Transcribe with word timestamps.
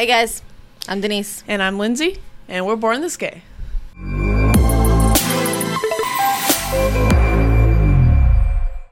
Hey 0.00 0.06
guys, 0.06 0.40
I'm 0.88 1.02
Denise. 1.02 1.44
And 1.46 1.62
I'm 1.62 1.78
Lindsay, 1.78 2.22
and 2.48 2.64
we're 2.64 2.74
born 2.74 3.02
this 3.02 3.18
gay. 3.18 3.42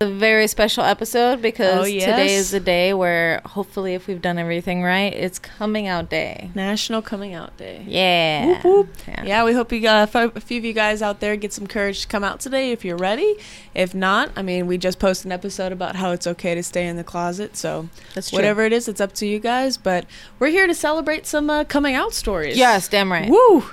A 0.01 0.07
very 0.09 0.47
special 0.47 0.85
episode 0.85 1.43
because 1.43 1.81
Oh, 1.81 1.85
yes. 1.85 2.05
today 2.05 2.35
is 2.37 2.53
the 2.53 2.61
day 2.61 2.95
where 2.95 3.43
hopefully, 3.45 3.95
if 3.95 4.07
we've 4.07 4.23
done 4.23 4.39
everything 4.39 4.85
right, 4.85 5.13
it's 5.13 5.41
coming 5.41 5.89
out 5.89 6.09
day. 6.09 6.53
National 6.55 7.03
Coming 7.03 7.35
Out 7.35 7.57
Day. 7.57 7.83
Yeah. 7.85 8.47
Whoop, 8.47 8.65
whoop. 8.65 8.89
Yeah. 9.09 9.25
Yeah, 9.25 9.45
we 9.45 9.55
hope 9.55 9.73
you 9.73 9.83
a 9.89 10.07
few 10.07 10.59
of 10.59 10.65
you 10.65 10.73
guys 10.73 11.03
out 11.03 11.19
there 11.19 11.35
get 11.35 11.53
some 11.53 11.67
courage 11.67 12.03
to 12.03 12.07
come 12.07 12.23
out 12.23 12.39
today 12.39 12.71
if 12.71 12.85
you're 12.85 12.97
ready. 12.97 13.39
If 13.75 13.93
not, 13.93 14.31
I 14.37 14.43
mean, 14.43 14.69
we 14.69 14.79
just 14.79 15.01
posted 15.01 15.27
an 15.27 15.33
episode 15.33 15.73
about 15.73 15.97
how 15.97 16.13
it's 16.13 16.29
okay 16.29 16.55
to 16.55 16.63
stay 16.63 16.87
in 16.87 16.95
the 16.95 17.03
closet. 17.03 17.57
So 17.57 17.89
whatever 18.31 18.63
it 18.63 18.73
is, 18.73 18.87
it's 18.87 19.01
up 19.01 19.15
to 19.15 19.27
you 19.27 19.41
guys. 19.41 19.77
But 19.77 20.07
we're 20.39 20.51
here 20.51 20.69
to 20.69 20.75
celebrate 20.77 21.27
some 21.27 21.51
uh, 21.51 21.65
coming 21.65 21.97
out 21.97 22.13
stories. 22.15 22.57
Yes, 22.57 22.87
damn 22.87 23.11
right. 23.11 23.29
Woo! 23.29 23.65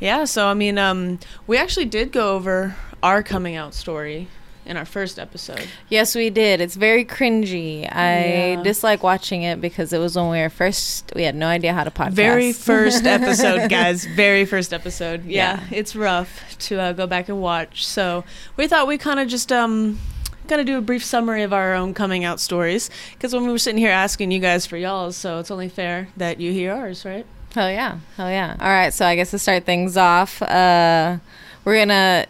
Yeah, 0.00 0.24
so 0.24 0.48
I 0.48 0.54
mean, 0.54 0.76
um, 0.76 1.20
we 1.46 1.56
actually 1.56 1.86
did 1.86 2.10
go 2.10 2.34
over 2.34 2.74
our 3.00 3.22
coming 3.22 3.54
out 3.54 3.74
story 3.74 4.26
in 4.68 4.76
our 4.76 4.84
first 4.84 5.18
episode. 5.18 5.66
Yes, 5.88 6.14
we 6.14 6.30
did. 6.30 6.60
It's 6.60 6.76
very 6.76 7.04
cringy. 7.04 7.88
I 7.90 8.52
Yeah. 8.54 8.62
dislike 8.62 9.02
watching 9.02 9.42
it 9.42 9.60
because 9.60 9.92
it 9.92 9.98
was 9.98 10.14
when 10.14 10.28
we 10.30 10.38
were 10.40 10.50
first. 10.50 11.10
We 11.16 11.22
had 11.24 11.34
no 11.34 11.46
idea 11.48 11.72
how 11.72 11.84
to 11.84 11.90
podcast. 11.90 12.12
Very 12.12 12.52
first 12.52 13.04
episode, 13.18 13.68
guys. 13.70 14.04
Very 14.04 14.44
first 14.44 14.72
episode. 14.72 15.24
Yeah, 15.24 15.60
Yeah. 15.70 15.76
it's 15.78 15.96
rough 15.96 16.56
to 16.60 16.80
uh, 16.80 16.92
go 16.92 17.06
back 17.06 17.28
and 17.28 17.40
watch. 17.40 17.86
So 17.86 18.24
we 18.56 18.66
thought 18.68 18.86
we 18.86 18.98
kind 18.98 19.18
of 19.18 19.26
just 19.28 19.50
um 19.50 19.98
gonna 20.46 20.64
do 20.64 20.78
a 20.78 20.80
brief 20.80 21.04
summary 21.04 21.42
of 21.42 21.52
our 21.52 21.74
own 21.74 21.92
coming 21.92 22.24
out 22.24 22.40
stories 22.40 22.88
because 23.12 23.34
when 23.34 23.44
we 23.44 23.50
were 23.50 23.58
sitting 23.58 23.78
here 23.78 23.90
asking 23.90 24.30
you 24.30 24.38
guys 24.38 24.64
for 24.66 24.76
y'all's, 24.76 25.16
so 25.16 25.38
it's 25.38 25.50
only 25.50 25.68
fair 25.68 26.08
that 26.16 26.40
you 26.40 26.52
hear 26.52 26.72
ours, 26.74 27.04
right? 27.04 27.26
Hell 27.54 27.70
yeah. 27.70 27.98
Hell 28.16 28.30
yeah. 28.30 28.56
All 28.60 28.68
right. 28.68 28.92
So 28.92 29.04
I 29.06 29.16
guess 29.16 29.30
to 29.32 29.38
start 29.38 29.64
things 29.64 29.96
off, 29.96 30.40
uh, 30.42 31.16
we're 31.64 31.74
going 31.76 31.88
to, 31.88 32.26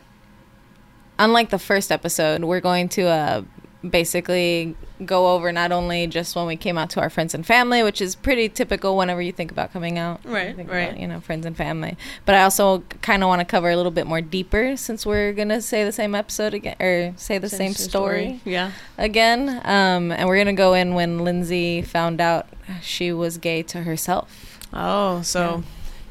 unlike 1.19 1.51
the 1.51 1.59
first 1.59 1.91
episode, 1.93 2.45
we're 2.45 2.61
going 2.61 2.89
to 2.91 3.03
uh, 3.07 3.43
basically 3.89 4.77
go 5.05 5.35
over 5.35 5.53
not 5.53 5.71
only 5.71 6.09
just 6.09 6.35
when 6.35 6.45
we 6.47 6.57
came 6.57 6.77
out 6.77 6.91
to 6.91 7.01
our 7.01 7.09
friends 7.09 7.33
and 7.33 7.47
family, 7.47 7.83
which 7.85 8.01
is 8.01 8.17
pretty 8.17 8.49
typical 8.49 8.97
whenever 8.97 9.23
you 9.23 9.31
think 9.31 9.53
about 9.53 9.73
coming 9.73 9.97
out. 9.99 10.21
You 10.25 10.31
Right, 10.35 10.57
think 10.57 10.69
right. 10.71 10.89
about, 10.89 10.99
you 11.01 11.07
know, 11.07 11.21
friends 11.21 11.47
and 11.47 11.57
family. 11.57 11.97
But 12.27 12.35
I 12.35 12.43
also 12.43 12.81
kind 13.03 13.23
of 13.23 13.29
want 13.29 13.41
to 13.41 13.45
cover 13.45 13.71
a 13.71 13.77
little 13.77 13.93
bit 13.93 14.07
more 14.09 14.21
deeper 14.21 14.77
since 14.77 15.07
we're 15.07 15.33
going 15.33 15.51
to 15.51 15.63
say 15.63 15.85
the 15.85 15.93
same 15.93 16.15
episode 16.17 16.53
again, 16.55 16.75
or 16.81 17.13
say 17.17 17.39
the 17.39 17.49
same, 17.49 17.73
story 17.75 18.41
Yeah. 18.45 18.73
again. 18.99 19.49
Um, 19.65 20.11
and 20.11 20.27
we're 20.29 20.37
going 20.37 20.47
to 20.49 20.53
go 20.53 20.75
in 20.75 20.95
when 20.95 21.21
Lindsay 21.21 21.81
found 21.83 22.21
out 22.21 22.49
she 22.83 23.13
was 23.13 23.39
gay 23.39 23.63
to 23.65 23.83
herself. 23.83 24.59
Oh, 24.73 25.23
so 25.23 25.41
Yeah. 25.59 25.63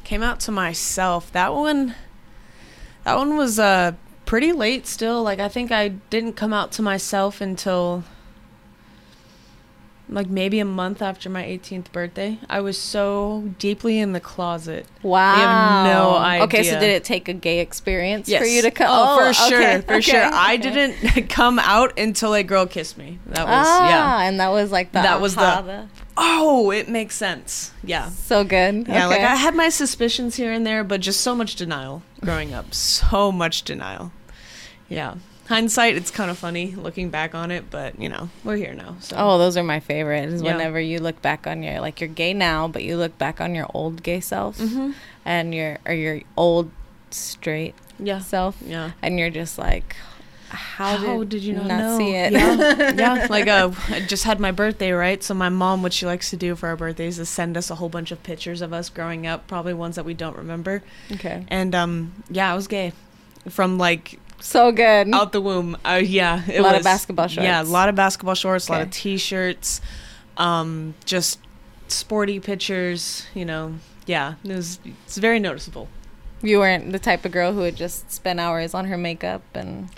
came 0.04 0.22
out 0.22 0.40
to 0.40 0.50
myself. 0.50 1.30
That 1.32 1.52
one 1.54 1.94
that 3.04 3.16
one 3.16 3.36
was 3.36 3.58
uh 3.58 3.92
pretty 4.28 4.52
late 4.52 4.86
still. 4.86 5.22
Like 5.22 5.40
I 5.40 5.48
think 5.48 5.72
I 5.72 5.88
didn't 5.88 6.34
come 6.34 6.52
out 6.52 6.70
to 6.72 6.82
myself 6.82 7.40
until 7.40 8.04
like 10.10 10.28
maybe 10.28 10.60
a 10.60 10.66
month 10.66 11.00
after 11.00 11.30
my 11.30 11.42
18th 11.42 11.90
birthday. 11.92 12.38
I 12.48 12.60
was 12.60 12.76
so 12.76 13.54
deeply 13.58 13.98
in 13.98 14.12
the 14.12 14.20
closet. 14.20 14.86
Wow. 15.02 15.34
have 15.34 15.86
no 15.86 16.16
idea. 16.16 16.44
Okay, 16.44 16.62
so 16.62 16.78
did 16.78 16.90
it 16.90 17.04
take 17.04 17.28
a 17.28 17.32
gay 17.32 17.60
experience 17.60 18.28
for 18.30 18.44
you 18.44 18.60
to 18.60 18.70
come? 18.70 18.86
come? 18.86 19.08
Oh, 19.08 19.26
for 19.26 19.32
sure, 19.32 19.62
okay, 19.62 19.80
for 19.80 20.02
sure. 20.02 20.26
okay, 20.26 20.36
I 20.36 20.58
didn't 20.58 21.28
come 21.30 21.58
out 21.58 21.98
until 21.98 22.34
a 22.34 22.42
girl 22.42 22.66
kissed 22.66 22.98
me. 22.98 23.18
That 23.26 23.46
was 23.46 23.66
ah, 23.66 23.88
yeah. 23.88 24.28
and 24.28 24.40
that 24.40 24.48
was 24.50 24.70
like 24.70 24.92
the 24.92 25.00
That 25.00 25.22
was 25.22 25.36
the- 25.36 25.88
Oh, 26.20 26.70
it 26.70 26.88
makes 26.88 27.14
sense. 27.14 27.72
Yeah. 27.82 28.10
so 28.10 28.44
good. 28.44 28.88
Yeah, 28.88 29.06
like 29.06 29.20
I 29.20 29.36
had 29.36 29.54
my 29.54 29.68
suspicions 29.70 30.34
here 30.36 30.52
and 30.52 30.66
there, 30.66 30.84
but 30.84 31.00
just 31.00 31.22
so 31.22 31.34
much 31.34 31.54
denial 31.54 32.02
growing 32.20 32.52
up. 32.52 32.74
So 32.74 33.30
much 33.32 33.62
denial. 33.62 34.12
Yeah. 34.88 35.14
Hindsight, 35.48 35.96
it's 35.96 36.10
kind 36.10 36.30
of 36.30 36.36
funny 36.36 36.74
looking 36.74 37.08
back 37.08 37.34
on 37.34 37.50
it, 37.50 37.70
but 37.70 37.98
you 37.98 38.08
know, 38.10 38.28
we're 38.44 38.56
here 38.56 38.74
now. 38.74 38.96
So 39.00 39.16
Oh, 39.18 39.38
those 39.38 39.56
are 39.56 39.62
my 39.62 39.80
favorite. 39.80 40.28
Is 40.28 40.42
Yeah. 40.42 40.52
whenever 40.52 40.78
you 40.78 40.98
look 40.98 41.22
back 41.22 41.46
on 41.46 41.62
your 41.62 41.80
like 41.80 42.00
you're 42.00 42.08
gay 42.08 42.34
now, 42.34 42.68
but 42.68 42.84
you 42.84 42.96
look 42.98 43.16
back 43.16 43.40
on 43.40 43.54
your 43.54 43.66
old 43.72 44.02
gay 44.02 44.20
self 44.20 44.58
Mhm. 44.58 44.94
and 45.24 45.54
your 45.54 45.78
or 45.86 45.94
your 45.94 46.20
old 46.36 46.70
straight 47.10 47.74
yeah. 47.98 48.18
self, 48.18 48.56
Yeah. 48.66 48.90
and 49.00 49.18
you're 49.18 49.30
just 49.30 49.56
like, 49.58 49.96
how, 50.50 51.24
did, 51.24 51.42
you 51.42 51.54
not, 51.54 51.96
see 51.98 52.14
it? 52.14 52.32
Yeah, 52.32 52.92
yeah. 52.96 53.26
Like 53.30 53.48
uh, 53.48 53.70
I 53.88 54.00
just 54.00 54.24
had 54.24 54.40
my 54.40 54.50
birthday, 54.50 54.92
right? 54.92 55.22
So 55.22 55.34
my 55.34 55.48
mom, 55.50 55.82
what 55.82 55.92
she 55.94 56.04
likes 56.06 56.30
to 56.30 56.36
do 56.36 56.56
for 56.56 56.68
our 56.68 56.76
birthdays 56.76 57.18
is 57.18 57.28
send 57.28 57.56
us 57.56 57.70
a 57.70 57.74
whole 57.76 57.88
bunch 57.90 58.10
of 58.12 58.22
pictures 58.22 58.60
of 58.62 58.72
us 58.72 58.88
growing 58.90 59.26
up, 59.26 59.46
probably 59.46 59.74
ones 59.74 59.96
that 59.96 60.04
we 60.04 60.14
don't 60.14 60.36
remember. 60.36 60.82
okay, 61.12 61.44
And 61.48 61.74
um, 61.74 62.12
yeah, 62.30 62.50
I 62.52 62.54
was 62.54 62.66
gay 62.66 62.92
from 63.48 63.76
like 63.78 64.18
so 64.40 64.72
good. 64.72 65.12
out 65.14 65.32
the 65.32 65.40
womb. 65.40 65.76
Uh, 65.84 66.00
yeah, 66.02 66.42
it 66.48 66.58
A 66.58 66.62
lot 66.62 66.74
of 66.74 66.78
was- 66.80 66.84
basketball 66.84 67.26
Yeah, 67.28 67.56
a 67.60 67.62
shorts. 67.62 67.70
lot 67.70 67.88
of 67.88 67.94
basketball 67.94 68.34
shorts, 68.34 68.68
a 68.68 68.72
lot 68.72 68.80
of 68.82 68.90
t-shirts, 68.90 69.80
um, 70.36 70.94
just 71.04 71.38
sporty 71.88 72.40
pictures. 72.40 73.26
You 73.34 73.44
know, 73.44 73.74
yeah, 74.06 74.34
it 74.44 74.54
was. 74.54 74.80
It's 75.06 75.18
very 75.18 75.38
noticeable. 75.40 75.88
You 76.42 76.58
weren't 76.60 76.92
the 76.92 76.98
type 77.00 77.24
of 77.24 77.32
girl 77.32 77.52
who 77.52 77.60
would 77.60 77.76
just 77.76 78.12
spend 78.12 78.38
hours 78.38 78.72
on 78.74 78.84
her 78.86 78.96
makeup 78.96 79.42
and 79.54 79.88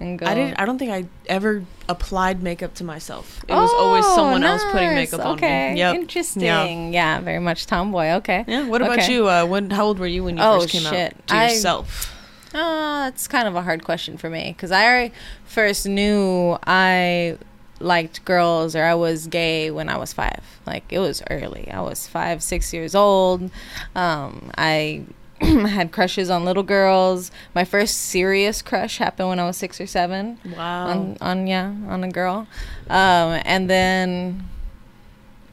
and 0.00 0.18
go. 0.18 0.26
I 0.26 0.34
didn't. 0.34 0.58
I 0.60 0.64
don't 0.66 0.76
think 0.78 0.90
I 0.90 1.04
ever 1.28 1.64
applied 1.88 2.42
makeup 2.42 2.74
to 2.74 2.84
myself. 2.84 3.44
It 3.46 3.52
was 3.54 3.70
always 3.72 4.04
Oh, 4.04 4.16
someone 4.16 4.42
else 4.42 4.64
putting 4.72 4.88
nice. 4.88 5.12
makeup 5.12 5.24
on 5.24 5.36
okay. 5.36 5.72
me. 5.72 5.78
Yep. 5.78 5.94
Interesting. 5.94 6.92
Yeah. 6.92 7.20
very 7.20 7.38
much 7.38 7.66
tomboy. 7.66 8.10
Okay. 8.14 8.44
Yeah. 8.48 8.66
What 8.66 8.82
about 8.82 9.08
you? 9.08 9.28
Uh, 9.28 9.46
when? 9.46 9.70
How 9.70 9.84
old 9.84 10.00
were 10.00 10.06
you 10.08 10.24
when 10.24 10.36
you 10.36 10.42
Oh, 10.42 10.60
first 10.60 10.70
came 10.72 10.82
shit. 10.82 11.14
out 11.14 11.26
to 11.28 11.34
I- 11.36 11.50
yourself? 11.50 12.10
Uh, 12.54 13.10
it's 13.12 13.26
kind 13.26 13.48
of 13.48 13.56
a 13.56 13.62
hard 13.62 13.84
question 13.84 14.16
for 14.16 14.30
me 14.30 14.52
because 14.56 14.70
I 14.72 15.10
first 15.44 15.86
knew 15.86 16.56
I 16.66 17.36
liked 17.80 18.24
girls 18.24 18.76
or 18.76 18.84
I 18.84 18.94
was 18.94 19.26
gay 19.26 19.70
when 19.70 19.88
I 19.88 19.96
was 19.96 20.12
five. 20.12 20.42
Like 20.66 20.84
it 20.92 21.00
was 21.00 21.22
early. 21.30 21.70
I 21.70 21.80
was 21.80 22.06
five, 22.06 22.42
six 22.42 22.72
years 22.72 22.94
old. 22.94 23.50
Um, 23.94 24.50
I 24.56 25.02
had 25.40 25.90
crushes 25.90 26.30
on 26.30 26.44
little 26.44 26.62
girls. 26.62 27.30
My 27.54 27.64
first 27.64 27.98
serious 27.98 28.62
crush 28.62 28.98
happened 28.98 29.28
when 29.30 29.40
I 29.40 29.46
was 29.46 29.56
six 29.56 29.80
or 29.80 29.86
seven. 29.86 30.38
Wow. 30.56 30.86
on 30.86 31.16
on 31.20 31.46
yeah 31.46 31.74
on 31.88 32.04
a 32.04 32.08
girl 32.10 32.46
um 32.88 33.40
and 33.44 33.68
then 33.68 34.48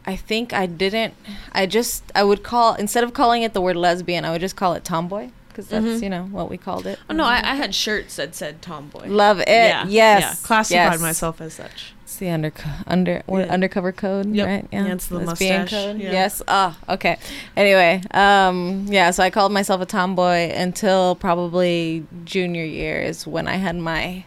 i 0.06 0.16
think 0.16 0.51
i 0.53 0.66
didn't 0.66 1.13
i 1.53 1.66
just 1.66 2.03
i 2.16 2.23
would 2.23 2.44
call 2.44 2.75
instead 2.75 3.03
of 3.03 3.13
calling 3.13 3.41
it 3.44 3.53
the 3.53 3.62
word 3.62 3.75
lesbian 3.75 4.25
i 4.25 4.31
would 4.31 4.41
just 4.41 4.56
call 4.56 4.73
it 4.73 4.83
tomboy 4.83 5.29
because 5.51 5.67
that's 5.67 5.85
Mhm. 5.85 6.01
you 6.03 6.09
know 6.09 6.23
what 6.31 6.50
we 6.50 6.57
called 6.57 6.88
it 6.88 6.97
oh 7.09 7.13
no, 7.13 7.23
I, 7.25 7.38
I 7.44 7.56
had 7.56 7.75
shirts 7.75 8.16
that 8.16 8.34
said 8.35 8.62
tomboy. 8.62 9.07
love 9.07 9.39
it 9.39 9.47
Yeah, 9.50 9.85
yes 9.88 10.22
Yeah. 10.22 10.34
Classified 10.44 10.91
yes. 10.94 11.01
myself 11.01 11.39
as 11.41 11.53
such. 11.53 11.94
it's 12.03 12.16
the 12.17 12.29
under 12.29 12.51
under 12.88 13.22
what, 13.25 13.45
Yeah. 13.45 13.53
undercover 13.53 13.91
code 13.91 14.34
Yep. 14.34 14.47
right 14.47 14.66
Yeah, 14.72 14.85
it's 14.94 15.07
the 15.07 15.19
Lesbian 15.19 15.62
mustache. 15.62 15.69
code 15.85 16.00
Yeah. 16.00 16.12
yes 16.12 16.41
oh 16.47 16.75
okay 16.89 17.17
anyway 17.56 18.01
um 18.12 18.85
yeah 18.89 19.12
so 19.12 19.22
i 19.23 19.29
called 19.29 19.51
myself 19.51 19.81
a 19.81 19.85
tomboy 19.85 20.50
until 20.51 21.16
probably 21.16 22.06
junior 22.25 22.66
year 22.66 23.01
is 23.01 23.28
when 23.28 23.47
i 23.47 23.56
had 23.57 23.75
my 23.75 24.23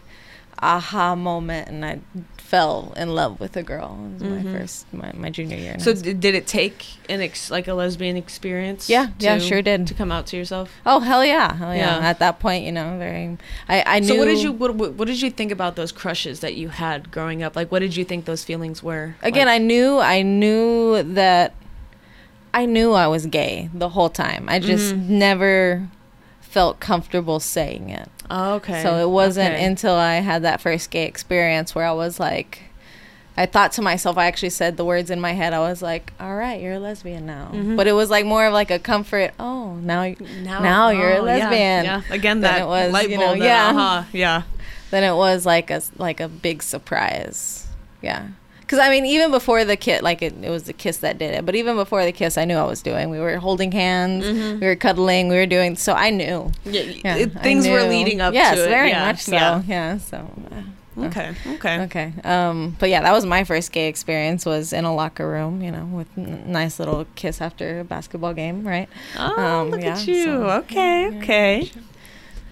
aha 0.59 1.15
moment 1.15 1.67
and 1.67 1.85
i 1.85 1.99
fell 2.45 2.93
in 2.95 3.09
love 3.15 3.39
with 3.39 3.57
a 3.57 3.63
girl 3.63 3.97
it 4.05 4.13
was 4.13 4.21
Mhm. 4.23 4.43
my 4.43 4.43
first 4.59 4.85
my, 4.93 5.11
my 5.23 5.29
junior 5.31 5.57
year 5.57 5.75
So 5.79 5.93
d- 5.93 6.13
did 6.13 6.35
it 6.35 6.45
take 6.45 6.85
an 7.09 7.19
ex- 7.21 7.49
like 7.49 7.67
a 7.67 7.73
lesbian 7.73 8.15
experience? 8.17 8.87
yeah 8.87 9.07
yeah 9.19 9.39
sure 9.39 9.61
did 9.63 9.87
To 9.87 9.93
come 9.95 10.11
out 10.11 10.27
to 10.27 10.37
yourself. 10.37 10.69
oh 10.85 10.99
hell 10.99 11.25
yeah 11.25 11.55
hell 11.55 11.73
yeah. 11.75 11.97
Yeah. 11.99 12.09
at 12.11 12.19
that 12.19 12.39
point 12.39 12.63
you 12.67 12.71
know 12.71 12.97
very 12.99 13.37
i 13.67 13.83
i 13.95 13.99
knew 13.99 14.09
So 14.09 14.15
what 14.17 14.25
did 14.25 14.41
you 14.45 14.51
what, 14.51 14.75
what 14.75 14.93
what 14.93 15.07
did 15.07 15.19
you 15.23 15.31
think 15.31 15.51
about 15.51 15.75
those 15.75 15.91
crushes 15.91 16.39
that 16.41 16.53
you 16.55 16.69
had 16.69 17.09
growing 17.11 17.41
up? 17.41 17.55
Like 17.55 17.71
what 17.71 17.79
did 17.79 17.95
you 17.97 18.05
think 18.05 18.25
those 18.25 18.43
feelings 18.43 18.83
were? 18.83 19.15
again 19.23 19.47
Like, 19.47 19.55
i 19.55 19.57
knew 19.57 19.97
i 19.99 20.21
knew 20.21 21.01
that 21.01 21.53
i 22.53 22.65
knew 22.65 22.93
i 22.93 23.07
was 23.07 23.25
gay 23.25 23.69
the 23.73 23.89
whole 23.89 24.09
time 24.09 24.45
i 24.47 24.59
just 24.59 24.93
Mhm. 24.93 25.09
never 25.09 25.87
felt 26.41 26.79
comfortable 26.79 27.39
saying 27.39 27.89
it 27.89 28.09
okay. 28.29 28.81
so 28.83 28.97
it 28.97 29.09
wasn't 29.09 29.53
Okay. 29.53 29.65
until 29.65 29.93
i 29.95 30.15
had 30.15 30.43
that 30.43 30.61
first 30.61 30.89
gay 30.89 31.05
experience 31.05 31.73
where 31.75 31.85
i 31.85 31.91
was 31.91 32.19
like 32.19 32.63
i 33.37 33.45
thought 33.45 33.71
to 33.73 33.81
myself 33.81 34.17
i 34.17 34.25
actually 34.27 34.49
said 34.49 34.77
the 34.77 34.85
words 34.85 35.09
in 35.09 35.19
my 35.19 35.33
head 35.33 35.53
i 35.53 35.59
was 35.59 35.81
like 35.81 36.13
all 36.19 36.35
right 36.35 36.61
you're 36.61 36.73
a 36.73 36.79
lesbian 36.79 37.25
now 37.25 37.49
Mhm. 37.53 37.75
but 37.75 37.85
it 37.87 37.91
was 37.93 38.09
like 38.09 38.25
more 38.25 38.45
of 38.45 38.53
like 38.53 38.71
a 38.71 38.79
comfort 38.79 39.33
oh 39.39 39.75
now 39.75 40.03
you 40.03 40.15
now, 40.43 40.59
now 40.61 40.89
you're 40.89 41.11
a 41.11 41.17
oh, 41.17 41.25
yeah, 41.25 41.39
lesbian. 41.39 41.85
Yeah, 41.85 42.01
again 42.09 42.41
that 42.41 42.61
it 42.61 42.67
was, 42.67 42.91
light 42.93 43.09
you 43.09 43.17
bulb. 43.17 43.37
know, 43.37 43.43
that, 43.43 43.45
yeah. 43.45 43.69
uh-huh, 43.81 44.03
yeah. 44.13 44.41
then 44.91 45.03
it 45.03 45.15
was 45.15 45.45
like 45.45 45.69
a 45.71 45.81
like 45.97 46.19
a 46.19 46.27
big 46.29 46.63
surprise. 46.63 47.67
Yeah. 48.01 48.27
Because 48.65 48.79
I 48.79 48.89
mean, 48.89 49.05
even 49.05 49.29
before 49.29 49.63
the 49.63 49.77
kiss, 49.77 50.01
like 50.01 50.21
it, 50.23 50.33
it 50.41 50.49
was 50.49 50.63
the 50.63 50.73
kiss 50.73 50.97
that 50.97 51.17
did 51.19 51.33
it. 51.35 51.45
But 51.45 51.53
even 51.55 51.75
before 51.75 52.03
the 52.03 52.11
kiss, 52.11 52.35
I 52.37 52.45
knew 52.45 52.57
I 52.57 52.63
was 52.65 52.81
doing. 52.81 53.11
We 53.11 53.19
were 53.19 53.37
holding 53.37 53.71
hands, 53.71 54.25
Mhm. 54.25 54.59
we 54.59 54.65
were 54.65 54.75
cuddling, 54.75 55.27
we 55.29 55.35
were 55.35 55.45
doing. 55.45 55.75
So 55.75 55.93
I 55.93 56.09
knew. 56.09 56.51
Yeah, 56.65 56.81
Yeah, 57.03 57.15
it- 57.15 57.33
things 57.43 57.67
were 57.67 57.83
leading 57.83 58.21
up 58.21 58.33
yes, 58.33 58.55
to 58.55 58.65
it. 58.65 58.69
very 58.69 58.89
yeah, 58.89 59.05
much 59.05 59.19
so. 59.21 59.31
Yeah. 59.33 59.61
Yeah. 59.67 59.97
so 59.99 60.17
uh, 60.17 61.03
Okay. 61.07 61.33
Okay. 61.55 61.79
Okay. 61.81 62.13
Um, 62.23 62.75
but 62.79 62.89
yeah, 62.89 63.01
that 63.03 63.11
was 63.11 63.25
my 63.25 63.43
first 63.43 63.71
gay 63.73 63.87
experience. 63.87 64.45
Was 64.45 64.71
in 64.73 64.85
a 64.85 64.95
locker 64.95 65.29
room, 65.29 65.61
you 65.61 65.69
know, 65.69 65.85
with 65.91 66.07
n- 66.17 66.43
nice 66.47 66.79
little 66.79 67.05
kiss 67.15 67.41
after 67.41 67.81
a 67.81 67.83
basketball 67.83 68.33
game, 68.33 68.65
right? 68.65 68.87
Oh, 69.19 69.41
Um, 69.43 69.71
look 69.71 69.81
yeah, 69.81 69.91
at 69.97 70.07
you. 70.07 70.23
so- 70.23 70.49
okay. 70.61 71.09
yeah, 71.11 71.17
Okay. 71.19 71.71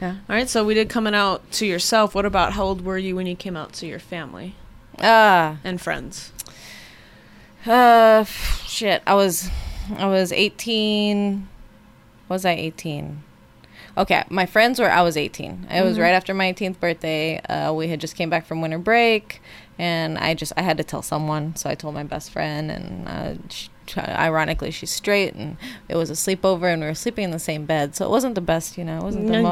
Yeah. 0.02 0.10
All 0.30 0.36
right. 0.36 0.50
So 0.50 0.66
we 0.66 0.74
did 0.74 0.90
coming 0.90 1.16
out 1.16 1.50
to 1.54 1.66
yourself. 1.66 2.14
What 2.14 2.26
about 2.26 2.52
how 2.54 2.66
old 2.66 2.84
were 2.86 2.98
you 2.98 3.16
when 3.16 3.26
you 3.28 3.36
came 3.38 3.56
out 3.56 3.72
to 3.74 3.88
your 3.88 4.00
family 4.00 4.56
Ah, 5.00 5.58
and 5.64 5.80
friends? 5.82 6.32
uh, 7.66 8.24
shit. 8.26 9.02
I 9.08 9.14
was, 9.14 9.50
I 9.98 10.06
was 10.08 10.32
eighteen. 10.32 11.48
Was 12.30 12.46
I 12.46 12.52
eighteen? 12.52 13.24
Okay, 13.98 14.24
my 14.30 14.46
friends 14.46 14.80
were. 14.80 14.90
I 14.92 15.02
was 15.02 15.16
eighteen. 15.18 15.68
It 15.72 15.84
was 15.84 15.98
Mhm. 15.98 16.02
right 16.02 16.14
after 16.14 16.34
my 16.34 16.48
eighteenth 16.48 16.80
birthday. 16.80 17.40
Uh, 17.48 17.74
we 17.74 17.88
had 17.90 18.02
just 18.02 18.16
came 18.16 18.30
back 18.30 18.46
from 18.46 18.62
winter 18.62 18.80
break, 18.80 19.42
and 19.78 20.18
I 20.18 20.34
just 20.34 20.52
I 20.58 20.62
had 20.64 20.78
to 20.78 20.84
tell 20.84 21.02
someone, 21.02 21.56
so 21.56 21.70
I 21.70 21.76
told 21.76 21.94
my 21.94 22.04
best 22.04 22.32
friend, 22.32 22.72
and 22.72 23.08
uh, 23.08 23.34
she, 23.50 23.70
ironically 24.00 24.72
she's 24.72 24.90
straight, 24.92 25.34
and 25.36 25.58
it 25.88 25.96
was 25.96 26.10
a 26.10 26.14
sleepover, 26.14 26.72
and 26.74 26.82
we 26.82 26.88
were 26.88 26.96
sleeping 26.96 27.26
in 27.26 27.32
the 27.32 27.40
same 27.40 27.66
bed, 27.66 27.96
so 27.96 28.06
it 28.06 28.10
wasn't 28.10 28.36
the 28.36 28.42
best, 28.42 28.78
you 28.78 28.84
know, 28.84 28.98
it 28.98 29.04
wasn't 29.04 29.28
the 29.28 29.34
Mhm. 29.34 29.44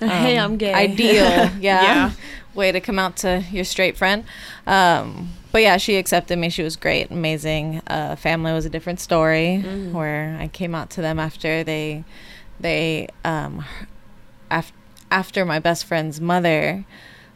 Most 0.00 0.10
hey, 0.12 0.36
um, 0.38 0.52
I'm 0.52 0.58
gay. 0.58 0.72
Ideal, 0.74 1.24
yeah. 1.60 1.82
Yeah. 1.82 2.10
Way 2.54 2.72
to 2.72 2.80
come 2.80 2.98
out 2.98 3.16
to 3.18 3.44
your 3.52 3.64
straight 3.64 3.96
friend. 3.96 4.24
Um, 4.66 5.30
but 5.52 5.62
yeah, 5.62 5.76
she 5.76 5.96
accepted 5.96 6.38
me. 6.38 6.50
She 6.50 6.62
was 6.62 6.76
great, 6.76 7.10
amazing. 7.10 7.82
Uh, 7.86 8.16
family 8.16 8.52
was 8.52 8.66
a 8.66 8.70
different 8.70 9.00
story, 9.00 9.62
Mhm. 9.64 9.92
where 9.92 10.36
I 10.40 10.48
came 10.48 10.74
out 10.74 10.90
to 10.90 11.00
them 11.00 11.18
after 11.18 11.62
they, 11.64 12.04
they, 12.60 13.08
um, 13.24 13.64
af- 14.50 14.72
after 15.10 15.44
my 15.44 15.58
best 15.58 15.84
friend's 15.84 16.20
mother 16.20 16.84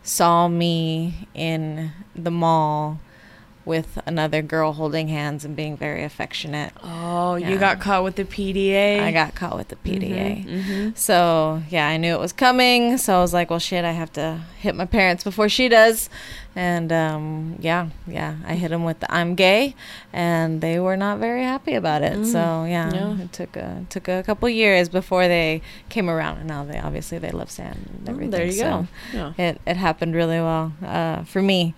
saw 0.02 0.48
me 0.48 1.28
in 1.34 1.92
the 2.16 2.30
mall 2.30 2.98
with 3.64 3.98
another 4.06 4.42
girl 4.42 4.72
holding 4.72 5.08
hands 5.08 5.44
and 5.44 5.54
being 5.54 5.76
very 5.76 6.02
affectionate. 6.04 6.72
Oh, 6.82 7.36
you 7.36 7.58
got 7.58 7.78
caught 7.80 8.02
with 8.04 8.16
the 8.16 8.24
PDA. 8.24 8.98
I 9.00 9.12
got 9.12 9.34
caught 9.34 9.56
with 9.56 9.68
the 9.68 9.76
PDA. 9.76 10.44
hmm 10.44 10.90
So 10.94 11.62
yeah, 11.70 11.86
I 11.86 11.96
knew 11.96 12.12
it 12.14 12.20
was 12.20 12.32
coming. 12.32 12.98
So 12.98 13.16
I 13.16 13.20
was 13.20 13.32
like, 13.32 13.50
well, 13.50 13.58
shit, 13.58 13.84
I 13.84 13.92
have 13.92 14.12
to 14.14 14.40
hit 14.58 14.74
my 14.74 14.84
parents 14.86 15.22
before 15.24 15.48
she 15.48 15.68
does. 15.68 16.10
And 16.54 16.92
um, 16.92 17.56
yeah, 17.60 17.88
yeah, 18.06 18.36
I 18.46 18.56
hit 18.56 18.68
them 18.70 18.84
with 18.84 19.00
the 19.00 19.10
I'm 19.14 19.34
gay, 19.36 19.74
and 20.12 20.60
they 20.60 20.78
were 20.78 20.98
not 20.98 21.18
very 21.18 21.42
happy 21.44 21.72
about 21.74 22.02
it. 22.02 22.18
Mm. 22.18 22.26
So 22.26 22.64
yeah, 22.68 22.92
Yeah. 22.92 23.22
it 23.22 23.32
took 23.32 23.56
a 23.56 23.86
took 23.88 24.06
a 24.08 24.22
couple 24.22 24.48
years 24.50 24.90
before 24.90 25.28
they 25.28 25.62
came 25.88 26.10
around, 26.10 26.38
and 26.38 26.48
now 26.48 26.62
they 26.64 26.78
obviously 26.78 27.16
they 27.18 27.30
love 27.30 27.50
Sam 27.50 27.72
and 27.88 28.06
Oh, 28.06 28.10
everything. 28.10 28.30
there 28.32 28.44
you 28.46 28.52
so 28.52 28.86
go. 29.14 29.32
Yeah. 29.38 29.44
It 29.48 29.60
it 29.66 29.76
happened 29.78 30.14
really 30.14 30.40
well 30.40 30.72
uh, 30.84 31.24
for 31.24 31.40
me. 31.40 31.74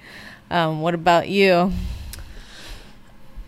Um, 0.51 0.81
what 0.81 0.95
about 0.95 1.29
you? 1.29 1.73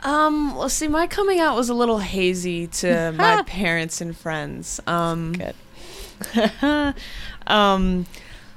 Um, 0.01 0.55
well, 0.55 0.69
see, 0.69 0.89
my 0.89 1.07
coming 1.07 1.41
out 1.41 1.57
was 1.57 1.69
a 1.69 1.75
little 1.75 1.99
hazy 1.99 2.67
to 2.69 3.13
my 3.17 3.43
parents 3.43 4.01
and 4.01 4.17
friends. 4.17 4.81
Um, 4.87 5.33
Good. 5.33 6.95
um, 7.47 8.07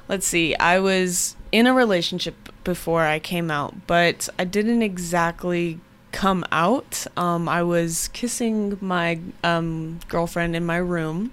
let's 0.07 0.27
see. 0.27 0.55
I 0.55 0.79
was 0.79 1.35
in 1.51 1.67
a 1.67 1.73
relationship 1.73 2.35
before 2.63 3.03
I 3.03 3.19
came 3.19 3.49
out, 3.49 3.87
but 3.87 4.29
I 4.37 4.43
didn't 4.43 4.81
exactly 4.81 5.79
come 6.11 6.45
out. 6.51 7.05
Um, 7.17 7.47
I 7.47 7.63
was 7.63 8.09
kissing 8.09 8.77
my 8.81 9.19
um, 9.43 9.99
girlfriend 10.07 10.55
in 10.55 10.65
my 10.65 10.77
room, 10.77 11.31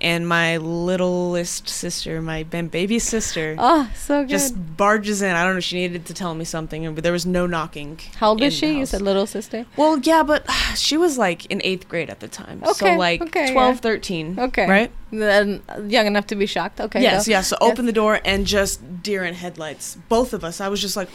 and 0.00 0.26
my 0.28 0.56
littlest 0.56 1.68
sister, 1.68 2.20
my 2.22 2.42
baby 2.42 2.98
sister, 2.98 3.56
Oh, 3.58 3.90
so 3.94 4.22
good. 4.22 4.28
just 4.30 4.76
barges 4.76 5.22
in. 5.22 5.34
I 5.34 5.44
don't 5.44 5.54
know. 5.54 5.60
She 5.60 5.76
needed 5.76 6.06
to 6.06 6.14
tell 6.14 6.34
me 6.34 6.44
something, 6.44 6.94
but 6.94 7.02
there 7.04 7.12
was 7.12 7.26
no 7.26 7.46
knocking. 7.46 7.98
How 8.16 8.30
old 8.30 8.42
is 8.42 8.54
she? 8.54 8.78
You 8.78 8.86
said 8.86 9.02
little 9.02 9.26
sister. 9.26 9.66
Well, 9.76 9.98
yeah, 9.98 10.22
but 10.22 10.44
she 10.76 10.96
was 10.96 11.18
like 11.18 11.46
in 11.46 11.60
eighth 11.64 11.88
grade 11.88 12.10
at 12.10 12.20
the 12.20 12.28
time. 12.28 12.62
so 12.74 12.94
like 12.94 13.20
okay, 13.22 13.52
12, 13.52 13.74
yeah. 13.76 13.80
13. 13.80 14.38
Okay. 14.38 14.68
Right? 14.68 14.90
Then 15.10 15.62
young 15.86 16.06
enough 16.06 16.26
to 16.28 16.36
be 16.36 16.46
shocked. 16.46 16.80
Okay. 16.80 17.00
yes, 17.02 17.26
go. 17.26 17.30
yeah. 17.32 17.40
So 17.40 17.56
open 17.60 17.86
the 17.86 17.92
door 17.92 18.20
and 18.24 18.46
just 18.46 19.02
deer 19.02 19.24
in 19.24 19.34
headlights. 19.34 19.96
Both 20.08 20.32
of 20.34 20.44
us. 20.44 20.60
I 20.60 20.68
was 20.68 20.80
just 20.80 20.96
like, 20.96 21.08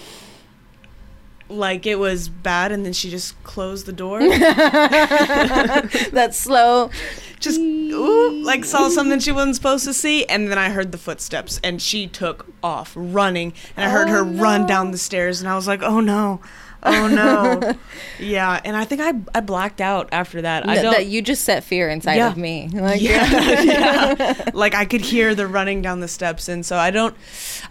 like 1.53 1.85
it 1.85 1.99
was 1.99 2.29
bad, 2.29 2.71
and 2.71 2.85
then 2.85 2.93
she 2.93 3.09
just 3.09 3.41
closed 3.43 3.85
the 3.85 3.93
door. 3.93 4.19
That's 6.11 6.37
slow. 6.37 6.89
just 7.39 7.59
ooh, 7.59 8.43
like 8.43 8.65
saw 8.65 8.89
something 8.89 9.19
she 9.19 9.31
wasn't 9.31 9.55
supposed 9.55 9.85
to 9.85 9.93
see, 9.93 10.25
and 10.25 10.49
then 10.49 10.57
I 10.57 10.69
heard 10.69 10.91
the 10.91 10.97
footsteps, 10.97 11.59
and 11.63 11.81
she 11.81 12.07
took 12.07 12.45
off 12.63 12.93
running, 12.95 13.53
and 13.75 13.85
I 13.85 13.89
heard 13.89 14.07
Oh, 14.09 14.11
her 14.13 14.23
run 14.23 14.65
down 14.65 14.91
the 14.91 14.97
stairs, 14.97 15.39
and 15.41 15.49
I 15.49 15.55
was 15.55 15.67
like, 15.67 15.81
oh 15.83 15.99
no. 15.99 16.41
Oh 16.85 17.07
no! 17.07 17.73
yeah, 18.19 18.59
and 18.65 18.75
I 18.75 18.83
think 18.83 18.99
I 19.01 19.13
I 19.33 19.39
blacked 19.39 19.79
out 19.79 20.09
after 20.11 20.41
that. 20.41 20.67
I 20.67 20.73
Th- 20.73 20.83
don't. 20.83 20.93
that 20.93 21.05
you 21.05 21.21
just 21.21 21.43
set 21.45 21.63
fear 21.63 21.89
inside 21.89 22.15
Yeah. 22.15 22.27
of 22.27 22.35
me. 22.37 22.67
Like, 22.73 23.01
yeah, 23.01 23.61
yeah. 23.63 24.49
Like 24.53 24.75
I 24.75 24.83
could 24.83 24.99
hear 25.01 25.33
the 25.33 25.47
running 25.47 25.81
down 25.81 26.01
the 26.01 26.07
steps, 26.09 26.49
and 26.49 26.65
so 26.65 26.75
I 26.77 26.91
don't, 26.91 27.15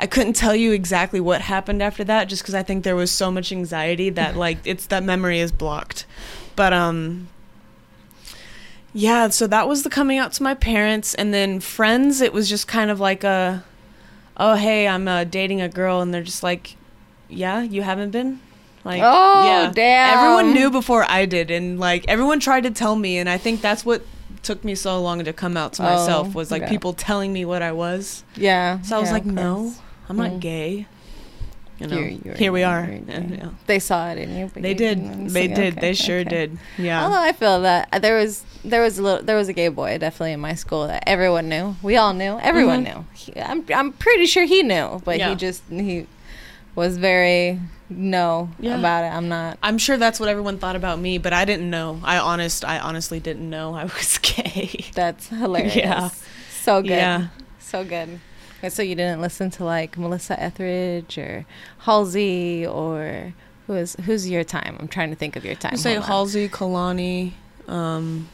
I 0.01 0.07
couldn't 0.07 0.33
tell 0.35 0.57
you 0.57 0.73
exactly 0.73 1.21
what 1.21 1.43
happened 1.43 1.83
after 1.83 2.05
that, 2.05 2.29
just 2.31 2.43
because 2.43 2.55
I 2.55 2.63
think 2.63 2.85
there 2.85 2.97
was 2.97 3.11
so 3.11 3.31
much 3.31 3.53
anxiety 3.53 4.09
that 4.11 4.37
like 4.37 4.59
it's 4.65 4.87
that 4.87 5.03
memory 5.03 5.41
is 5.41 5.53
blocked. 5.53 6.07
But 6.57 6.73
um, 6.73 7.29
yeah. 8.95 9.29
So 9.29 9.47
that 9.47 9.69
was 9.69 9.83
the 9.83 9.91
coming 9.91 10.19
out 10.19 10.33
to 10.35 10.43
my 10.43 10.55
parents, 10.55 11.15
and 11.15 11.33
then 11.35 11.61
friends. 11.61 12.21
It 12.21 12.33
was 12.33 12.49
just 12.49 12.67
kind 12.69 12.91
of 12.91 13.01
like 13.01 13.25
a, 13.25 13.65
oh 14.37 14.55
hey, 14.55 14.89
I'm 14.89 15.07
uh, 15.09 15.25
dating 15.25 15.61
a 15.61 15.69
girl, 15.69 16.01
and 16.01 16.13
they're 16.15 16.23
just 16.23 16.43
like, 16.43 16.77
yeah, 17.29 17.63
you 17.63 17.83
haven't 17.83 18.11
been. 18.11 18.41
Like, 18.85 19.01
Oh, 19.05 19.45
yeah. 19.45 19.73
damn. 19.73 20.19
Everyone 20.19 20.55
knew 20.55 20.71
before 20.71 21.05
I 21.09 21.25
did, 21.27 21.51
and 21.51 21.79
like 21.79 22.05
everyone 22.09 22.41
tried 22.41 22.63
to 22.65 22.71
tell 22.71 22.97
me, 22.97 23.19
and 23.19 23.29
I 23.29 23.39
think 23.39 23.61
that's 23.61 23.85
what 23.85 24.03
took 24.43 24.65
me 24.65 24.75
so 24.75 25.01
long 25.01 25.23
to 25.23 25.33
come 25.33 25.57
out 25.57 25.73
to 25.75 25.83
myself 25.83 26.29
Oh, 26.29 26.33
was 26.33 26.51
like 26.51 26.63
okay. 26.63 26.71
people 26.71 26.93
telling 26.93 27.33
me 27.33 27.45
what 27.45 27.63
I 27.63 27.71
was. 27.73 28.25
yeah. 28.35 28.81
So 28.83 28.97
I 28.97 28.99
was 28.99 29.09
yeah, 29.11 29.13
like, 29.15 29.25
no. 29.25 29.73
I'm 30.09 30.17
not 30.17 30.33
Mm. 30.33 30.41
gay. 30.41 30.87
You 31.79 31.87
know, 31.89 31.97
You're- 31.97 32.21
you're- 32.25 32.39
here 32.39 32.53
we 32.53 32.63
are. 32.65 32.81
And. 32.81 33.57
They 33.67 33.79
saw 33.79 34.11
it 34.11 34.19
in 34.19 34.37
you. 34.37 34.51
They 34.55 34.75
did. 34.75 35.29
They 35.31 35.47
did. 35.49 35.75
okay, 35.75 35.81
They 35.81 35.95
sure 35.95 36.19
okay. 36.21 36.29
did. 36.29 36.59
Yeah. 36.79 37.05
Although 37.05 37.21
I 37.23 37.33
feel 37.33 37.63
that 37.63 37.89
uh, 37.93 37.99
there 37.99 38.17
was 38.17 38.45
there 38.65 38.83
was 38.83 38.99
a 38.99 39.03
little 39.03 39.23
there 39.25 39.37
was 39.37 39.49
a 39.49 39.53
gay 39.53 39.69
boy 39.69 39.97
definitely 39.99 40.33
in 40.33 40.41
my 40.41 40.55
school 40.55 40.87
that 40.89 41.03
everyone 41.09 41.49
knew. 41.49 41.75
We 41.83 41.97
all 41.97 42.13
knew. 42.15 42.39
Everyone 42.41 42.85
Mhm. 42.85 42.95
knew. 42.95 43.05
He, 43.15 43.41
I'm 43.41 43.65
I'm 43.75 43.93
pretty 43.93 44.27
sure 44.27 44.45
he 44.45 44.63
knew, 44.63 45.01
but 45.05 45.19
Yeah. 45.19 45.31
he 45.31 45.35
just 45.35 45.63
he 45.71 46.07
was 46.77 46.99
very 46.99 47.59
no 47.97 48.51
Yeah. 48.61 48.79
about 48.79 49.05
it. 49.05 49.09
I'm 49.09 49.29
not. 49.29 49.59
I'm 49.63 49.79
sure 49.79 49.97
that's 49.97 50.19
what 50.21 50.29
everyone 50.29 50.59
thought 50.59 50.77
about 50.77 50.99
me, 50.99 51.19
but 51.19 51.33
I 51.33 51.45
didn't 51.45 51.71
know. 51.71 52.01
I 52.03 52.19
honest, 52.19 52.65
I 52.65 52.79
honestly 52.79 53.21
didn't 53.21 53.49
know 53.49 53.75
I 53.75 53.85
was 53.85 54.19
gay. 54.23 54.87
That's 54.95 55.29
hilarious. 55.29 55.77
Yeah. 55.77 56.11
So 56.63 56.83
good. 56.83 56.91
Yeah. 56.91 57.27
So 57.59 57.85
good. 57.85 58.21
And 58.63 58.73
so 58.73 58.83
you 58.83 58.95
didn't 58.95 59.21
listen 59.21 59.51
to 59.53 59.65
like 59.65 59.99
Melissa 59.99 60.41
Etheridge 60.41 61.19
or 61.19 61.45
Halsey 61.81 62.65
or 62.67 63.33
who 63.67 63.75
is 63.75 63.97
who's 64.05 64.29
your 64.31 64.45
time? 64.45 64.77
I'm 64.79 64.89
trying 64.89 65.11
to 65.11 65.17
think 65.17 65.35
of 65.37 65.45
your 65.45 65.55
time. 65.57 65.73
I 65.75 65.77
say 65.77 65.95
Hold 65.95 66.03
on. 66.05 66.09
Halsey, 66.09 66.49
Kehlani, 66.49 67.33
um, 67.67 68.29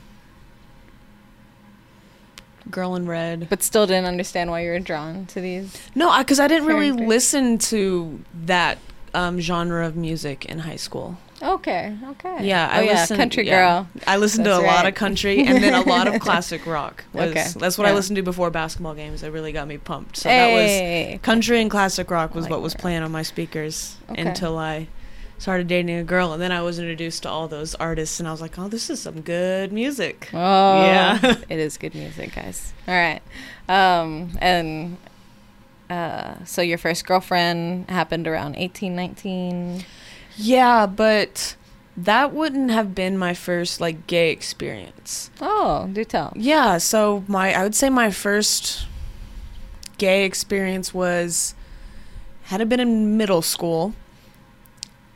Girl 2.71 2.95
in 2.97 3.07
Red. 3.07 3.49
But 3.49 3.63
still 3.63 3.87
didn't 3.87 4.05
understand 4.05 4.51
why 4.51 4.61
you 4.61 4.71
were 4.71 4.79
drawn 4.79 5.25
to 5.27 5.41
these. 5.41 5.75
No, 5.95 6.17
because 6.19 6.39
I, 6.39 6.49
didn't 6.49 6.67
really 6.67 6.93
listen 6.93 7.57
to 7.59 8.21
that 8.45 8.79
um, 9.15 9.41
genre 9.41 9.87
of 9.87 9.97
music 9.97 10.45
in 10.45 10.61
high 10.61 10.77
school. 10.77 11.19
Okay, 11.41 11.97
okay. 12.05 12.39
Yeah, 12.47 12.69
oh, 12.73 12.79
I 12.79 12.83
yeah, 12.83 12.93
listened, 12.93 13.19
country 13.19 13.47
yeah. 13.47 13.61
girl. 13.61 13.89
I 14.09 14.17
listened 14.17 14.45
to 14.47 14.51
a 14.59 14.61
That's 14.61 14.67
lot 14.67 14.87
of 14.87 14.95
country 14.95 15.45
and 15.45 15.63
then 15.63 15.73
a 15.73 15.83
lot 15.89 16.09
of 16.13 16.21
classic 16.21 16.67
rock. 16.67 17.05
Was, 17.13 17.31
Okay, 17.31 17.47
That's 17.57 17.79
what 17.79 17.87
I 17.87 17.93
listened 17.93 18.17
to 18.17 18.23
before 18.23 18.51
basketball 18.51 18.95
games. 18.95 19.21
That 19.21 19.31
really 19.31 19.53
got 19.53 19.69
me 19.69 19.79
pumped. 19.79 20.17
So 20.17 20.29
that 20.29 20.53
was 21.13 21.21
country 21.23 21.61
and 21.61 21.71
classic 21.71 22.11
rock 22.11 22.35
was 22.35 22.45
like 22.45 22.51
what 22.51 22.61
was 22.63 22.75
playing 22.75 23.03
on 23.03 23.13
my 23.13 23.23
speakers 23.23 23.97
Okay. 24.11 24.23
until 24.23 24.59
I 24.59 24.89
started 25.39 25.69
dating 25.69 25.97
a 25.97 26.03
girl, 26.03 26.33
and 26.33 26.43
then 26.43 26.51
I 26.51 26.63
was 26.63 26.81
introduced 26.81 27.23
to 27.23 27.29
all 27.29 27.47
those 27.47 27.77
artists, 27.77 28.19
and 28.19 28.29
I 28.29 28.33
was 28.33 28.41
like, 28.41 28.59
oh, 28.59 28.67
this 28.67 28.91
is 28.91 29.01
some 29.01 29.21
good 29.21 29.73
music. 29.73 30.29
Oh, 30.35 30.85
Yeah. 30.85 31.19
it 31.49 31.61
is 31.61 31.77
good 31.77 31.95
music, 31.95 32.35
guys. 32.35 32.73
All 32.89 32.95
right, 32.95 33.23
um, 33.69 34.31
and 34.41 34.97
uh, 35.91 36.45
so 36.45 36.63
your 36.63 36.79
first 36.79 37.07
girlfriend 37.07 37.91
happened 37.91 38.27
around 38.27 38.57
eighteen, 38.57 38.95
nineteen. 38.95 39.85
Yeah, 40.37 40.87
but 40.87 41.57
that 41.97 42.33
wouldn't 42.33 42.71
have 42.71 42.95
been 42.95 43.19
my 43.19 43.35
first 43.35 43.81
like 43.81 44.07
gay 44.07 44.31
experience. 44.31 45.31
Oh, 45.41 45.89
do 45.93 46.05
tell. 46.05 46.33
Yeah, 46.37 46.79
so 46.79 47.25
my 47.27 47.55
I 47.55 47.63
would 47.63 47.75
say 47.75 47.91
my 47.91 48.11
first 48.11 48.87
gay 49.99 50.25
experience 50.25 50.95
was 50.95 51.55
had 52.45 52.61
it 52.61 52.69
been 52.69 52.81
in 52.81 53.17
middle 53.17 53.43
school 53.43 53.95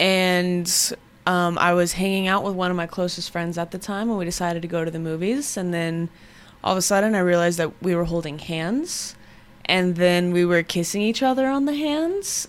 and 0.00 0.92
um, 1.24 1.56
I 1.56 1.72
was 1.72 1.92
hanging 1.92 2.26
out 2.26 2.42
with 2.42 2.54
one 2.54 2.70
of 2.70 2.76
my 2.76 2.88
closest 2.88 3.30
friends 3.30 3.56
at 3.56 3.70
the 3.70 3.78
time 3.78 4.10
and 4.10 4.18
we 4.18 4.24
decided 4.24 4.60
to 4.62 4.68
go 4.68 4.84
to 4.84 4.90
the 4.90 4.98
movies 4.98 5.56
and 5.56 5.72
then 5.72 6.10
all 6.64 6.72
of 6.72 6.78
a 6.78 6.82
sudden 6.82 7.14
I 7.14 7.20
realized 7.20 7.58
that 7.58 7.80
we 7.80 7.94
were 7.94 8.04
holding 8.04 8.40
hands 8.40 9.14
and 9.64 9.96
then 9.96 10.32
we 10.32 10.44
were 10.44 10.62
kissing 10.62 11.02
each 11.02 11.22
other 11.22 11.46
on 11.48 11.64
the 11.64 11.74
hands. 11.74 12.46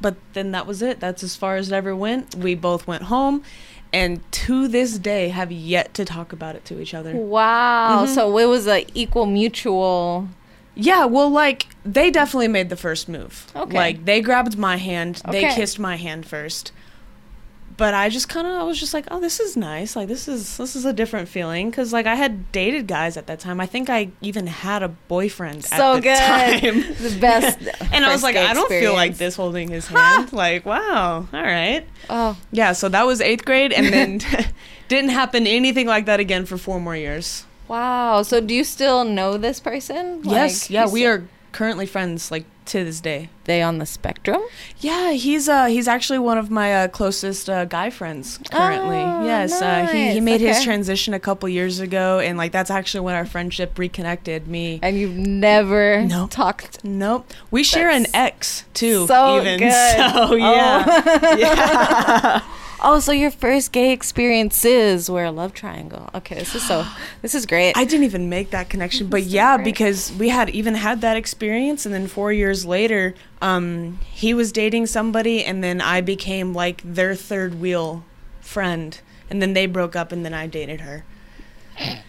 But 0.00 0.16
then 0.34 0.50
that 0.52 0.66
was 0.66 0.82
it. 0.82 1.00
That's 1.00 1.22
as 1.22 1.36
far 1.36 1.56
as 1.56 1.70
it 1.72 1.74
ever 1.74 1.94
went. 1.96 2.34
We 2.34 2.54
both 2.54 2.86
went 2.86 3.04
home, 3.04 3.42
and 3.92 4.20
to 4.32 4.68
this 4.68 4.98
day 4.98 5.28
have 5.28 5.50
yet 5.52 5.94
to 5.94 6.04
talk 6.04 6.32
about 6.32 6.56
it 6.56 6.64
to 6.66 6.80
each 6.80 6.92
other. 6.94 7.14
Wow. 7.14 8.04
Mhm. 8.04 8.14
So 8.14 8.36
it 8.38 8.46
was 8.46 8.66
a 8.66 8.86
equal 8.94 9.26
mutual. 9.26 10.28
Yeah, 10.74 11.04
well, 11.04 11.30
like 11.30 11.68
they 11.84 12.10
definitely 12.10 12.48
made 12.48 12.68
the 12.68 12.76
first 12.76 13.08
move. 13.08 13.46
Okay. 13.54 13.76
Like 13.76 14.04
they 14.04 14.20
grabbed 14.20 14.58
my 14.58 14.76
hand, 14.76 15.22
okay. 15.26 15.42
they 15.48 15.54
kissed 15.54 15.78
my 15.78 15.96
hand 15.96 16.26
first. 16.26 16.72
But 17.76 17.92
I 17.92 18.08
just 18.08 18.28
kind 18.28 18.46
of 18.46 18.52
I 18.54 18.62
was 18.62 18.78
just 18.78 18.94
like, 18.94 19.06
"Oh, 19.10 19.18
this 19.20 19.40
is 19.40 19.56
nice. 19.56 19.96
Like 19.96 20.06
this 20.06 20.28
is 20.28 20.56
this 20.58 20.76
is 20.76 20.84
a 20.84 20.92
different 20.92 21.28
feeling 21.28 21.72
cuz 21.72 21.92
like 21.92 22.06
I 22.06 22.14
had 22.14 22.52
dated 22.52 22.86
guys 22.86 23.16
at 23.16 23.26
that 23.26 23.40
time. 23.40 23.60
I 23.60 23.66
think 23.66 23.90
I 23.90 24.10
even 24.20 24.46
had 24.46 24.82
a 24.84 24.88
boyfriend 24.88 25.64
So 25.64 25.94
at 25.94 25.94
the 25.96 26.00
good. 26.02 26.18
time. 26.18 26.94
The 27.10 27.18
best. 27.20 27.58
and 27.92 28.04
I 28.04 28.12
was 28.12 28.22
like, 28.22 28.36
I 28.36 28.54
don't 28.54 28.68
feel 28.68 28.92
like 28.92 29.16
this 29.16 29.34
holding 29.36 29.68
his 29.70 29.88
hand. 29.88 30.32
like, 30.32 30.64
wow. 30.64 31.26
All 31.32 31.42
right. 31.42 31.84
Oh, 32.08 32.36
Yeah, 32.52 32.72
so 32.72 32.88
that 32.90 33.06
was 33.06 33.20
8th 33.20 33.44
grade 33.44 33.72
and 33.72 33.86
then 33.92 34.20
didn't 34.88 35.10
happen 35.10 35.46
anything 35.46 35.86
like 35.88 36.06
that 36.06 36.20
again 36.20 36.46
for 36.46 36.56
4 36.58 36.78
more 36.80 36.94
years. 36.96 37.44
wow. 37.66 38.22
So 38.22 38.40
do 38.40 38.54
you 38.54 38.62
still 38.62 39.04
know 39.04 39.36
this 39.36 39.58
person? 39.58 40.20
yes, 40.22 40.64
Like, 40.64 40.70
yeah, 40.70 40.86
we 40.88 41.06
are 41.06 41.24
currently 41.52 41.86
friends 41.86 42.30
like 42.30 42.44
to 42.66 42.84
this 42.84 43.00
day. 43.00 43.28
They 43.44 43.60
on 43.62 43.78
the 43.78 43.84
spectrum? 43.86 44.40
Yeah, 44.78 45.12
he's 45.12 45.48
uh 45.48 45.66
he's 45.66 45.86
actually 45.86 46.18
one 46.18 46.38
of 46.38 46.50
my 46.50 46.74
uh, 46.74 46.88
closest 46.88 47.50
uh, 47.50 47.66
guy 47.66 47.90
friends 47.90 48.38
currently. 48.50 48.96
Oh, 48.96 49.24
yes, 49.24 49.60
uh, 49.60 49.86
he 49.92 50.08
he 50.08 50.14
nice. 50.14 50.22
made 50.22 50.40
his 50.40 50.62
transition 50.64 51.12
a 51.12 51.20
couple 51.20 51.48
years 51.48 51.78
ago, 51.78 52.20
and 52.20 52.38
like 52.38 52.52
that's 52.52 52.70
actually 52.70 53.00
when 53.00 53.14
our 53.14 53.26
friendship 53.26 53.78
reconnected. 53.78 54.48
Me. 54.48 54.78
And 54.82 54.98
you've 54.98 55.14
never 55.16 56.02
No. 56.04 56.26
talked. 56.26 56.82
Nope. 56.84 57.32
We 57.50 57.64
share 57.64 57.90
an 57.90 58.06
ex 58.14 58.64
too. 58.72 59.06
so 59.06 59.40
even. 59.42 59.58
good. 59.64 59.72
So 59.72 60.34
yeah. 60.34 60.84
Oh. 60.86 61.36
yeah. 61.38 62.42
Oh, 62.86 63.00
so 63.00 63.12
your 63.12 63.30
first 63.30 63.72
gay 63.72 63.92
experiences 63.92 65.10
were 65.10 65.24
a 65.24 65.30
love 65.30 65.54
triangle. 65.54 66.10
Okay, 66.14 66.34
this 66.34 66.54
is 66.54 66.62
so. 66.66 66.86
This 67.22 67.34
is 67.34 67.46
great. 67.46 67.74
I 67.76 67.84
didn't 67.84 68.04
even 68.04 68.28
make 68.28 68.50
that 68.50 68.68
connection, 68.68 69.06
but 69.14 69.22
yeah, 69.22 69.56
great. 69.56 69.64
because 69.64 70.12
we 70.12 70.28
had 70.28 70.50
even 70.50 70.74
had 70.74 71.00
that 71.00 71.16
experience, 71.16 71.86
and 71.86 71.94
then 71.94 72.06
four 72.06 72.30
years 72.30 72.66
later, 72.66 73.14
um, 73.40 73.98
he 74.12 74.34
was 74.34 74.52
dating 74.52 74.86
somebody, 74.86 75.42
and 75.42 75.64
then 75.64 75.80
I 75.80 76.02
became 76.02 76.52
like 76.52 76.82
their 76.84 77.14
third 77.14 77.58
wheel 77.58 78.04
friend, 78.40 79.00
and 79.30 79.40
then 79.40 79.54
they 79.54 79.64
broke 79.64 79.96
up, 79.96 80.12
and 80.12 80.22
then 80.22 80.34
I 80.34 80.46
dated 80.46 80.82
her. 80.82 81.04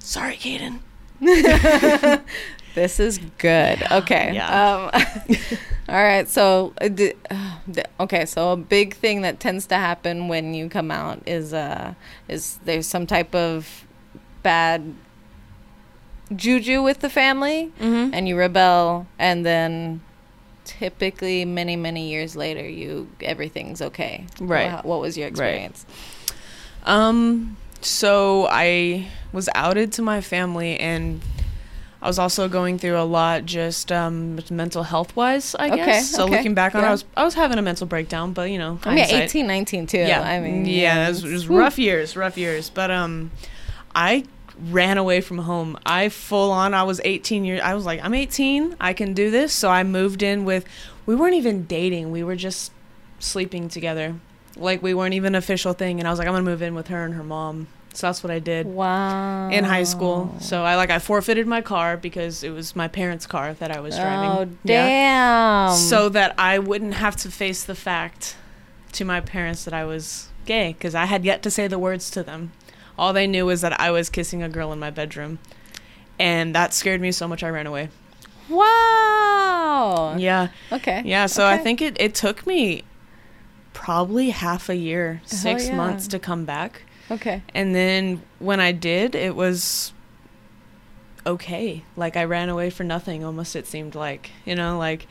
Sorry, 0.00 0.36
Kaden. 0.36 0.80
This 2.74 3.00
is 3.00 3.18
good. 3.38 3.82
Okay. 3.90 4.32
Yeah. 4.38 4.90
Um, 4.94 5.36
all 5.88 5.94
right. 6.02 6.28
So, 6.28 6.72
uh, 6.80 6.88
uh, 7.30 7.82
okay. 8.00 8.26
So 8.26 8.52
a 8.52 8.56
big 8.56 8.94
thing 8.94 9.22
that 9.22 9.40
tends 9.40 9.66
to 9.68 9.76
happen 9.76 10.28
when 10.28 10.52
you 10.54 10.68
come 10.68 10.90
out 10.90 11.22
is 11.26 11.52
uh 11.54 11.94
is 12.28 12.58
there's 12.64 12.86
some 12.86 13.06
type 13.06 13.34
of 13.34 13.86
bad 14.42 14.94
juju 16.34 16.82
with 16.82 17.00
the 17.00 17.08
family, 17.10 17.72
Mm-hmm. 17.80 18.12
and 18.14 18.28
you 18.28 18.36
rebel, 18.36 19.06
and 19.18 19.44
then 19.46 20.02
typically 20.64 21.46
many 21.46 21.76
many 21.76 22.10
years 22.10 22.36
later 22.36 22.68
you 22.68 23.08
everything's 23.22 23.80
okay. 23.80 24.26
Right. 24.38 24.70
What, 24.72 24.84
what 24.84 25.00
was 25.00 25.16
your 25.16 25.28
experience? 25.28 25.86
Um, 26.84 27.56
so 27.80 28.46
I 28.50 29.08
was 29.32 29.48
outed 29.54 29.92
to 29.94 30.02
my 30.02 30.20
family, 30.20 30.78
and 30.78 31.22
I 32.00 32.06
was 32.06 32.18
also 32.18 32.48
going 32.48 32.78
through 32.78 32.96
a 32.98 33.02
lot, 33.02 33.44
just 33.44 33.90
um, 33.90 34.38
mental 34.50 34.84
health 34.84 35.16
wise, 35.16 35.56
I 35.58 35.66
Okay, 35.66 35.76
guess. 35.76 36.10
So 36.10 36.24
okay, 36.24 36.36
looking 36.36 36.54
back 36.54 36.76
on, 36.76 36.84
it. 36.84 36.86
I 36.86 36.90
was 36.92 37.04
I 37.16 37.24
was 37.24 37.34
having 37.34 37.58
a 37.58 37.62
mental 37.62 37.86
breakdown, 37.88 38.32
but 38.32 38.50
you 38.50 38.58
know, 38.58 38.78
I 38.84 38.90
mean, 38.90 38.98
hindsight. 38.98 39.22
18, 39.24 39.46
19 39.46 39.86
too. 39.88 39.98
Yeah, 39.98 40.20
I 40.22 40.38
mean, 40.38 40.64
yeah, 40.64 41.06
it 41.06 41.08
was, 41.08 41.24
it 41.24 41.32
was 41.32 41.48
rough 41.48 41.78
years, 41.78 42.16
rough 42.16 42.38
years. 42.38 42.70
But 42.70 42.92
um, 42.92 43.32
I 43.96 44.24
ran 44.70 44.96
away 44.96 45.20
from 45.20 45.38
home. 45.38 45.76
I 45.84 46.08
full 46.08 46.52
on. 46.52 46.72
I 46.72 46.84
was 46.84 47.00
18 47.04 47.44
years. 47.44 47.60
I 47.62 47.74
was 47.74 47.84
like, 47.84 48.00
I'm 48.04 48.14
18. 48.14 48.76
I 48.80 48.92
can 48.92 49.12
do 49.12 49.30
this. 49.30 49.52
So 49.52 49.68
I 49.68 49.82
moved 49.82 50.22
in 50.22 50.44
with. 50.44 50.64
We 51.04 51.16
weren't 51.16 51.34
even 51.34 51.64
dating. 51.64 52.10
We 52.12 52.22
were 52.22 52.36
just 52.36 52.70
sleeping 53.18 53.68
together. 53.68 54.14
Like 54.56 54.82
we 54.82 54.94
weren't 54.94 55.14
even 55.14 55.34
an 55.34 55.38
official 55.38 55.72
thing. 55.72 55.98
And 55.98 56.06
I 56.06 56.10
was 56.12 56.18
like, 56.20 56.28
I'm 56.28 56.34
gonna 56.34 56.44
move 56.44 56.62
in 56.62 56.76
with 56.76 56.88
her 56.88 57.04
and 57.04 57.14
her 57.14 57.24
mom. 57.24 57.66
So 57.98 58.06
that's 58.06 58.22
what 58.22 58.30
I 58.30 58.38
did 58.38 58.64
Wow. 58.66 59.48
in 59.50 59.64
high 59.64 59.82
school. 59.82 60.32
So 60.38 60.62
I 60.62 60.76
like 60.76 60.88
I 60.88 61.00
forfeited 61.00 61.48
my 61.48 61.60
car 61.60 61.96
because 61.96 62.44
it 62.44 62.50
was 62.50 62.76
my 62.76 62.86
parents' 62.86 63.26
car 63.26 63.54
that 63.54 63.76
I 63.76 63.80
was 63.80 63.96
oh, 63.98 64.00
driving. 64.00 64.30
Oh 64.30 64.56
Yeah 64.62 65.66
damn! 65.68 65.76
so 65.76 66.08
that 66.10 66.32
I 66.38 66.60
wouldn't 66.60 66.94
have 66.94 67.16
to 67.16 67.30
face 67.30 67.64
the 67.64 67.74
fact 67.74 68.36
to 68.92 69.04
my 69.04 69.20
parents 69.20 69.64
that 69.64 69.74
I 69.74 69.84
was 69.84 70.28
gay 70.44 70.74
because 70.74 70.94
I 70.94 71.06
had 71.06 71.24
yet 71.24 71.42
to 71.42 71.50
say 71.50 71.66
the 71.66 71.78
words 71.78 72.08
to 72.12 72.22
them. 72.22 72.52
All 72.96 73.12
they 73.12 73.26
knew 73.26 73.46
was 73.46 73.62
that 73.62 73.80
I 73.80 73.90
was 73.90 74.08
kissing 74.10 74.44
a 74.44 74.48
girl 74.48 74.72
in 74.72 74.78
my 74.78 74.90
bedroom. 74.90 75.40
And 76.20 76.54
that 76.54 76.74
scared 76.74 77.00
me 77.00 77.10
so 77.10 77.26
much 77.26 77.42
I 77.42 77.48
ran 77.48 77.66
away. 77.66 77.88
wow. 78.48 80.14
Yeah. 80.16 80.48
Okay. 80.70 81.02
Yeah, 81.04 81.26
so 81.26 81.46
I 81.46 81.58
think 81.58 81.82
it, 81.82 82.00
it 82.00 82.14
took 82.14 82.46
me 82.46 82.84
probably 83.72 84.30
half 84.30 84.68
a 84.68 84.76
year, 84.76 85.20
Hell 85.30 85.38
6 85.38 85.66
yeah. 85.66 85.76
months 85.76 86.06
to 86.08 86.18
come 86.18 86.44
back. 86.44 86.82
Okay. 87.10 87.42
And 87.54 87.74
then 87.74 88.22
when 88.38 88.60
I 88.60 88.72
did, 88.72 89.14
it 89.14 89.34
was 89.34 89.92
okay. 91.26 91.84
Like 91.96 92.16
I 92.16 92.24
ran 92.24 92.48
away 92.48 92.70
for 92.70 92.84
nothing 92.84 93.24
almost 93.24 93.56
it 93.56 93.66
seemed 93.66 93.94
like. 93.94 94.30
You 94.44 94.54
know, 94.54 94.78
like 94.78 95.06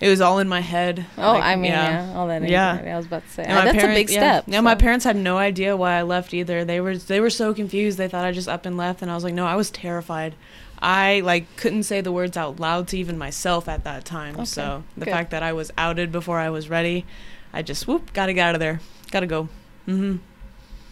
it 0.00 0.08
was 0.08 0.20
all 0.20 0.38
in 0.38 0.48
my 0.48 0.60
head. 0.60 1.04
Oh, 1.18 1.32
Like, 1.32 1.42
I 1.42 1.56
mean, 1.56 1.72
yeah, 1.72 2.12
all 2.16 2.26
that. 2.28 2.46
Yeah. 2.48 2.80
I 2.92 2.96
was 2.96 3.06
about 3.06 3.22
to 3.24 3.30
say 3.30 3.44
And 3.44 3.56
that's 3.56 3.76
a 3.76 3.80
parent- 3.80 3.96
big 3.96 4.10
yeah. 4.10 4.16
step. 4.40 4.44
Yeah, 4.46 4.60
my 4.60 4.74
parents 4.74 5.04
had 5.04 5.16
no 5.16 5.36
idea 5.38 5.76
why 5.76 5.94
I 5.94 6.02
left 6.02 6.32
either. 6.34 6.64
They 6.64 6.80
were 6.80 6.96
they 6.96 7.20
were 7.20 7.30
so 7.30 7.52
confused. 7.54 7.98
They 7.98 8.08
thought 8.08 8.24
I 8.24 8.32
just 8.32 8.48
up 8.48 8.66
and 8.66 8.76
left, 8.76 9.02
and 9.02 9.10
I 9.10 9.14
was 9.14 9.24
like, 9.24 9.34
no, 9.34 9.46
I 9.46 9.56
was 9.56 9.70
terrified. 9.70 10.34
I 10.82 11.20
like 11.20 11.56
couldn't 11.56 11.82
say 11.82 12.00
the 12.00 12.12
words 12.12 12.38
out 12.38 12.58
loud 12.58 12.88
to 12.88 12.98
even 12.98 13.18
myself 13.18 13.68
at 13.68 13.84
that 13.84 14.06
time. 14.06 14.34
Okay, 14.36 14.44
So 14.46 14.82
the 14.96 15.04
good. 15.04 15.10
fact 15.10 15.30
that 15.32 15.42
I 15.42 15.52
was 15.52 15.70
outed 15.76 16.10
before 16.10 16.38
I 16.38 16.48
was 16.48 16.70
ready, 16.70 17.04
I 17.52 17.60
just 17.60 17.86
whoop, 17.86 18.14
gotta 18.14 18.32
get 18.32 18.48
out 18.48 18.54
of 18.54 18.60
there, 18.60 18.80
gotta 19.10 19.26
go. 19.26 19.48
hmm 19.84 20.16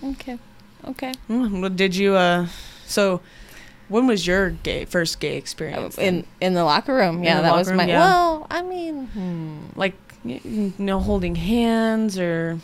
Okay. 0.02 0.38
Okay. 0.86 1.12
Well, 1.28 1.70
did 1.70 1.96
you? 1.96 2.14
uh 2.14 2.46
So, 2.86 3.20
when 3.88 4.06
was 4.06 4.26
your 4.26 4.50
gay 4.50 4.84
first 4.84 5.18
gay 5.20 5.36
experience? 5.36 5.96
then? 5.96 6.06
In 6.06 6.26
in 6.40 6.54
the 6.54 6.64
locker 6.64 6.94
room. 6.94 7.22
Yeah, 7.24 7.40
that 7.42 7.52
was 7.54 7.68
room, 7.68 7.78
my. 7.78 7.86
yeah. 7.86 7.98
Well, 7.98 8.46
I 8.50 8.62
mean, 8.62 9.06
hmm. 9.08 9.58
like 9.76 9.94
y- 10.24 10.40
y- 10.44 10.72
no 10.78 11.00
holding 11.00 11.34
hands 11.36 12.18
or 12.18 12.60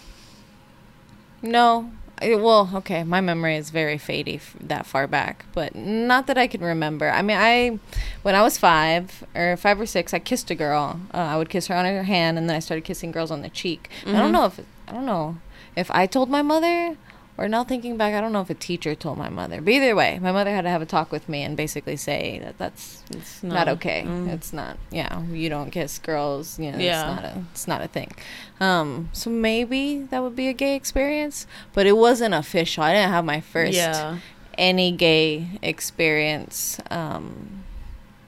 no. 1.43 1.91
I- 2.23 2.37
Well, 2.37 2.71
okay. 2.75 3.03
My 3.03 3.21
memory 3.21 3.57
is 3.57 3.71
very 3.71 3.99
fadey 3.99 4.37
f- 4.37 4.55
that 4.61 4.87
far 4.87 5.07
back, 5.09 5.45
but 5.53 5.75
not 5.75 6.27
that 6.29 6.39
I 6.39 6.47
can 6.47 6.61
remember. 6.63 7.11
I 7.11 7.23
mean, 7.23 7.37
I 7.37 7.79
when 8.23 8.35
I 8.37 8.43
was 8.43 8.57
five 8.57 9.25
or 9.35 9.57
five 9.57 9.81
or 9.81 9.87
six, 9.87 10.15
I 10.15 10.21
kissed 10.21 10.49
a 10.51 10.55
girl. 10.55 11.01
Uh, 11.13 11.19
I 11.19 11.37
would 11.37 11.49
kiss 11.51 11.67
her 11.67 11.75
on 11.75 11.85
her 11.85 12.05
hand, 12.05 12.39
and 12.39 12.49
then 12.49 12.57
I 12.57 12.61
started 12.61 12.85
kissing 12.85 13.11
girls 13.11 13.31
on 13.33 13.43
the 13.43 13.49
cheek. 13.51 13.91
I 14.07 14.11
Mhm. 14.11 14.19
don't 14.19 14.33
know 14.33 14.47
if 14.47 14.61
I 14.89 14.93
don't 14.93 15.07
know 15.07 15.37
if 15.77 15.91
I 15.91 16.07
told 16.07 16.31
my 16.31 16.41
mother 16.43 16.97
or 17.37 17.49
now 17.49 17.65
thinking 17.65 17.97
back, 17.97 18.15
I 18.15 18.21
don't 18.21 18.33
know 18.33 18.41
if 18.43 18.51
a 18.51 18.55
teacher 18.55 18.95
told 18.95 19.19
my 19.19 19.29
mother. 19.29 19.61
But 19.61 19.73
either 19.73 19.97
way, 19.97 20.19
my 20.21 20.31
mother 20.31 20.51
had 20.55 20.63
to 20.63 20.71
have 20.71 20.83
a 20.83 20.87
talk 20.87 21.11
with 21.11 21.29
me 21.29 21.43
and 21.43 21.57
basically 21.57 21.97
say 21.97 22.39
that 22.45 22.59
that's 22.59 23.03
it's 23.11 23.43
not 23.43 23.69
okay. 23.69 24.05
Mm. 24.07 24.29
It's 24.29 24.53
not. 24.53 24.79
Yeah, 24.93 25.23
you 25.27 25.49
don't 25.49 25.71
kiss 25.71 25.99
girls. 25.99 26.59
You 26.59 26.71
know, 26.73 26.79
Yeah. 26.79 27.01
it's 27.03 27.23
not 27.23 27.25
a. 27.25 27.45
It's 27.51 27.69
not 27.69 27.83
a 27.83 27.89
thing. 27.89 28.13
Um, 28.61 29.09
so 29.13 29.31
maybe 29.31 29.99
that 30.11 30.23
would 30.23 30.37
be 30.37 30.49
a 30.49 30.53
gay 30.53 30.77
experience, 30.77 31.47
but 31.73 31.87
it 31.87 31.97
wasn't 31.97 32.35
official. 32.35 32.85
I 32.85 32.93
didn't 32.93 33.11
have 33.11 33.25
my 33.25 33.41
first 33.41 33.75
yeah. 33.75 34.19
any 34.57 34.93
gay 34.93 35.59
experience 35.61 36.81
um, 36.91 37.65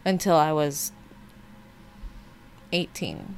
until 0.04 0.34
I 0.34 0.52
was 0.52 0.90
18. 2.72 3.36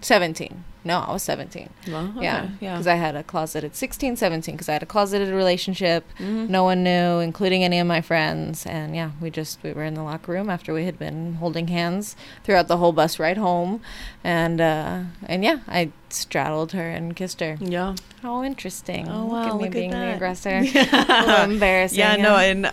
17. 0.00 0.64
No, 0.84 0.98
I 1.00 1.12
was 1.12 1.22
17. 1.22 1.70
Well, 1.88 2.12
okay, 2.16 2.24
Yeah. 2.24 2.48
yeah. 2.60 2.72
Because 2.74 2.86
I 2.86 2.96
had 2.96 3.16
a 3.16 3.22
closeted 3.22 3.74
16, 3.74 4.16
17, 4.16 4.54
because 4.54 4.68
I 4.68 4.74
had 4.74 4.82
a 4.82 4.86
closeted 4.86 5.30
relationship. 5.32 6.04
Mhm. 6.18 6.48
No 6.50 6.62
one 6.64 6.82
knew, 6.84 7.20
including 7.20 7.64
any 7.64 7.78
of 7.78 7.86
my 7.86 8.02
friends. 8.02 8.66
And 8.66 8.94
yeah, 8.94 9.12
we 9.20 9.30
just, 9.30 9.58
we 9.62 9.72
were 9.72 9.84
in 9.84 9.94
the 9.94 10.02
locker 10.02 10.32
room 10.32 10.50
after 10.50 10.74
we 10.74 10.84
had 10.84 10.98
been 10.98 11.34
holding 11.36 11.68
hands 11.68 12.16
throughout 12.44 12.68
the 12.68 12.76
whole 12.76 12.92
bus 12.92 13.18
ride 13.18 13.38
home. 13.38 13.80
And, 14.22 14.60
uh, 14.60 15.00
and 15.26 15.42
yeah, 15.42 15.60
I 15.68 15.90
straddled 16.10 16.72
her 16.72 16.88
and 16.90 17.16
kissed 17.16 17.40
her. 17.40 17.56
Yeah. 17.60 17.94
How 18.22 18.42
interesting. 18.44 19.08
Oh 19.08 19.24
wow. 19.26 19.44
Look 19.44 19.48
at 19.52 19.56
me 19.56 19.62
look 19.64 19.72
being 19.72 19.92
at 19.94 20.06
the 20.10 20.14
aggressor. 20.16 20.62
a 20.92 21.44
embarrassing. 21.44 21.98
Yeah, 21.98 22.16
no, 22.16 22.36
and 22.36 22.70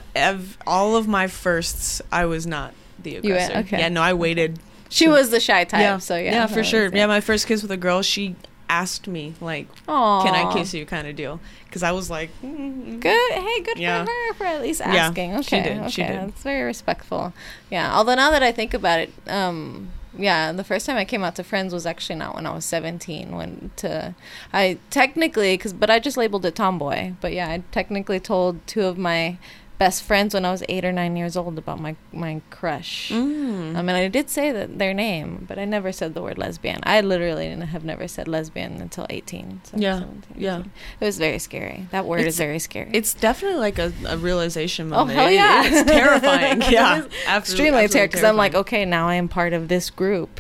all 0.68 0.96
of 0.98 1.08
my 1.08 1.27
firsts, 1.27 2.01
I 2.12 2.25
was 2.25 2.46
not 2.46 2.74
the 3.01 3.12
You 3.12 3.18
aggressor. 3.20 3.53
went- 3.53 3.68
okay. 3.68 3.80
Yeah, 3.80 3.89
no, 3.89 4.01
I 4.01 4.13
waited. 4.13 4.60
She 4.91 5.07
was 5.07 5.29
the 5.31 5.39
shy 5.39 5.63
type, 5.63 5.79
yeah, 5.81 5.98
so 5.98 6.15
yeah. 6.17 6.31
yeah, 6.31 6.48
for 6.48 6.63
sure. 6.63 6.89
Yeah, 6.93 7.07
my 7.07 7.21
first 7.21 7.48
kiss 7.48 7.62
with 7.63 7.71
a 7.71 7.77
girl, 7.77 8.01
she 8.01 8.36
asked 8.69 9.07
me 9.07 9.33
like, 9.41 9.67
Aw. 9.88 10.24
"Can 10.24 10.36
I 10.36 10.53
kiss 10.53 10.74
you?" 10.74 10.86
kind 10.86 11.07
of 11.07 11.15
deal. 11.15 11.39
Because 11.65 11.81
I 11.83 11.91
was 11.93 12.10
like, 12.10 12.29
mm, 12.43 13.00
Good. 13.00 13.31
Hey, 13.31 13.62
good 13.62 13.77
Yeah. 13.79 14.03
for 14.05 14.12
her 14.12 14.33
for 14.33 14.43
at 14.45 14.62
least 14.62 14.81
Yeah, 14.81 15.07
asking. 15.07 15.41
she 15.43 15.55
okay. 15.57 15.63
did, 15.69 15.77
Okay. 15.79 15.89
she 15.89 16.03
did. 16.03 16.19
That's 16.19 16.43
very 16.43 16.63
respectful. 16.63 17.31
Yeah. 17.69 17.95
Although 17.95 18.15
now 18.15 18.29
that 18.31 18.43
I 18.43 18.51
think 18.51 18.74
about 18.74 19.00
it, 19.00 19.13
um, 19.27 19.89
yeah, 20.17 20.51
the 20.51 20.65
first 20.65 20.86
time 20.86 20.98
I 20.98 21.05
came 21.05 21.24
out 21.24 21.36
to 21.38 21.43
friends 21.43 21.74
was 21.74 21.86
actually 21.86 22.17
not 22.17 22.36
when 22.36 22.45
I 22.45 22.53
was 22.53 22.65
17. 22.65 23.33
When 23.33 23.71
to, 23.77 24.13
I 24.51 24.77
technically, 24.89 25.57
cause, 25.57 25.71
but 25.71 25.89
I 25.89 26.00
just 26.00 26.17
labeled 26.17 26.45
it 26.45 26.55
tomboy. 26.55 27.13
But 27.21 27.31
yeah, 27.31 27.48
I 27.50 27.63
technically 27.71 28.19
told 28.19 28.65
two 28.67 28.83
of 28.83 28.98
my 28.98 29.38
best 29.86 30.04
friends 30.10 30.30
when 30.36 30.46
I 30.46 30.52
was 30.52 30.62
eight 30.70 30.86
or 30.86 30.92
nine 31.02 31.14
years 31.22 31.36
old 31.42 31.58
about 31.64 31.80
my 31.88 31.94
my 32.26 32.34
crush. 32.58 33.10
mm. 33.10 33.76
I 33.78 33.82
mean, 33.86 33.96
I 34.04 34.08
did 34.18 34.28
say 34.30 34.48
that 34.58 34.68
their 34.82 34.94
name, 34.94 35.30
but 35.50 35.58
I 35.58 35.66
never 35.66 35.92
said 36.00 36.10
the 36.14 36.22
word 36.22 36.38
lesbian. 36.38 36.80
I 36.84 37.02
literally 37.02 37.50
have 37.76 37.84
never 37.84 38.06
said 38.16 38.28
lesbian 38.28 38.74
until 38.86 39.06
18. 39.10 39.62
So 39.64 39.78
Yeah, 39.88 40.00
17, 40.00 40.36
yeah. 40.48 40.60
It 41.00 41.06
was 41.12 41.18
very 41.18 41.40
scary. 41.40 41.88
That 41.96 42.06
word 42.06 42.20
It's- 42.20 42.34
is 42.36 42.38
very 42.48 42.60
scary. 42.60 42.90
It's 43.00 43.14
definitely 43.28 43.60
like 43.68 43.80
a, 43.80 43.90
a 44.16 44.18
realization 44.30 44.84
Oh, 44.94 44.98
moment. 44.98 45.18
hell 45.18 45.30
It- 45.30 45.42
yeah. 45.42 45.64
it's 45.66 45.92
terrifying. 45.98 46.62
It 46.68 46.72
yeah, 46.72 47.02
absolutely, 47.28 47.38
extremely 47.38 47.88
terrible 47.88 48.12
because 48.12 48.24
I'm 48.30 48.38
like, 48.46 48.54
okay, 48.64 48.84
now 48.86 49.06
I 49.14 49.16
am 49.16 49.28
part 49.28 49.54
of 49.54 49.68
this 49.74 49.90
group. 50.02 50.32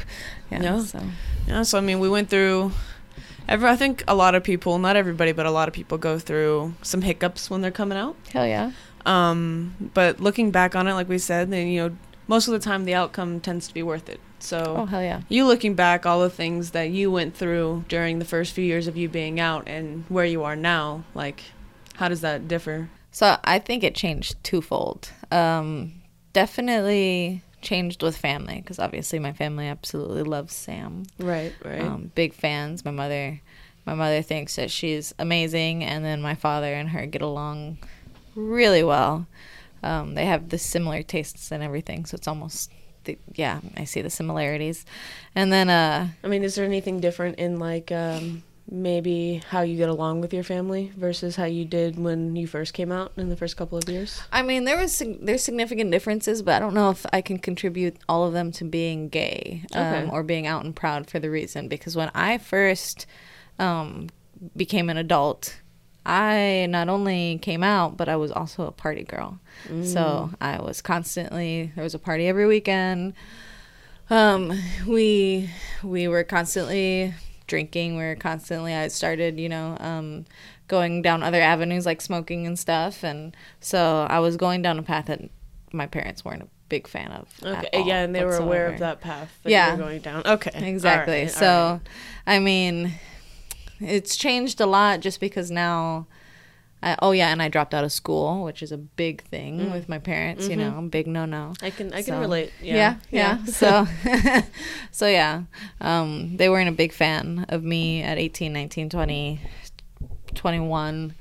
Yeah. 0.51 0.61
Yeah. 0.67 0.79
So. 0.93 0.99
Yeah, 1.47 1.63
so 1.63 1.77
I 1.79 1.81
mean, 1.81 1.99
we 2.05 2.09
went 2.09 2.29
through. 2.29 2.71
Every, 3.47 3.67
I 3.67 3.75
think 3.75 4.03
a 4.07 4.15
lot 4.23 4.35
of 4.35 4.43
people, 4.43 4.77
not 4.87 4.95
everybody, 4.95 5.31
but 5.33 5.45
a 5.45 5.51
lot 5.59 5.67
of 5.67 5.73
people 5.73 5.97
go 5.97 6.19
through 6.19 6.73
some 6.83 7.01
hiccups 7.01 7.49
when 7.49 7.59
they're 7.61 7.77
coming 7.81 7.97
out. 7.97 8.15
Hell 8.31 8.45
yeah. 8.47 8.71
Um, 9.05 9.91
but 9.93 10.19
looking 10.19 10.51
back 10.51 10.75
on 10.75 10.87
it, 10.87 10.93
like 10.93 11.09
we 11.09 11.17
said, 11.17 11.51
then 11.51 11.67
you 11.67 11.89
know, 11.89 11.97
most 12.27 12.47
of 12.47 12.53
the 12.53 12.59
time 12.59 12.85
the 12.85 12.93
outcome 12.93 13.39
tends 13.39 13.67
to 13.67 13.73
be 13.73 13.83
worth 13.83 14.09
it. 14.09 14.19
So 14.39 14.75
Oh 14.77 14.85
hell 14.85 15.03
yeah. 15.03 15.21
you 15.29 15.45
looking 15.45 15.75
back, 15.75 16.05
all 16.05 16.21
the 16.21 16.29
things 16.29 16.71
that 16.71 16.89
you 16.89 17.11
went 17.11 17.35
through 17.35 17.85
during 17.87 18.19
the 18.19 18.25
first 18.25 18.53
few 18.53 18.63
years 18.63 18.87
of 18.87 18.97
you 18.97 19.07
being 19.09 19.39
out, 19.39 19.67
and 19.67 20.05
where 20.09 20.25
you 20.25 20.43
are 20.43 20.55
now, 20.55 21.03
like, 21.13 21.43
how 21.95 22.07
does 22.07 22.21
that 22.21 22.47
differ? 22.47 22.89
So 23.11 23.37
I 23.43 23.59
think 23.59 23.83
it 23.83 23.93
changed 23.93 24.41
twofold. 24.43 25.11
Um, 25.31 25.93
definitely 26.33 27.43
changed 27.61 28.01
with 28.01 28.17
family 28.17 28.55
because 28.61 28.79
obviously 28.79 29.19
my 29.19 29.33
family 29.33 29.67
absolutely 29.67 30.23
loves 30.23 30.53
Sam. 30.53 31.03
Right, 31.19 31.53
right. 31.63 31.81
Um, 31.81 32.11
big 32.15 32.33
fans. 32.33 32.83
My 32.83 32.91
mother, 32.91 33.41
my 33.85 33.93
mother 33.93 34.21
thinks 34.21 34.55
that 34.55 34.71
she's 34.71 35.13
amazing, 35.19 35.83
and 35.83 36.03
then 36.03 36.21
my 36.21 36.35
father 36.35 36.73
and 36.73 36.89
her 36.89 37.05
get 37.05 37.21
along 37.21 37.77
really 38.35 38.83
well. 38.83 39.27
Um, 39.83 40.13
they 40.15 40.25
have 40.25 40.49
the 40.49 40.57
similar 40.57 41.01
tastes 41.03 41.51
and 41.51 41.63
everything, 41.63 42.05
so 42.05 42.15
it's 42.15 42.27
almost, 42.27 42.71
the, 43.05 43.17
yeah, 43.33 43.59
I 43.75 43.85
see 43.85 44.01
the 44.01 44.09
similarities. 44.11 44.85
And 45.35 45.51
then, 45.51 45.69
uh, 45.69 46.09
I 46.23 46.27
mean, 46.27 46.43
is 46.43 46.55
there 46.55 46.65
anything 46.65 46.99
different 46.99 47.39
in 47.39 47.57
like 47.57 47.91
um, 47.91 48.43
maybe 48.69 49.41
how 49.49 49.61
you 49.61 49.75
get 49.77 49.89
along 49.89 50.21
with 50.21 50.33
your 50.35 50.43
family 50.43 50.91
versus 50.95 51.35
how 51.35 51.45
you 51.45 51.65
did 51.65 51.97
when 51.97 52.35
you 52.35 52.45
first 52.45 52.75
came 52.75 52.91
out 52.91 53.11
in 53.17 53.29
the 53.29 53.35
first 53.35 53.57
couple 53.57 53.75
of 53.75 53.89
years? 53.89 54.21
I 54.31 54.43
mean, 54.43 54.65
there 54.65 54.77
was 54.77 55.01
there's 55.19 55.43
significant 55.43 55.89
differences, 55.89 56.43
but 56.43 56.53
I 56.53 56.59
don't 56.59 56.75
know 56.75 56.91
if 56.91 57.03
I 57.11 57.21
can 57.21 57.39
contribute 57.39 57.97
all 58.07 58.23
of 58.27 58.33
them 58.33 58.51
to 58.53 58.63
being 58.65 59.09
gay 59.09 59.63
um, 59.73 59.81
Okay. 59.83 60.09
or 60.11 60.21
being 60.21 60.45
out 60.45 60.63
and 60.63 60.75
proud 60.75 61.09
for 61.09 61.17
the 61.19 61.31
reason 61.31 61.67
because 61.67 61.95
when 61.95 62.11
I 62.13 62.37
first 62.37 63.07
um, 63.57 64.09
became 64.55 64.91
an 64.91 64.97
adult, 64.97 65.57
I 66.05 66.65
not 66.69 66.89
only 66.89 67.37
came 67.41 67.63
out, 67.63 67.95
but 67.97 68.09
I 68.09 68.15
was 68.15 68.31
also 68.31 68.65
a 68.67 68.71
party 68.71 69.03
girl. 69.03 69.39
So 69.83 70.31
I 70.41 70.59
was 70.61 70.81
constantly 70.81 71.71
there 71.75 71.83
was 71.83 71.93
a 71.93 71.99
party 71.99 72.27
every 72.27 72.47
weekend. 72.47 73.13
Um, 74.09 74.51
we 74.87 75.49
we 75.83 76.07
were 76.07 76.23
constantly 76.23 77.13
drinking. 77.47 77.95
We 77.97 78.03
were 78.03 78.15
constantly. 78.15 78.73
I 78.73 78.87
started, 78.87 79.39
you 79.39 79.49
know, 79.49 79.77
um, 79.79 80.25
going 80.67 81.01
down 81.01 81.21
other 81.21 81.39
avenues 81.41 81.85
like 81.85 82.01
smoking 82.01 82.47
and 82.47 82.57
stuff, 82.57 83.03
and 83.03 83.35
so 83.59 84.07
I 84.09 84.19
was 84.19 84.35
going 84.37 84.61
down 84.61 84.79
a 84.79 84.83
path 84.83 85.05
that 85.05 85.21
my 85.71 85.85
parents 85.85 86.25
weren't 86.25 86.41
a 86.43 86.47
big 86.69 86.87
fan 86.87 87.11
of. 87.11 87.27
Okay, 87.43 87.69
yeah, 87.85 88.03
and 88.03 88.15
they 88.15 88.23
were 88.23 88.37
aware 88.37 88.67
of 88.67 88.79
that 88.79 89.01
path 89.01 89.37
that 89.43 89.49
Yeah. 89.51 89.71
you 89.73 89.77
were 89.77 89.83
going 89.83 90.01
down. 90.01 90.23
Okay, 90.25 90.51
Exactly. 90.67 91.23
Right, 91.23 91.31
so, 91.31 91.79
right. 92.25 92.35
I 92.35 92.39
mean, 92.39 92.93
it's 93.81 94.15
changed 94.15 94.61
a 94.61 94.65
lot 94.65 94.99
just 95.01 95.19
because 95.19 95.51
now. 95.51 96.07
I, 96.83 96.95
oh 96.99 97.11
yeah, 97.11 97.27
and 97.31 97.43
I 97.43 97.47
dropped 97.47 97.75
out 97.75 97.83
of 97.83 97.91
school, 97.91 98.43
which 98.43 98.63
is 98.63 98.71
a 98.71 98.77
big 98.77 99.21
thing 99.25 99.59
Mm. 99.59 99.71
with 99.71 99.87
my 99.87 99.99
parents. 99.99 100.47
You 100.47 100.55
Mhm. 100.55 100.57
know, 100.57 100.81
big 100.89 101.05
no 101.05 101.25
no. 101.25 101.53
I 101.61 101.69
can 101.69 101.93
I 101.93 102.01
can 102.01 102.15
So, 102.15 102.19
relate. 102.19 102.53
Yeah, 102.59 102.95
Yeah, 103.11 103.37
yeah. 103.37 103.45
so, 103.45 103.87
so 104.91 105.07
yeah, 105.07 105.43
um, 105.79 106.37
they 106.37 106.49
weren't 106.49 106.69
a 106.69 106.71
big 106.71 106.91
fan 106.91 107.45
of 107.49 107.63
me 107.63 108.01
at 108.01 108.17
18, 108.17 108.51
19, 108.51 108.89
20, 108.89 109.39
21. 110.33 111.13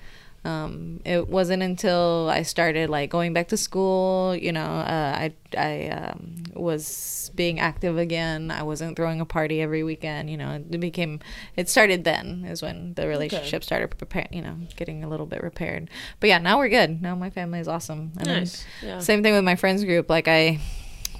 Um, 0.42 1.00
it 1.04 1.28
wasn't 1.28 1.62
until 1.62 2.30
I 2.30 2.42
started 2.42 2.88
like 2.88 3.10
going 3.10 3.34
back 3.34 3.48
to 3.48 3.58
school, 3.58 4.34
you 4.34 4.52
know, 4.52 4.60
uh, 4.60 5.14
I 5.18 5.34
I 5.56 5.88
um, 5.88 6.44
was 6.54 7.30
being 7.34 7.60
active 7.60 7.98
again. 7.98 8.50
I 8.50 8.62
wasn't 8.62 8.96
throwing 8.96 9.20
a 9.20 9.26
party 9.26 9.60
every 9.60 9.82
weekend. 9.82 10.30
You 10.30 10.38
know, 10.38 10.52
it 10.52 10.80
became. 10.80 11.20
It 11.56 11.68
started 11.68 12.04
then 12.04 12.46
is 12.48 12.62
when 12.62 12.94
the 12.94 13.06
relationship 13.06 13.62
started 13.62 13.88
preparing. 13.98 14.28
You 14.32 14.40
know, 14.40 14.56
getting 14.76 15.04
a 15.04 15.08
little 15.08 15.26
bit 15.26 15.42
repaired. 15.42 15.90
But 16.20 16.28
yeah, 16.28 16.38
now 16.38 16.56
we're 16.56 16.70
good. 16.70 17.02
Now 17.02 17.14
my 17.14 17.28
family 17.28 17.60
is 17.60 17.68
awesome. 17.68 18.12
And 18.16 18.26
nice. 18.26 18.64
Yeah. 18.82 18.98
same 19.00 19.22
thing 19.22 19.34
with 19.34 19.44
my 19.44 19.56
friends 19.56 19.84
group. 19.84 20.08
Like 20.08 20.26
I, 20.26 20.58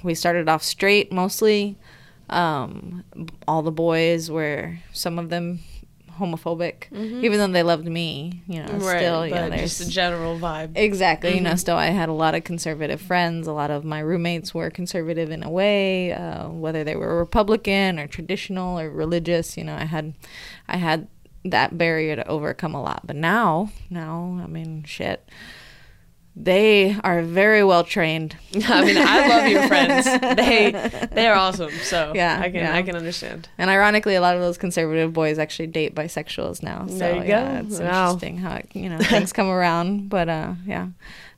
we 0.03 0.15
started 0.15 0.49
off 0.49 0.63
straight 0.63 1.11
mostly. 1.11 1.77
Um, 2.29 3.03
all 3.47 3.61
the 3.61 3.71
boys 3.71 4.31
were 4.31 4.79
some 4.93 5.19
of 5.19 5.29
them 5.29 5.59
homophobic, 6.21 6.85
even 7.23 7.39
though 7.39 7.47
they 7.47 7.63
loved 7.63 7.85
me. 7.87 8.43
You 8.47 8.59
know, 8.61 8.67
Mm-hmm. 8.69 8.83
right, 8.85 8.97
still 8.99 9.27
you 9.27 9.33
know, 9.33 9.49
but 9.49 9.57
just 9.57 9.79
there's 9.79 9.89
a 9.89 9.91
general 9.91 10.39
vibe. 10.39 10.71
exactly. 10.75 11.35
You 11.35 11.41
know, 11.41 11.53
Mhm. 11.53 11.59
still 11.59 11.75
I 11.77 11.87
had 11.87 12.09
a 12.09 12.13
lot 12.13 12.35
of 12.35 12.43
conservative 12.43 13.01
friends. 13.01 13.47
A 13.47 13.53
lot 13.53 13.71
of 13.71 13.83
my 13.83 13.99
roommates 13.99 14.53
were 14.53 14.69
conservative 14.69 15.31
in 15.31 15.43
a 15.43 15.49
way, 15.49 16.13
uh, 16.13 16.47
whether 16.49 16.83
they 16.83 16.95
were 16.95 17.17
Republican 17.17 17.99
or 17.99 18.07
traditional 18.07 18.79
or 18.79 18.89
religious. 18.89 19.57
You 19.57 19.63
know, 19.65 19.75
I 19.75 19.85
had, 19.85 20.13
I 20.67 20.77
had 20.77 21.07
that 21.43 21.75
barrier 21.77 22.15
to 22.15 22.27
overcome 22.27 22.75
a 22.75 22.81
lot. 22.81 23.01
But 23.07 23.15
now, 23.15 23.71
now, 23.89 24.39
I 24.43 24.47
mean, 24.47 24.83
shit. 24.85 25.27
They 26.33 26.95
are 27.03 27.21
very 27.21 27.61
well 27.63 27.83
trained. 27.83 28.37
I 28.55 28.85
mean, 28.85 28.95
I 28.97 29.27
love 29.27 29.47
your 29.49 29.67
friends. 29.67 30.05
They 30.37 30.71
they 31.11 31.27
are 31.27 31.35
awesome. 31.35 31.71
So 31.83 32.13
Yeah, 32.15 32.39
I 32.39 32.45
can 32.49 32.55
yeah. 32.55 32.73
I 32.75 32.81
can 32.83 32.95
understand. 32.95 33.49
And 33.57 33.69
ironically, 33.69 34.15
a 34.15 34.21
lot 34.21 34.35
of 34.35 34.41
those 34.41 34.57
conservative 34.57 35.11
boys 35.11 35.37
actually 35.37 35.67
date 35.67 35.93
bisexuals 35.93 36.63
now. 36.63 36.87
So 36.87 36.97
There 36.99 37.15
you 37.17 37.23
yeah, 37.23 37.61
go. 37.61 37.67
it's 37.67 37.79
Wow. 37.79 38.11
interesting 38.11 38.37
how 38.37 38.55
it, 38.55 38.69
you 38.73 38.87
know 38.89 38.97
things 38.99 39.33
come 39.33 39.49
around. 39.49 40.09
But 40.09 40.29
uh, 40.29 40.53
yeah, 40.65 40.87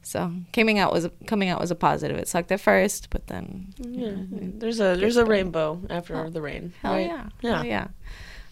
so 0.04 0.32
coming 0.54 0.78
out 0.78 0.94
was 0.94 1.06
a, 1.06 1.10
coming 1.26 1.50
out 1.50 1.60
was 1.60 1.72
a 1.72 1.76
positive. 1.76 2.18
It 2.18 2.28
sucked 2.28 2.52
at 2.52 2.62
first, 2.62 3.10
but 3.10 3.26
then 3.28 3.74
Yeah, 3.80 4.10
it 4.10 4.60
there's 4.60 4.80
a 4.80 4.96
there's 4.96 5.18
a 5.18 5.26
rainbow 5.26 5.82
after 5.90 6.16
Oh, 6.18 6.30
the 6.30 6.42
rain. 6.42 6.72
hell 6.84 6.94
right? 6.94 7.08
yeah, 7.08 7.30
Yeah. 7.42 7.56
hell 7.56 7.66
yeah, 7.66 7.88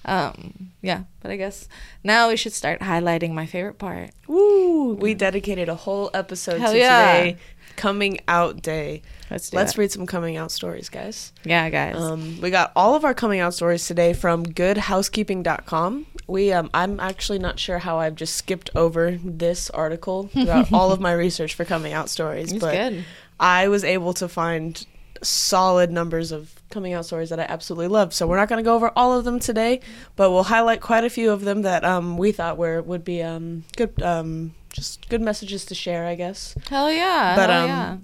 um, 0.06 0.72
yeah. 0.82 1.04
But 1.22 1.32
I 1.32 1.38
guess 1.38 1.68
now 2.04 2.30
we 2.30 2.36
should 2.36 2.54
start 2.54 2.80
highlighting 2.80 3.32
my 3.34 3.46
favorite 3.46 3.78
part. 3.78 4.12
Woo! 4.28 4.94
We 4.96 5.14
dedicated 5.14 5.70
a 5.70 5.76
whole 5.76 6.10
episode 6.14 6.60
Hell 6.60 6.74
to 6.74 6.78
yeah. 6.78 7.14
today, 7.18 7.38
coming 7.76 8.20
out 8.28 8.62
day. 8.62 9.02
Let's 9.30 9.50
do 9.50 9.58
Let's 9.58 9.78
read 9.78 9.92
some 9.92 10.06
coming 10.06 10.38
out 10.38 10.52
stories, 10.52 10.90
guys. 10.90 11.32
yeah, 11.44 11.70
guys. 11.70 11.96
Um, 11.96 12.42
we 12.42 12.50
got 12.50 12.72
all 12.76 12.96
of 12.96 13.06
our 13.06 13.14
coming 13.14 13.40
out 13.40 13.54
stories 13.54 13.86
today 13.88 14.14
from 14.14 14.46
goodhousekeeping.com. 14.46 16.06
We 16.28 16.52
um, 16.52 16.70
I'm 16.74 17.00
actually 17.00 17.40
not 17.40 17.60
sure 17.60 17.80
how 17.80 18.00
I've 18.00 18.16
just 18.16 18.36
skipped 18.36 18.70
over 18.76 19.18
this 19.24 19.70
article 19.70 20.28
throughout 20.34 20.72
all 20.74 20.92
of 20.92 21.00
my 21.00 21.14
research 21.14 21.54
for 21.54 21.66
coming 21.66 21.94
out 21.94 22.10
stories, 22.10 22.52
it's 22.52 22.62
but 22.62 22.74
good. 22.74 23.06
I 23.40 23.68
was 23.68 23.84
able 23.84 24.14
to 24.16 24.28
find 24.28 24.86
solid 25.22 25.92
numbers 25.92 26.32
of 26.32 26.61
coming 26.72 26.94
out 26.94 27.06
stories 27.06 27.30
that 27.30 27.40
I 27.40 27.44
absolutely 27.44 27.88
love. 27.88 28.14
So 28.14 28.28
we're 28.28 28.38
not 28.38 28.50
going 28.50 28.64
to 28.64 28.68
go 28.68 28.76
over 28.76 28.92
all 28.96 29.18
of 29.18 29.26
them 29.26 29.40
today, 29.40 29.82
but 30.16 30.32
we'll 30.32 30.44
highlight 30.44 30.82
quite 30.82 31.04
a 31.04 31.10
few 31.10 31.32
of 31.32 31.42
them 31.42 31.64
that 31.64 31.84
um, 31.84 32.18
we 32.18 32.32
thought 32.32 32.58
were 32.58 32.82
would 32.82 33.04
be 33.04 33.22
um, 33.22 33.64
good 33.76 34.02
um, 34.02 34.54
just 34.74 35.08
good 35.10 35.22
messages 35.22 35.66
to 35.66 35.76
share, 35.76 36.06
I 36.06 36.16
guess. 36.16 36.56
Hell 36.70 36.92
yeah, 36.92 37.36
But, 37.36 37.50
hell 37.50 37.64
um, 37.64 37.68
yeah. 37.68 37.98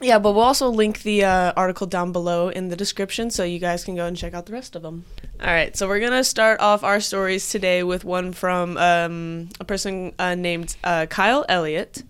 Yeah, 0.00 0.18
but 0.18 0.32
we'll 0.32 0.42
also 0.42 0.68
link 0.68 1.02
the 1.02 1.24
uh, 1.24 1.52
article 1.56 1.86
down 1.86 2.10
below 2.10 2.48
in 2.48 2.68
the 2.68 2.76
description 2.76 3.30
so 3.30 3.44
you 3.44 3.60
guys 3.60 3.84
can 3.84 3.94
go 3.94 4.06
and 4.06 4.16
check 4.16 4.34
out 4.34 4.46
the 4.46 4.52
rest 4.52 4.74
of 4.74 4.82
them. 4.82 5.04
All 5.40 5.46
right, 5.46 5.76
so 5.76 5.86
we're 5.86 6.00
going 6.00 6.10
to 6.10 6.24
start 6.24 6.58
off 6.58 6.82
our 6.82 6.98
stories 6.98 7.48
today 7.50 7.84
with 7.84 8.04
one 8.04 8.32
from 8.32 8.76
um, 8.78 9.50
a 9.60 9.64
person 9.64 10.12
uh, 10.18 10.34
named 10.34 10.76
uh, 10.82 11.06
Kyle 11.06 11.44
Elliott. 11.48 12.02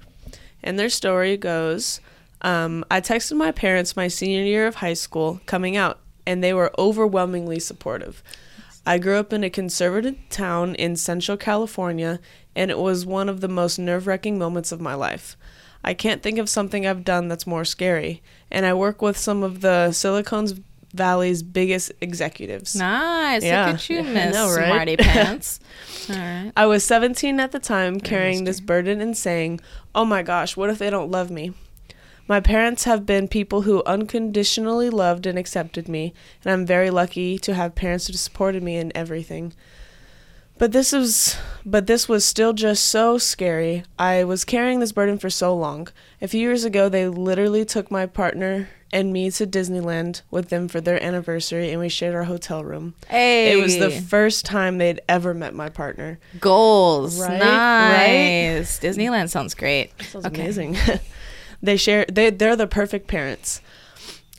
And 0.63 0.79
their 0.79 0.89
story 0.89 1.37
goes 1.37 2.01
um, 2.43 2.85
I 2.91 3.01
texted 3.01 3.37
my 3.37 3.53
parents 3.53 3.97
my 3.97 4.09
senior 4.09 4.43
year 4.43 4.67
of 4.67 4.77
high 4.77 4.95
school 4.95 5.41
coming 5.47 5.77
out, 5.77 6.01
and 6.27 6.43
they 6.43 6.53
were 6.53 6.73
overwhelmingly 6.79 7.59
supportive. 7.59 8.23
I 8.85 8.99
grew 8.99 9.17
up 9.17 9.33
in 9.33 9.45
a 9.45 9.51
conservative 9.51 10.17
town 10.29 10.75
in 10.75 10.97
Central 10.97 11.37
California, 11.37 12.19
and 12.57 12.71
it 12.71 12.79
was 12.79 13.07
one 13.07 13.29
of 13.29 13.41
the 13.41 13.49
most 13.49 13.79
nerve 13.79 14.07
wracking 14.07 14.39
moments 14.39 14.73
of 14.73 14.81
my 14.81 14.95
life. 14.95 15.37
I 15.85 15.95
can't 15.95 16.23
think 16.23 16.39
of 16.39 16.49
something 16.49 16.87
I've 16.87 17.05
done 17.05 17.29
that's 17.29 17.47
more 17.47 17.65
scary. 17.65 18.23
And 18.51 18.67
I 18.67 18.75
work 18.75 19.03
with 19.03 19.17
some 19.17 19.43
of 19.43 19.61
the 19.61 19.89
Silicon's 19.93 20.61
Valley's 20.95 21.43
biggest 21.43 21.91
executives. 22.01 22.77
Nice. 22.77 23.43
Yeah. 23.43 23.67
Look 23.67 23.75
at 23.77 23.89
you, 23.91 23.97
Yeah, 24.03 24.13
Miss 24.13 24.35
know, 24.35 24.55
right? 24.55 24.67
Smarty 24.67 24.97
Pants. 24.99 25.61
All 26.11 26.17
right. 26.17 26.53
I 26.57 26.67
was 26.67 26.85
17 26.85 27.41
at 27.41 27.53
the 27.53 27.59
time, 27.59 27.99
carrying 27.99 28.45
this 28.45 28.61
burden 28.61 29.01
and 29.01 29.17
saying, 29.17 29.61
Oh 29.95 30.05
my 30.05 30.23
gosh, 30.23 30.57
what 30.57 30.71
if 30.71 30.79
they 30.79 30.91
don't 30.91 31.11
love 31.11 31.31
me? 31.31 31.53
My 32.29 32.41
parents 32.41 32.85
have 32.85 33.05
been 33.05 33.29
people 33.29 33.63
who 33.63 33.83
unconditionally 33.85 34.91
loved 34.91 35.27
and 35.27 35.39
accepted 35.39 35.89
me, 35.89 36.15
and 36.45 36.53
I'm 36.53 36.65
very 36.67 36.91
lucky 36.91 37.39
to 37.41 37.55
have 37.55 37.75
parents 37.75 38.07
who 38.07 38.13
supported 38.15 38.63
me 38.63 38.77
in 38.77 38.93
everything. 38.95 39.53
But 40.59 40.71
this 40.73 40.93
was 40.93 41.37
but 41.67 41.87
this 41.87 42.09
was 42.09 42.25
still 42.25 42.53
just 42.53 42.85
so 42.85 43.19
scary. 43.19 43.83
I 43.99 44.23
was 44.25 44.45
carrying 44.45 44.79
this 44.81 44.93
burden 44.93 45.19
for 45.19 45.31
so 45.31 45.57
long. 45.57 45.89
A 46.21 46.29
few 46.29 46.41
years 46.41 46.65
ago 46.65 46.89
they 46.89 47.09
literally 47.09 47.65
took 47.65 47.91
my 47.91 48.07
partner 48.07 48.69
and 48.93 49.13
me 49.13 49.31
to 49.33 49.47
Disneyland 49.47 50.21
with 50.31 50.51
them 50.51 50.69
for 50.69 50.81
their 50.81 51.03
anniversary 51.03 51.71
and 51.71 51.81
we 51.81 51.89
shared 51.89 52.15
our 52.15 52.25
hotel 52.25 52.63
room. 52.63 52.95
Hey. 53.09 53.53
It 53.59 53.63
was 53.63 53.79
the 53.79 53.91
first 53.91 54.45
time 54.45 54.79
they'd 54.79 55.01
ever 55.09 55.35
met 55.35 55.55
my 55.55 55.69
partner. 55.69 56.21
goals. 56.39 57.19
Right? 57.19 57.39
Nice. 57.39 58.79
Disneyland 58.79 59.31
sounds 59.31 59.55
great. 59.55 59.91
Sounds 60.03 60.27
Okay. 60.27 60.43
amazing. 60.43 60.77
they 61.63 61.77
share 61.77 62.05
they 62.11 62.31
they're 62.31 62.57
the 62.57 62.67
perfect 62.67 63.07
parents. 63.09 63.61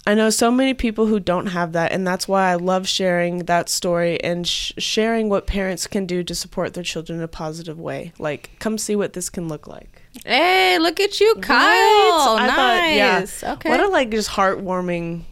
I 0.06 0.16
know 0.16 0.30
so 0.30 0.52
many 0.52 0.74
people 0.74 1.06
who 1.06 1.18
don't 1.20 1.48
have 1.48 1.72
that 1.72 1.94
and 1.94 2.06
that's 2.06 2.28
why 2.28 2.52
I 2.52 2.56
love 2.56 2.90
sharing 2.90 3.46
that 3.46 3.70
story 3.70 4.22
and 4.22 4.46
sh- 4.46 4.74
sharing 4.78 5.30
what 5.30 5.48
parents 5.48 5.88
can 5.88 6.06
do 6.06 6.26
to 6.26 6.36
support 6.36 6.74
their 6.74 6.84
children 6.84 7.20
in 7.20 7.24
a 7.24 7.30
positive 7.30 7.80
way. 7.80 8.12
Like 8.20 8.52
come 8.60 8.78
see 8.78 8.98
what 8.98 9.14
this 9.14 9.30
can 9.30 9.48
look 9.48 9.66
like. 9.66 10.02
Hey, 10.26 10.78
look 10.78 11.00
at 11.00 11.20
you, 11.22 11.36
Kyle. 11.36 12.36
Right? 12.36 12.48
Nice. 12.48 13.40
thought, 13.40 13.44
yeah. 13.48 13.54
Okay. 13.54 13.70
What 13.70 13.80
a 13.80 13.88
like 13.88 14.10
just 14.12 14.30
heartwarming 14.30 15.24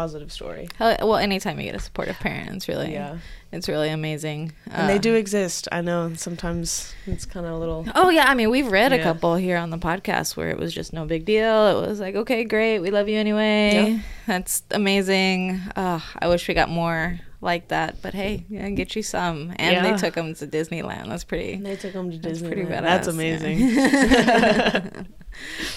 positive 0.00 0.30
story. 0.30 0.68
Well, 0.78 1.16
anytime 1.16 1.58
you 1.58 1.64
get 1.70 1.74
a 1.74 1.78
supportive 1.88 2.18
parent, 2.18 2.50
it's 2.56 2.68
really, 2.68 2.92
Yeah. 2.92 3.16
it's 3.52 3.68
really 3.68 3.88
amazing. 3.90 4.52
And 4.70 4.88
they 4.90 4.96
Uh, 4.96 5.08
do 5.08 5.14
exist. 5.14 5.68
I 5.72 5.80
know 5.80 6.12
sometimes 6.14 6.92
it's 7.06 7.24
kind 7.24 7.46
of 7.46 7.52
a 7.52 7.58
little 7.58 7.86
Oh 7.94 8.10
yeah, 8.10 8.26
I 8.28 8.34
mean 8.34 8.50
we've 8.50 8.70
read 8.70 8.92
a 8.92 9.02
couple 9.02 9.36
here 9.36 9.56
on 9.56 9.70
the 9.70 9.78
podcast 9.78 10.36
where 10.36 10.50
it 10.50 10.58
was 10.58 10.74
just 10.74 10.92
no 10.92 11.04
big 11.06 11.24
deal. 11.24 11.60
It 11.82 11.88
was 11.88 11.98
like, 12.00 12.14
okay, 12.22 12.44
great, 12.44 12.80
we 12.80 12.90
love 12.90 13.08
you 13.08 13.18
anyway. 13.18 13.72
Yeah. 13.74 13.98
That's 14.26 14.62
amazing. 14.70 15.60
Uh, 15.74 16.00
I 16.18 16.28
wish 16.28 16.46
we 16.48 16.54
got 16.54 16.68
more 16.68 17.18
like 17.40 17.68
that, 17.68 18.02
but 18.02 18.12
hey, 18.14 18.44
yeah, 18.48 18.68
get 18.70 18.96
you 18.96 19.02
some. 19.02 19.52
And 19.56 19.72
Yeah. 19.76 19.82
they 19.92 19.96
took 19.96 20.14
them 20.14 20.34
to 20.34 20.46
Disneyland. 20.46 21.08
That's 21.08 21.24
pretty. 21.24 21.56
they 21.56 21.76
took 21.76 21.92
them 21.92 22.10
to 22.10 22.18
That's 22.18 22.40
Disney. 22.40 22.48
pretty 22.48 22.64
badass. 22.72 22.82
That's 22.82 23.08
yeah. 23.16 25.02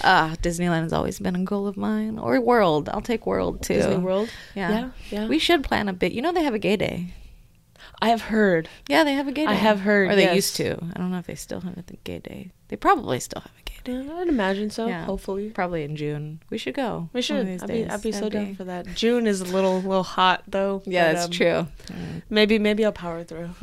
Ah, 0.02 0.34
Disneyland 0.42 0.82
has 0.82 0.92
always 0.92 1.18
been 1.18 1.36
a 1.36 1.44
goal 1.44 1.66
of 1.66 1.76
mine, 1.76 2.18
or 2.18 2.40
World. 2.40 2.88
I'll 2.88 3.00
take 3.00 3.26
World 3.26 3.62
too. 3.62 3.74
Disney 3.74 3.96
World. 3.96 4.30
Yeah. 4.54 4.70
Yeah, 4.70 4.90
yeah. 5.10 5.26
We 5.26 5.38
should 5.38 5.64
plan 5.64 5.88
a 5.88 5.92
bit. 5.92 6.12
You 6.12 6.22
know 6.22 6.32
they 6.32 6.42
have 6.42 6.54
a 6.54 6.58
gay 6.58 6.76
day. 6.76 7.14
I 8.02 8.08
have 8.08 8.22
heard. 8.22 8.68
Yeah, 8.88 9.04
they 9.04 9.12
have 9.14 9.28
a 9.28 9.32
gay 9.32 9.44
day. 9.44 9.52
I 9.52 9.54
have 9.54 9.80
heard, 9.80 10.10
Or 10.10 10.16
they 10.16 10.24
yes. 10.24 10.34
used 10.34 10.56
to. 10.56 10.72
I 10.94 10.98
don't 10.98 11.10
know 11.10 11.18
if 11.18 11.26
they 11.26 11.34
still 11.34 11.60
have 11.60 11.76
a 11.76 11.82
gay 12.04 12.18
day. 12.18 12.50
They 12.68 12.76
probably 12.76 13.20
still 13.20 13.42
have 13.42 13.52
a 13.58 13.62
gay 13.64 13.76
day. 13.84 14.06
Yeah, 14.06 14.14
I'd 14.14 14.28
imagine 14.28 14.70
so. 14.70 14.86
Yeah. 14.86 15.04
Hopefully. 15.04 15.50
Probably 15.50 15.82
in 15.84 15.96
June. 15.96 16.40
We 16.50 16.56
should 16.56 16.74
go. 16.74 17.10
We 17.12 17.20
should. 17.20 17.46
I'd 17.46 17.66
be. 17.68 17.86
I'd 17.86 18.02
be 18.02 18.12
so 18.12 18.20
That'd 18.20 18.32
down 18.32 18.54
for 18.54 18.64
that. 18.64 18.86
June 18.94 19.26
is 19.26 19.40
a 19.42 19.44
little 19.44 19.80
little 19.80 20.02
hot 20.02 20.44
though. 20.48 20.82
Yeah, 20.90 21.08
but, 21.08 21.12
that's 21.12 21.24
um, 21.26 21.30
true. 21.30 21.66
Maybe 22.30 22.58
maybe 22.58 22.84
I'll 22.84 22.92
power 22.92 23.22
through. 23.22 23.50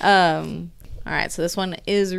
um, 0.00 0.70
all 1.06 1.12
right, 1.12 1.32
so 1.32 1.42
this 1.42 1.56
one 1.56 1.76
is 1.86 2.14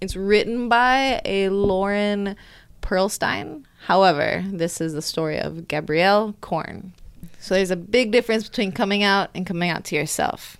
it's 0.00 0.16
written 0.16 0.68
by 0.68 1.20
a 1.24 1.48
Lauren 1.50 2.36
Perlstein. 2.82 3.64
However, 3.86 4.44
this 4.46 4.80
is 4.80 4.92
the 4.92 5.02
story 5.02 5.38
of 5.38 5.68
Gabrielle 5.68 6.34
Korn. 6.40 6.92
So 7.38 7.54
there's 7.54 7.70
a 7.70 7.76
big 7.76 8.12
difference 8.12 8.48
between 8.48 8.72
coming 8.72 9.02
out 9.02 9.30
and 9.34 9.46
coming 9.46 9.70
out 9.70 9.84
to 9.84 9.96
yourself. 9.96 10.56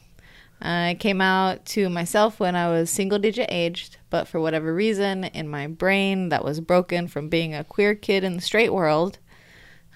I 0.63 0.97
came 1.01 1.21
out 1.21 1.65
to 1.67 1.89
myself 1.89 2.39
when 2.39 2.55
I 2.55 2.69
was 2.69 2.91
single 2.91 3.19
digit 3.19 3.49
aged, 3.51 3.97
but 4.11 4.29
for 4.29 4.41
whatever 4.41 4.75
reason 4.75 5.25
in 5.25 5.49
my 5.49 5.67
brain 5.67 6.29
that 6.29 6.45
was 6.45 6.61
broken 6.61 7.09
from 7.09 7.29
being 7.29 7.55
a 7.55 7.65
queer 7.65 7.95
kid 7.95 8.25
in 8.25 8.37
the 8.37 8.43
straight 8.43 8.73
world, 8.73 9.19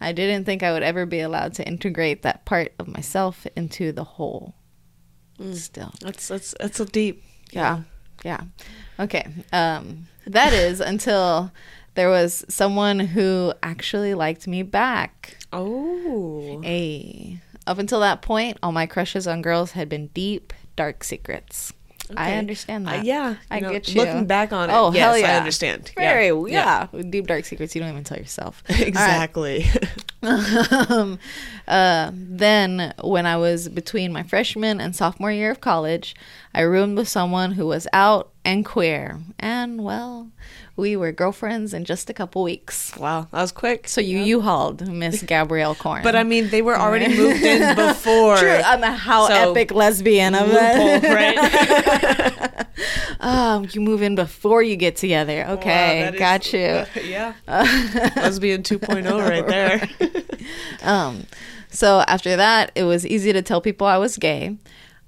I 0.00 0.12
didn't 0.12 0.44
think 0.44 0.62
I 0.62 0.72
would 0.72 0.82
ever 0.82 1.04
be 1.04 1.20
allowed 1.20 1.54
to 1.54 1.66
integrate 1.66 2.22
that 2.22 2.44
part 2.46 2.72
of 2.78 2.88
myself 2.88 3.46
into 3.56 3.92
the 3.92 4.04
whole. 4.04 4.54
Mm. 5.38 5.54
Still. 5.54 5.92
that's 6.00 6.28
that's 6.28 6.54
that's 6.60 6.78
so 6.78 6.84
deep. 6.84 7.24
Yeah. 7.50 7.82
Yeah. 8.22 8.40
Okay. 9.00 9.26
Um 9.52 10.06
that 10.26 10.52
is 10.52 10.80
until 10.80 11.50
there 11.94 12.08
was 12.10 12.44
someone 12.48 12.98
who 12.98 13.52
actually 13.62 14.14
liked 14.14 14.46
me 14.48 14.62
back. 14.62 15.36
Oh. 15.52 16.60
Hey. 16.62 17.40
Up 17.66 17.78
until 17.78 18.00
that 18.00 18.20
point, 18.20 18.58
all 18.62 18.72
my 18.72 18.86
crushes 18.86 19.26
on 19.26 19.42
girls 19.42 19.72
had 19.72 19.88
been 19.88 20.08
deep, 20.08 20.52
dark 20.76 21.04
secrets. 21.04 21.72
I 22.16 22.28
Okay. 22.30 22.38
understand 22.38 22.86
Uh, 22.86 22.92
that. 22.92 23.04
yeah, 23.04 23.36
I 23.50 23.60
know, 23.60 23.70
get 23.72 23.88
you. 23.88 24.00
Looking 24.02 24.26
back 24.26 24.52
on 24.52 24.68
it, 24.68 24.72
Oh, 24.74 24.92
yes, 24.92 25.00
hell 25.02 25.16
yeah. 25.18 25.32
I 25.32 25.36
understand. 25.38 25.90
Very, 25.96 26.26
yeah. 26.52 26.88
yeah. 26.92 27.02
Deep 27.08 27.26
dark 27.26 27.46
secrets 27.46 27.74
you 27.74 27.80
don't 27.80 27.90
even 27.90 28.04
tell 28.04 28.18
yourself. 28.18 28.62
Right. 28.68 29.64
um, 30.26 31.18
uh, 31.68 32.10
then, 32.14 32.94
when 33.02 33.26
I 33.26 33.36
was 33.36 33.68
between 33.68 34.12
my 34.12 34.22
freshman 34.22 34.80
and 34.80 34.94
sophomore 34.94 35.32
year 35.32 35.50
of 35.50 35.60
college, 35.60 36.14
I 36.54 36.62
roomed 36.62 36.96
with 36.96 37.08
someone 37.08 37.52
who 37.52 37.66
was 37.66 37.86
out 37.92 38.30
and 38.44 38.64
queer. 38.64 39.20
And, 39.38 39.82
well, 39.82 40.30
we 40.76 40.96
were 40.96 41.12
girlfriends 41.12 41.72
in 41.72 41.84
just 41.84 42.10
a 42.10 42.12
couple 42.14 42.42
weeks. 42.42 42.94
wow, 42.96 43.28
that 43.30 43.40
was 43.40 43.52
quick. 43.52 43.88
So 43.88 44.00
you 44.00 44.18
U-hauled 44.18 44.86
Miss 44.88 45.22
Gabrielle 45.26 45.74
Korn. 45.74 46.02
But 46.02 46.16
I 46.16 46.24
mean, 46.24 46.50
they 46.50 46.62
were 46.62 46.76
already 46.76 47.08
moved 47.16 47.42
in 47.42 47.74
before. 47.76 48.36
True. 48.36 48.50
I'm 48.64 48.82
a 48.82 48.92
how 48.92 49.28
So, 49.28 49.50
epic 49.52 49.72
lesbian 49.72 50.34
of 50.34 50.48
Loophole, 50.48 51.10
right? 51.12 52.66
oh, 53.20 53.66
you 53.72 53.80
move 53.80 54.02
in 54.02 54.14
before 54.14 54.62
you 54.62 54.76
get 54.76 54.96
together. 54.96 55.44
Okay, 55.50 56.04
Wow, 56.04 56.10
that 56.10 56.14
is- 56.14 56.18
got 56.18 56.52
you. 56.52 57.02
yeah. 57.10 57.32
Lesbian 58.16 58.62
2.0 58.62 59.28
right 59.28 59.46
there. 59.46 59.88
Um, 60.82 61.26
so 61.70 62.04
after 62.06 62.36
that, 62.36 62.70
it 62.74 62.84
was 62.84 63.06
easy 63.06 63.32
to 63.32 63.40
tell 63.40 63.62
people 63.62 63.86
I 63.86 63.96
was 63.96 64.18
gay. 64.18 64.58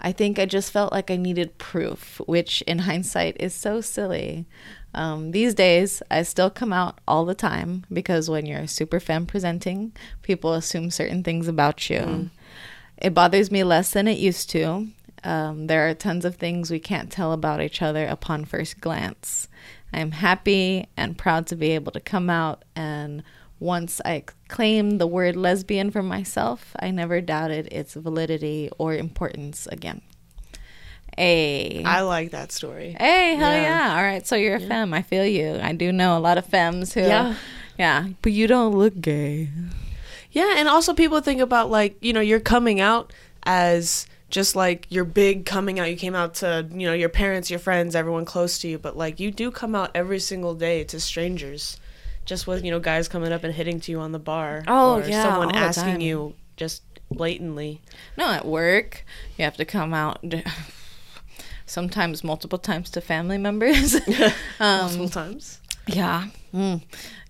I 0.01 0.13
think 0.13 0.39
I 0.39 0.47
just 0.47 0.73
felt 0.73 0.93
like 0.93 1.11
I 1.11 1.17
needed 1.17 1.59
proof, 1.59 2.21
which 2.27 2.63
in 2.63 2.81
hindsight 2.81 3.37
is 3.39 3.55
so 3.55 3.81
silly. 3.81 4.47
Um, 4.95 5.33
these 5.33 5.55
days, 5.55 6.03
I 6.11 6.23
still 6.23 6.49
come 6.49 6.73
out 6.73 6.99
all 7.07 7.25
the 7.27 7.35
time 7.35 7.85
because 7.93 8.31
when 8.31 8.47
you're 8.47 8.67
super 8.67 9.01
femme 9.01 9.27
presenting, 9.27 9.93
people 10.23 10.55
assume 10.55 10.91
certain 10.91 11.23
things 11.23 11.49
about 11.49 11.91
you. 11.91 12.31
It 12.97 13.13
bothers 13.13 13.51
me 13.51 13.63
less 13.63 13.91
than 13.91 14.09
it 14.09 14.19
used 14.19 14.49
to. 14.51 14.89
Um, 15.23 15.67
there 15.67 15.89
are 15.89 15.95
tons 15.95 16.25
of 16.25 16.37
things 16.37 16.71
we 16.71 16.79
can't 16.79 17.11
tell 17.11 17.33
about 17.33 17.61
each 17.61 17.83
other 17.83 18.07
upon 18.07 18.45
first 18.45 18.81
glance. 18.81 19.49
I 19.93 20.01
am 20.01 20.13
happy 20.13 20.89
and 20.97 21.19
proud 21.19 21.47
to 21.49 21.57
be 21.57 21.73
able 21.73 21.93
to 21.93 22.01
come 22.01 22.31
out, 22.31 22.65
and 22.75 23.23
once 23.59 24.01
I 24.05 24.25
claimed 24.49 25.01
the 25.01 25.07
word 25.07 25.37
lesbian 25.37 25.91
for 25.91 26.03
myself, 26.03 26.75
I 26.79 26.91
never 26.91 27.21
doubted 27.21 27.69
its 27.73 27.95
validity 27.95 28.71
or 28.79 28.95
importance 28.95 29.67
again. 29.67 30.03
Hey. 31.17 31.83
I 31.85 32.03
like 32.03 32.33
that 32.33 32.53
story. 32.53 32.95
Hey, 32.99 33.35
hell 33.37 33.53
Yeah. 33.53 33.63
yeah. 33.89 33.97
All 33.97 34.03
right, 34.03 34.27
so 34.27 34.37
you're 34.37 34.57
a 34.57 34.61
femme. 34.61 34.93
I 34.93 35.03
feel 35.03 35.25
you. 35.25 35.59
I 35.63 35.73
do 35.73 35.91
know 35.93 36.17
a 36.17 36.21
lot 36.21 36.37
of 36.39 36.45
femmes 36.47 36.93
who. 36.93 37.01
Yeah. 37.01 37.35
Yeah. 37.79 38.09
But 38.23 38.33
you 38.33 38.47
don't 38.47 38.75
look 38.77 39.01
gay. 39.01 39.49
Yeah, 40.31 40.55
and 40.59 40.69
also 40.69 40.93
people 40.93 41.21
think 41.21 41.41
about 41.41 41.71
like, 41.71 41.97
you 42.03 42.13
know, 42.13 42.21
you're 42.21 42.41
coming 42.41 42.81
out 42.81 43.13
as 43.45 44.07
just 44.29 44.55
like 44.57 44.87
your 44.91 45.05
big 45.05 45.47
coming 45.47 45.79
out. 45.81 45.89
You 45.89 45.97
came 45.97 46.15
out 46.15 46.35
to, 46.37 46.69
you 46.71 46.87
know, 46.87 46.93
your 46.93 47.09
parents, 47.09 47.49
your 47.51 47.61
friends, 47.61 47.95
everyone 47.97 48.25
close 48.27 48.59
to 48.59 48.69
you, 48.69 48.77
but 48.79 48.97
like 48.97 49.19
you 49.19 49.31
do 49.31 49.51
come 49.51 49.75
out 49.75 49.91
every 49.95 50.19
single 50.19 50.55
day 50.55 50.85
to 50.85 51.01
strangers. 51.01 51.79
Just 52.27 52.47
with, 52.47 52.65
you 52.65 52.71
know, 52.71 52.81
guys 52.81 53.09
coming 53.09 53.33
up 53.33 53.45
and 53.45 53.55
hitting 53.55 53.81
to 53.81 53.93
you 53.93 54.01
on 54.01 54.13
the 54.13 54.19
bar. 54.19 54.65
Oh, 54.67 54.97
or 54.97 55.09
yeah, 55.09 55.23
someone 55.23 55.55
asking 55.55 56.01
you 56.01 56.35
just 56.57 56.83
blatantly. 57.11 57.81
No, 58.19 58.29
at 58.31 58.45
work, 58.45 59.05
you 59.39 59.45
have 59.45 59.57
to 59.57 59.65
come 59.65 59.95
out 59.95 60.23
sometimes 61.67 62.25
multiple 62.25 62.59
times 62.59 62.91
to 62.91 63.01
family 63.01 63.39
members. 63.39 63.95
um, 64.61 64.89
Sometimes. 64.91 65.61
yeah. 65.87 66.29
Mm. 66.57 66.83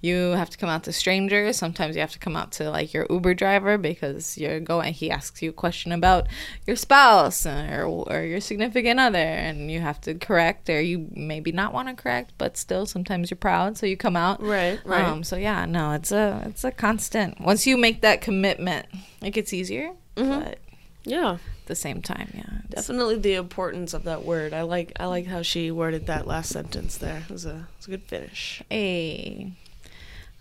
You 0.03 0.17
have 0.33 0.51
to 0.51 0.57
come 0.59 0.69
out 0.69 0.85
to 0.85 0.93
strangers. 0.93 1.57
Sometimes 1.57 1.97
you 1.97 2.01
have 2.01 2.13
to 2.13 2.19
come 2.21 2.37
out 2.37 2.53
to 2.53 2.71
like 2.71 2.95
your 2.95 3.07
Uber 3.11 3.35
driver 3.35 3.77
because 3.77 4.39
you're 4.39 4.61
going. 4.61 4.95
He 4.95 5.11
asks 5.11 5.43
you 5.43 5.51
a 5.51 5.53
question 5.53 5.91
about 5.91 6.29
your 6.65 6.77
spouse 6.77 7.45
or, 7.45 7.83
or 7.83 8.23
your 8.23 8.41
significant 8.41 9.01
other, 9.01 9.19
and 9.19 9.69
you 9.69 9.81
have 9.81 10.01
to 10.03 10.15
correct, 10.15 10.71
or 10.71 10.81
you 10.81 11.09
maybe 11.13 11.51
not 11.51 11.73
want 11.73 11.89
to 11.89 11.95
correct, 12.01 12.35
but 12.39 12.57
still 12.57 12.87
sometimes 12.87 13.29
you're 13.31 13.37
proud, 13.37 13.77
so 13.77 13.85
you 13.87 13.97
come 13.97 14.15
out. 14.17 14.41
Right, 14.41 14.79
right. 14.85 15.05
Um, 15.05 15.25
so 15.25 15.35
yeah, 15.37 15.65
no, 15.65 15.91
it's 15.93 16.13
a 16.13 16.45
it's 16.47 16.63
a 16.63 16.71
constant. 16.71 17.41
Once 17.41 17.67
you 17.67 17.77
make 17.77 18.03
that 18.03 18.21
commitment, 18.21 18.87
it 19.23 19.31
gets 19.31 19.53
easier, 19.53 19.91
Mm-hmm. 20.15 20.41
but 20.41 20.59
yeah. 21.05 21.39
The 21.67 21.75
same 21.75 22.03
time, 22.03 22.31
yeah, 22.35 22.61
Definitely 22.69 23.17
the 23.19 23.35
importance 23.35 23.95
of 23.95 24.05
that 24.05 24.25
word. 24.25 24.53
I 24.53 24.63
like 24.63 24.93
I 24.99 25.07
like 25.07 25.27
how 25.27 25.43
she 25.43 25.71
worded 25.71 26.07
that 26.07 26.27
last 26.27 26.51
sentence 26.51 26.97
there. 26.97 27.25
It 27.29 27.33
was 27.33 27.47
a, 27.47 27.51
it 27.51 27.77
was 27.79 27.87
a 27.87 27.91
good 27.91 28.03
finish. 28.05 28.63
Hey. 28.71 29.53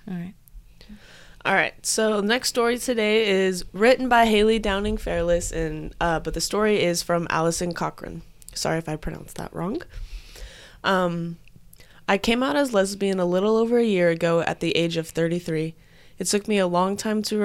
All 0.07 0.15
right. 0.15 0.33
All 1.43 1.53
right. 1.53 1.73
So 1.85 2.21
next 2.21 2.49
story 2.49 2.77
today 2.77 3.27
is 3.27 3.65
written 3.73 4.09
by 4.09 4.25
Haley 4.25 4.59
Downing 4.59 4.97
Fairless, 4.97 5.51
and 5.51 5.93
uh, 6.01 6.19
but 6.19 6.33
the 6.33 6.41
story 6.41 6.81
is 6.81 7.03
from 7.03 7.27
Allison 7.29 7.73
Cochran. 7.73 8.21
Sorry 8.53 8.77
if 8.77 8.89
I 8.89 8.95
pronounced 8.95 9.38
that 9.38 9.53
wrong. 9.53 9.81
Um, 10.83 11.38
I 12.07 12.17
came 12.17 12.43
out 12.43 12.55
as 12.55 12.73
lesbian 12.73 13.19
a 13.19 13.25
little 13.25 13.57
over 13.57 13.77
a 13.77 13.83
year 13.83 14.09
ago 14.09 14.41
at 14.41 14.59
the 14.59 14.75
age 14.77 14.97
of 14.97 15.09
33. 15.09 15.75
It 16.17 16.25
took 16.25 16.47
me 16.47 16.58
a 16.58 16.67
long 16.67 16.95
time 16.95 17.21
to 17.23 17.41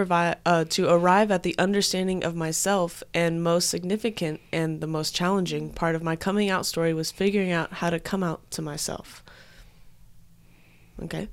uh, 0.46 0.64
to 0.64 0.88
arrive 0.88 1.30
at 1.30 1.42
the 1.42 1.58
understanding 1.58 2.22
of 2.22 2.36
myself, 2.36 3.02
and 3.12 3.42
most 3.42 3.68
significant 3.68 4.40
and 4.52 4.80
the 4.80 4.86
most 4.86 5.14
challenging 5.14 5.70
part 5.70 5.96
of 5.96 6.02
my 6.02 6.14
coming 6.14 6.50
out 6.50 6.66
story 6.66 6.94
was 6.94 7.10
figuring 7.10 7.50
out 7.50 7.74
how 7.74 7.90
to 7.90 7.98
come 7.98 8.22
out 8.22 8.48
to 8.52 8.62
myself. 8.62 9.24
Okay. 11.02 11.28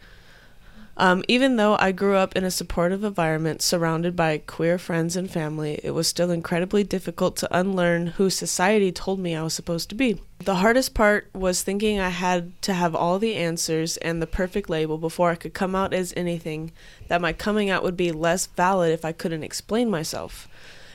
Um, 0.99 1.23
even 1.27 1.57
though 1.57 1.77
I 1.79 1.91
grew 1.91 2.15
up 2.15 2.35
in 2.35 2.43
a 2.43 2.49
supportive 2.49 3.03
environment 3.03 3.61
surrounded 3.61 4.15
by 4.15 4.39
queer 4.39 4.79
friends 4.79 5.15
and 5.15 5.29
family, 5.29 5.79
it 5.83 5.91
was 5.91 6.07
still 6.07 6.31
incredibly 6.31 6.83
difficult 6.83 7.37
to 7.37 7.57
unlearn 7.57 8.07
who 8.07 8.31
society 8.31 8.91
told 8.91 9.19
me 9.19 9.35
I 9.35 9.43
was 9.43 9.53
supposed 9.53 9.89
to 9.89 9.95
be. 9.95 10.19
The 10.39 10.55
hardest 10.55 10.95
part 10.95 11.29
was 11.33 11.61
thinking 11.61 11.99
I 11.99 12.09
had 12.09 12.59
to 12.63 12.73
have 12.73 12.95
all 12.95 13.19
the 13.19 13.35
answers 13.35 13.97
and 13.97 14.21
the 14.21 14.27
perfect 14.27 14.71
label 14.71 14.97
before 14.97 15.29
I 15.29 15.35
could 15.35 15.53
come 15.53 15.75
out 15.75 15.93
as 15.93 16.15
anything, 16.17 16.71
that 17.09 17.21
my 17.21 17.31
coming 17.31 17.69
out 17.69 17.83
would 17.83 17.97
be 17.97 18.11
less 18.11 18.47
valid 18.47 18.91
if 18.91 19.05
I 19.05 19.11
couldn't 19.11 19.43
explain 19.43 19.91
myself. 19.91 20.47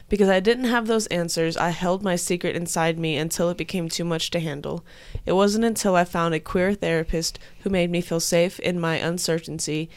Because 0.08 0.28
I 0.28 0.40
didn't 0.40 0.64
have 0.64 0.86
those 0.86 1.06
answers, 1.06 1.56
I 1.56 1.70
held 1.70 2.02
my 2.02 2.16
secret 2.16 2.54
inside 2.54 2.98
me 2.98 3.16
until 3.16 3.48
it 3.48 3.56
became 3.56 3.88
too 3.88 4.04
much 4.04 4.30
to 4.30 4.40
handle. 4.40 4.84
It 5.24 5.32
wasn't 5.32 5.64
until 5.64 5.96
I 5.96 6.04
found 6.04 6.34
a 6.34 6.40
queer 6.40 6.74
therapist 6.74 7.38
who 7.60 7.70
made 7.70 7.90
me 7.90 8.00
feel 8.02 8.20
safe 8.20 8.60
in 8.60 8.78
my 8.78 8.96
uncertainty, 8.96 9.88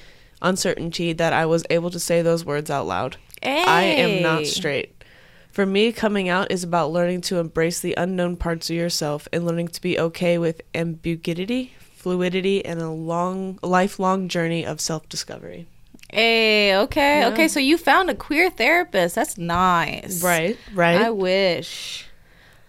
uncertainty 0.42 1.12
that 1.14 1.34
I 1.34 1.46
was 1.46 1.66
able 1.70 1.90
to 1.92 2.00
say 2.00 2.22
those 2.22 2.46
words 2.46 2.70
out 2.70 2.88
loud. 2.88 3.18
I 3.44 3.84
am 3.84 4.22
not 4.22 4.46
straight. 4.46 5.04
For 5.52 5.66
me, 5.66 5.92
coming 5.92 6.28
out 6.28 6.52
is 6.52 6.64
about 6.64 6.92
learning 6.92 7.22
to 7.22 7.40
embrace 7.40 7.80
the 7.80 7.96
unknown 7.98 8.36
parts 8.36 8.70
of 8.70 8.76
yourself 8.76 9.28
and 9.32 9.46
learning 9.46 9.70
to 9.70 9.82
be 9.82 10.00
okay 10.00 10.38
with 10.38 10.62
ambiguity, 10.74 11.74
fluidity, 11.94 12.64
and 12.66 12.82
a 12.82 12.90
long, 12.90 13.60
lifelong 13.64 14.28
journey 14.28 14.66
of 14.66 14.82
self-discovery. 14.82 15.68
Hey, 16.12 16.76
okay, 16.78 17.20
Yeah. 17.22 17.28
okay. 17.30 17.48
So 17.48 17.60
you 17.60 17.78
found 17.78 18.10
a 18.10 18.16
queer 18.16 18.50
therapist. 18.50 19.16
That's 19.16 19.38
nice. 19.38 20.24
Right, 20.24 20.58
right. 20.74 21.02
I 21.02 21.10
wish. 21.10 22.06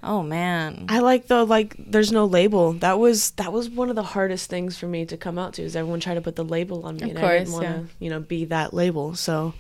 Oh 0.03 0.23
man. 0.23 0.87
I 0.89 1.01
like 1.01 1.27
though 1.27 1.45
like 1.45 1.75
there's 1.79 2.13
no 2.13 2.25
label. 2.27 2.73
That 2.75 2.99
was 2.99 3.33
that 3.33 3.53
was 3.53 3.69
one 3.69 3.91
of 3.91 3.97
the 3.97 4.03
hardest 4.03 4.49
things 4.49 4.79
for 4.79 4.87
me 4.87 5.05
to 5.07 5.17
come 5.17 5.39
out 5.39 5.55
to 5.55 5.63
is 5.63 5.75
everyone 5.75 6.01
tried 6.01 6.15
to 6.15 6.21
put 6.21 6.37
the 6.37 6.45
label 6.45 6.87
on 6.87 6.97
me 6.97 7.03
Of 7.03 7.09
and 7.11 7.19
I 7.19 7.39
didn't 7.39 7.47
course, 7.53 7.53
want 7.63 7.65
to, 7.67 7.71
yeah. 7.81 7.87
you 7.99 8.11
know, 8.11 8.21
be 8.21 8.45
that 8.47 8.73
label. 8.73 9.15
So 9.17 9.55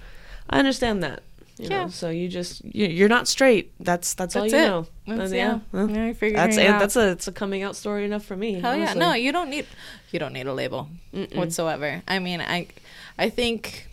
I 0.48 0.58
understand 0.58 1.02
that. 1.02 1.22
You 1.58 1.68
Yeah. 1.70 1.84
know, 1.84 1.88
so 1.88 2.10
you 2.10 2.28
just 2.28 2.62
you- 2.64 2.86
you're 2.86 3.08
not 3.08 3.26
straight. 3.28 3.72
That's 3.80 4.14
that's, 4.14 4.36
all 4.36 4.46
you 4.46 4.54
it. 4.54 4.66
know. 4.68 4.86
That's, 5.06 5.32
Uh, 5.32 5.34
yeah. 5.34 5.58
yeah, 5.72 6.12
That's 6.12 6.56
it 6.58 6.66
out. 6.66 6.80
that's 6.80 6.96
a 6.96 7.08
it's 7.12 7.26
a 7.28 7.32
coming 7.32 7.62
out 7.62 7.74
story 7.76 8.04
enough 8.04 8.24
for 8.24 8.36
me. 8.36 8.60
Hell 8.60 8.76
yeah. 8.76 8.92
No, 8.94 9.14
you 9.14 9.32
don't 9.32 9.48
need 9.50 9.66
you 10.12 10.18
don't 10.20 10.32
need 10.34 10.46
a 10.46 10.52
label 10.54 10.88
Mm-mm. 11.14 11.34
whatsoever. 11.34 12.02
I 12.06 12.18
mean, 12.20 12.40
I 12.40 12.68
I 13.18 13.30
think 13.30 13.88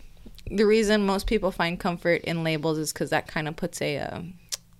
the 0.50 0.64
reason 0.64 1.06
most 1.06 1.26
people 1.26 1.50
find 1.50 1.78
comfort 1.80 2.22
in 2.22 2.44
labels 2.44 2.78
is 2.78 2.92
because 2.92 3.10
that 3.10 3.26
kind 3.26 3.48
of 3.48 3.56
puts 3.56 3.80
a 3.80 3.98
uh, 3.98 4.20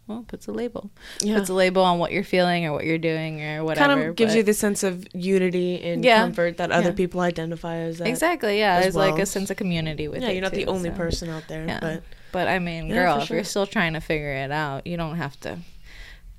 well 0.06 0.24
puts 0.28 0.46
a 0.46 0.52
label 0.52 0.90
Yeah. 1.20 1.38
puts 1.38 1.48
a 1.48 1.54
label 1.54 1.82
on 1.82 1.98
what 1.98 2.12
you're 2.12 2.24
feeling 2.24 2.66
or 2.66 2.72
what 2.72 2.84
you're 2.84 2.98
doing 2.98 3.42
or 3.42 3.64
whatever. 3.64 3.94
kind 3.94 4.08
of 4.10 4.16
gives 4.16 4.32
but- 4.32 4.36
you 4.38 4.42
the 4.42 4.52
sense 4.52 4.82
of 4.82 5.06
unity 5.14 5.80
and 5.82 6.04
Yeah. 6.04 6.18
comfort 6.20 6.58
that 6.58 6.70
other 6.70 6.90
Yeah. 6.90 6.94
people 6.94 7.20
identify 7.22 7.76
as 7.76 7.98
that. 7.98 8.08
exactly 8.08 8.58
yeah. 8.58 8.80
There's 8.80 8.94
like 8.96 9.18
a 9.18 9.24
sense 9.26 9.48
of 9.50 9.56
community 9.56 10.06
with 10.08 10.20
Yeah, 10.22 10.28
it. 10.28 10.32
you're 10.34 10.42
not 10.42 10.52
the 10.52 10.66
only 10.66 10.90
so. 10.90 10.96
person 10.96 11.30
out 11.30 11.48
there, 11.48 11.66
Yeah. 11.66 11.78
but 11.80 12.02
But 12.32 12.48
I 12.48 12.58
mean, 12.58 12.88
girl, 12.88 13.16
for 13.18 13.22
if 13.22 13.30
you're 13.30 13.44
still 13.44 13.66
trying 13.66 13.92
to 13.94 14.00
figure 14.00 14.32
it 14.34 14.50
out, 14.50 14.86
you 14.86 14.96
don't 14.98 15.16
have 15.16 15.38
to. 15.40 15.58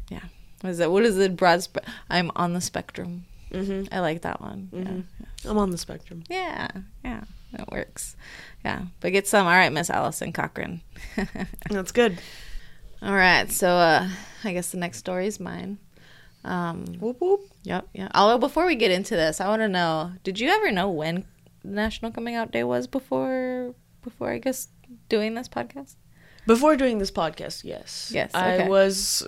Yeah. 0.09 0.19
What 0.61 0.69
is 0.71 0.79
it? 0.81 0.91
What 0.91 1.03
is 1.05 1.17
it? 1.17 1.35
Broad. 1.37 1.63
Spe- 1.63 1.77
I'm 2.09 2.31
on 2.35 2.53
the 2.53 2.59
spectrum. 2.61 3.25
mhm, 3.51 3.87
I 3.91 3.99
like 4.01 4.21
that 4.23 4.41
one. 4.41 4.69
mhm. 4.73 5.03
I'm 5.49 5.57
on 5.57 5.71
the 5.71 5.77
spectrum. 5.77 6.23
Yeah. 6.29 6.67
Yeah. 7.03 7.21
It 7.59 7.69
works. 7.71 8.15
Yeah. 8.63 8.83
But 8.99 9.11
get 9.11 9.27
some. 9.27 9.45
All 9.47 9.53
right, 9.53 9.71
Miss 9.71 9.89
Allison 9.89 10.31
Cochran. 10.33 10.81
That's 11.69 11.91
good. 11.91 12.17
All 13.01 13.13
right. 13.13 13.51
So 13.51 13.69
uh, 13.69 14.07
I 14.43 14.53
guess 14.53 14.71
the 14.71 14.77
next 14.77 14.97
story 14.99 15.27
is 15.27 15.39
mine. 15.39 15.77
Um, 16.43 16.85
Whoop 16.99 17.19
whoop. 17.21 17.41
yep. 17.63 17.87
Yeah. 17.93 18.09
Although 18.13 18.37
before 18.37 18.65
we 18.65 18.75
get 18.75 18.91
into 18.91 19.15
this, 19.15 19.41
I 19.41 19.47
want 19.47 19.61
to 19.61 19.67
know: 19.67 20.11
Did 20.23 20.39
you 20.39 20.49
ever 20.49 20.71
know 20.71 20.89
when 20.89 21.25
National 21.63 22.11
Coming 22.11 22.35
Out 22.35 22.51
Day 22.51 22.63
was 22.63 22.87
before? 22.87 23.73
Before 24.03 24.29
I 24.29 24.37
guess 24.37 24.67
doing 25.09 25.33
this 25.33 25.49
podcast. 25.49 25.95
Before 26.45 26.75
doing 26.75 26.99
this 26.99 27.09
podcast, 27.09 27.63
yes. 27.63 28.11
Yes, 28.13 28.29
I 28.35 28.67
was 28.69 29.25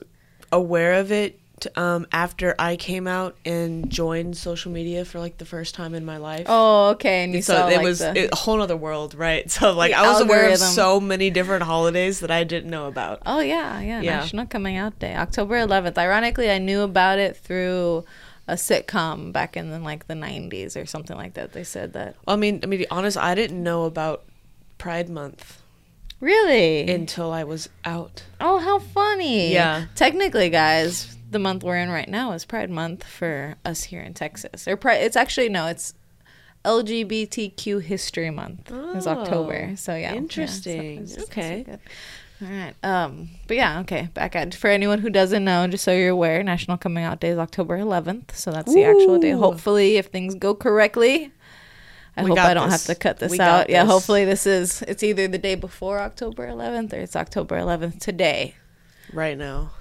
aware 0.51 0.93
of 0.93 1.11
it 1.11 1.39
um, 1.75 2.05
after 2.11 2.53
I 2.59 2.75
came 2.75 3.07
out 3.07 3.35
and 3.45 3.89
joined 3.89 4.37
social 4.37 4.71
media 4.71 5.03
for 5.05 5.19
like 5.19 5.37
the 5.37 5.45
first 5.45 5.73
time 5.73 5.95
in 5.95 6.05
my 6.05 6.17
life. 6.17 6.45
Oh, 6.47 6.89
okay. 6.89 7.23
And 7.23 7.33
you 7.33 7.41
so 7.41 7.53
saw 7.55 7.67
it 7.69 7.77
like, 7.77 7.83
was 7.83 7.99
the- 7.99 8.15
it- 8.25 8.29
a 8.31 8.35
whole 8.35 8.61
other 8.61 8.77
world, 8.77 9.15
right? 9.15 9.49
So 9.57 9.71
like 9.73 9.91
The 9.91 9.97
I 9.97 10.07
was 10.11 10.21
aware 10.21 10.49
of 10.51 10.57
so 10.59 10.99
many 10.99 11.29
different 11.31 11.63
holidays 11.63 12.19
that 12.19 12.29
I 12.31 12.43
didn't 12.43 12.69
know 12.69 12.85
about. 12.87 13.23
Oh 13.25 13.39
yeah, 13.39 13.79
yeah, 13.81 14.01
Yeah. 14.01 14.17
National 14.17 14.45
Coming 14.45 14.77
Out 14.77 14.99
Day, 14.99 15.15
October 15.15 15.55
11th. 15.55 15.97
Ironically, 15.97 16.51
I 16.51 16.59
knew 16.59 16.81
about 16.81 17.17
it 17.17 17.35
through 17.37 18.05
a 18.47 18.53
sitcom 18.53 19.33
back 19.33 19.57
in 19.57 19.71
the, 19.71 19.79
like 19.79 20.07
the 20.07 20.13
90s 20.13 20.79
or 20.81 20.85
something 20.85 21.17
like 21.17 21.33
that. 21.33 21.51
They 21.53 21.63
said 21.65 21.93
that. 21.93 22.15
Well, 22.25 22.35
I 22.35 22.39
mean, 22.39 22.59
I 22.63 22.67
mean, 22.67 22.79
to 22.79 22.85
be 22.85 22.89
honest, 22.89 23.17
I 23.17 23.33
didn't 23.35 23.61
know 23.61 23.83
about 23.85 24.23
Pride 24.77 25.09
Month 25.09 25.61
Really? 26.21 26.89
until 26.89 27.31
I 27.33 27.43
was 27.43 27.67
out. 27.83 28.23
oh, 28.39 28.59
how 28.59 28.79
funny. 28.79 29.51
Yeah. 29.51 29.85
Technically, 29.95 30.49
guys, 30.49 31.16
the 31.29 31.39
month 31.39 31.63
we're 31.63 31.77
in 31.77 31.89
right 31.89 32.07
now 32.09 32.31
is 32.33 32.45
Pride 32.45 32.69
Month 32.69 33.03
for 33.03 33.55
us 33.65 33.83
here 33.85 34.01
in 34.01 34.13
Texas. 34.13 34.67
Or 34.67 34.77
Pride, 34.77 35.01
it's 35.01 35.15
actually 35.15 35.49
no, 35.49 35.67
it's 35.67 35.93
LGBTQ 36.65 37.81
History 37.81 38.29
Month. 38.29 38.71
It's 38.95 39.07
Oh, 39.07 39.11
October. 39.11 39.75
So 39.75 39.93
yeah. 39.93 39.99
yeah, 39.99 40.09
so 40.11 40.17
interesting. 40.17 40.93
it's- 41.03 41.13
it's 41.15 41.23
Okay. 41.23 41.65
All 42.41 42.47
right. 42.47 42.73
Um. 42.83 43.29
But 43.47 43.57
yeah. 43.57 43.79
Okay. 43.79 44.09
Back 44.13 44.35
at 44.35 44.53
for 44.53 44.69
anyone 44.69 44.99
who 44.99 45.09
doesn't 45.09 45.43
know, 45.43 45.65
just 45.67 45.83
so 45.83 45.91
you're 45.91 46.09
aware, 46.09 46.43
National 46.43 46.77
Coming 46.77 47.03
Out 47.03 47.19
Day 47.19 47.29
is 47.29 47.39
October 47.39 47.77
11th. 47.79 48.35
So 48.35 48.51
that's 48.51 48.71
the 48.73 48.83
actual 48.83 49.17
day. 49.19 49.31
Hopefully, 49.31 49.97
if 49.97 50.07
things 50.07 50.35
go 50.35 50.53
correctly, 50.53 51.31
I 52.15 52.23
We 52.23 52.29
hope 52.29 52.39
I 52.39 52.53
don't 52.53 52.69
this. 52.69 52.85
have 52.85 52.95
to 52.95 52.99
cut 53.01 53.17
this 53.17 53.31
We 53.31 53.39
out. 53.39 53.69
Yeah. 53.71 53.83
this. 53.83 53.91
Hopefully, 53.91 54.23
this 54.23 54.45
is 54.45 54.83
it's 54.87 55.01
either 55.01 55.27
the 55.27 55.39
day 55.39 55.55
before 55.55 55.99
October 55.99 56.47
11th 56.47 56.93
or 56.93 56.97
it's 56.99 57.15
October 57.15 57.57
11th 57.57 57.99
today. 57.99 58.53
Right 59.11 59.37
now. 59.37 59.71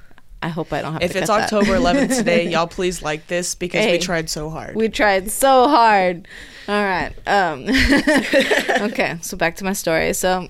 I 0.42 0.49
hope 0.49 0.72
I 0.72 0.83
don't 0.83 0.92
have 0.92 1.03
If 1.03 1.12
to 1.12 1.18
it's. 1.20 1.31
October 1.31 1.72
11th 1.77 2.16
today, 2.18 2.49
y'all 2.51 2.66
please 2.66 3.03
like 3.03 3.27
this 3.27 3.55
because 3.55 3.85
Hey. 3.85 3.92
we 3.92 3.99
tried 3.99 4.29
so 4.31 4.51
hard. 4.51 4.77
We 4.77 4.88
tried 4.88 5.31
so 5.31 5.66
hard. 5.68 6.29
All 6.68 6.83
right. 6.85 7.12
Um, 7.27 7.66
okay. 8.92 9.18
So 9.22 9.37
back 9.37 9.57
to 9.57 9.64
my 9.64 9.72
story. 9.72 10.12
So 10.12 10.49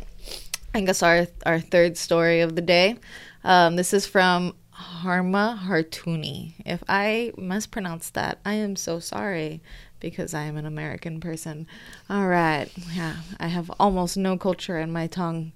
I 0.75 0.81
guess 0.83 1.03
our 1.03 1.27
our 1.47 1.61
third 1.61 1.97
story 1.97 2.41
of 2.41 2.57
the 2.57 2.63
day. 2.63 2.97
Um, 3.45 3.77
this 3.77 3.95
is 3.95 4.07
from 4.07 4.55
Harma 4.75 5.57
Hartuni. 5.59 6.55
If 6.67 6.83
I 6.89 7.33
mispronounce 7.39 8.11
that, 8.11 8.39
I 8.45 8.55
am 8.55 8.77
so 8.77 8.99
sorry 8.99 9.63
because 10.01 10.35
I 10.35 10.43
am 10.43 10.57
an 10.57 10.67
American 10.67 11.21
person. 11.21 11.67
All 12.11 12.27
right. 12.27 12.69
Yeah. 12.95 13.17
I 13.41 13.47
have 13.47 13.71
almost 13.79 14.17
no 14.17 14.37
culture 14.37 14.79
in 14.79 14.91
my 14.93 15.07
tongue. 15.07 15.53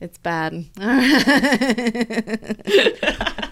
It's 0.00 0.18
bad. 0.18 0.66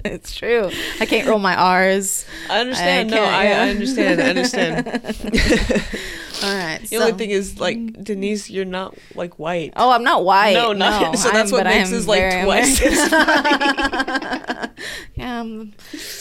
it's 0.04 0.34
true. 0.34 0.70
I 1.00 1.06
can't 1.06 1.26
roll 1.28 1.38
my 1.38 1.54
R's. 1.54 2.24
I 2.48 2.60
understand. 2.60 3.10
no, 3.10 3.22
I, 3.22 3.44
yeah. 3.44 3.62
I 3.62 3.68
understand. 3.70 4.20
I 4.20 4.28
understand. 4.28 4.86
All 6.42 6.54
right. 6.54 6.80
the 6.88 6.96
only 6.96 7.12
thing 7.12 7.30
is, 7.30 7.60
like, 7.60 7.76
Denise, 8.02 8.48
you're 8.48 8.64
not 8.64 8.96
like 9.14 9.38
white. 9.38 9.72
Oh, 9.76 9.90
I'm 9.90 10.04
not 10.04 10.24
white. 10.24 10.54
No, 10.54 10.72
not- 10.72 11.18
so 11.18 11.30
that's 11.30 11.52
what 11.52 11.64
but 11.64 11.66
I 11.66 11.78
makes 11.78 11.90
this, 11.90 12.06
like, 12.06 12.44
twice 12.44 12.80
as 12.80 13.12
American. 13.12 14.70
yeah, 15.16 15.40
I'm, 15.40 15.72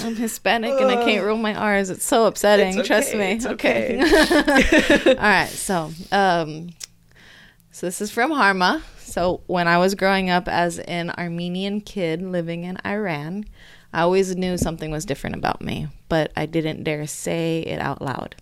I'm 0.02 0.16
Hispanic 0.16 0.80
and 0.80 0.92
I 0.92 1.06
can't 1.06 1.26
roll 1.26 1.38
my 1.38 1.54
R's. 1.54 1.90
It's 1.90 2.04
so 2.06 2.26
upsetting. 2.26 2.78
It's 2.78 2.88
Trust 2.88 3.14
me. 3.14 3.32
it's 3.32 3.46
okay. 3.46 4.00
All 5.08 5.16
right. 5.16 5.48
So, 5.50 5.92
um, 6.12 6.70
so 7.80 7.88
this 7.88 8.02
is 8.02 8.12
from 8.12 8.32
Harma. 8.32 8.82
So 8.98 9.40
when 9.48 9.70
I 9.70 9.78
was 9.78 9.96
growing 9.96 10.30
up 10.30 10.50
as 10.50 10.80
an 10.80 11.12
Armenian 11.12 11.80
kid 11.80 12.22
living 12.22 12.66
in 12.66 12.78
Iran, 12.86 13.46
I 13.94 14.02
always 14.02 14.36
knew 14.36 14.58
something 14.58 14.92
was 14.92 15.06
different 15.06 15.38
about 15.38 15.62
me, 15.62 15.88
but 16.10 16.34
I 16.36 16.46
didn't 16.46 16.84
dare 16.84 17.08
say 17.08 17.60
it 17.62 17.80
out 17.80 18.02
loud. 18.02 18.36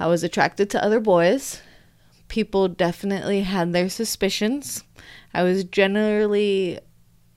I 0.00 0.08
was 0.08 0.24
attracted 0.24 0.68
to 0.70 0.84
other 0.84 0.98
boys. 0.98 1.62
People 2.26 2.66
definitely 2.66 3.42
had 3.42 3.72
their 3.72 3.88
suspicions. 3.88 4.82
I 5.32 5.44
was 5.44 5.62
generally 5.62 6.80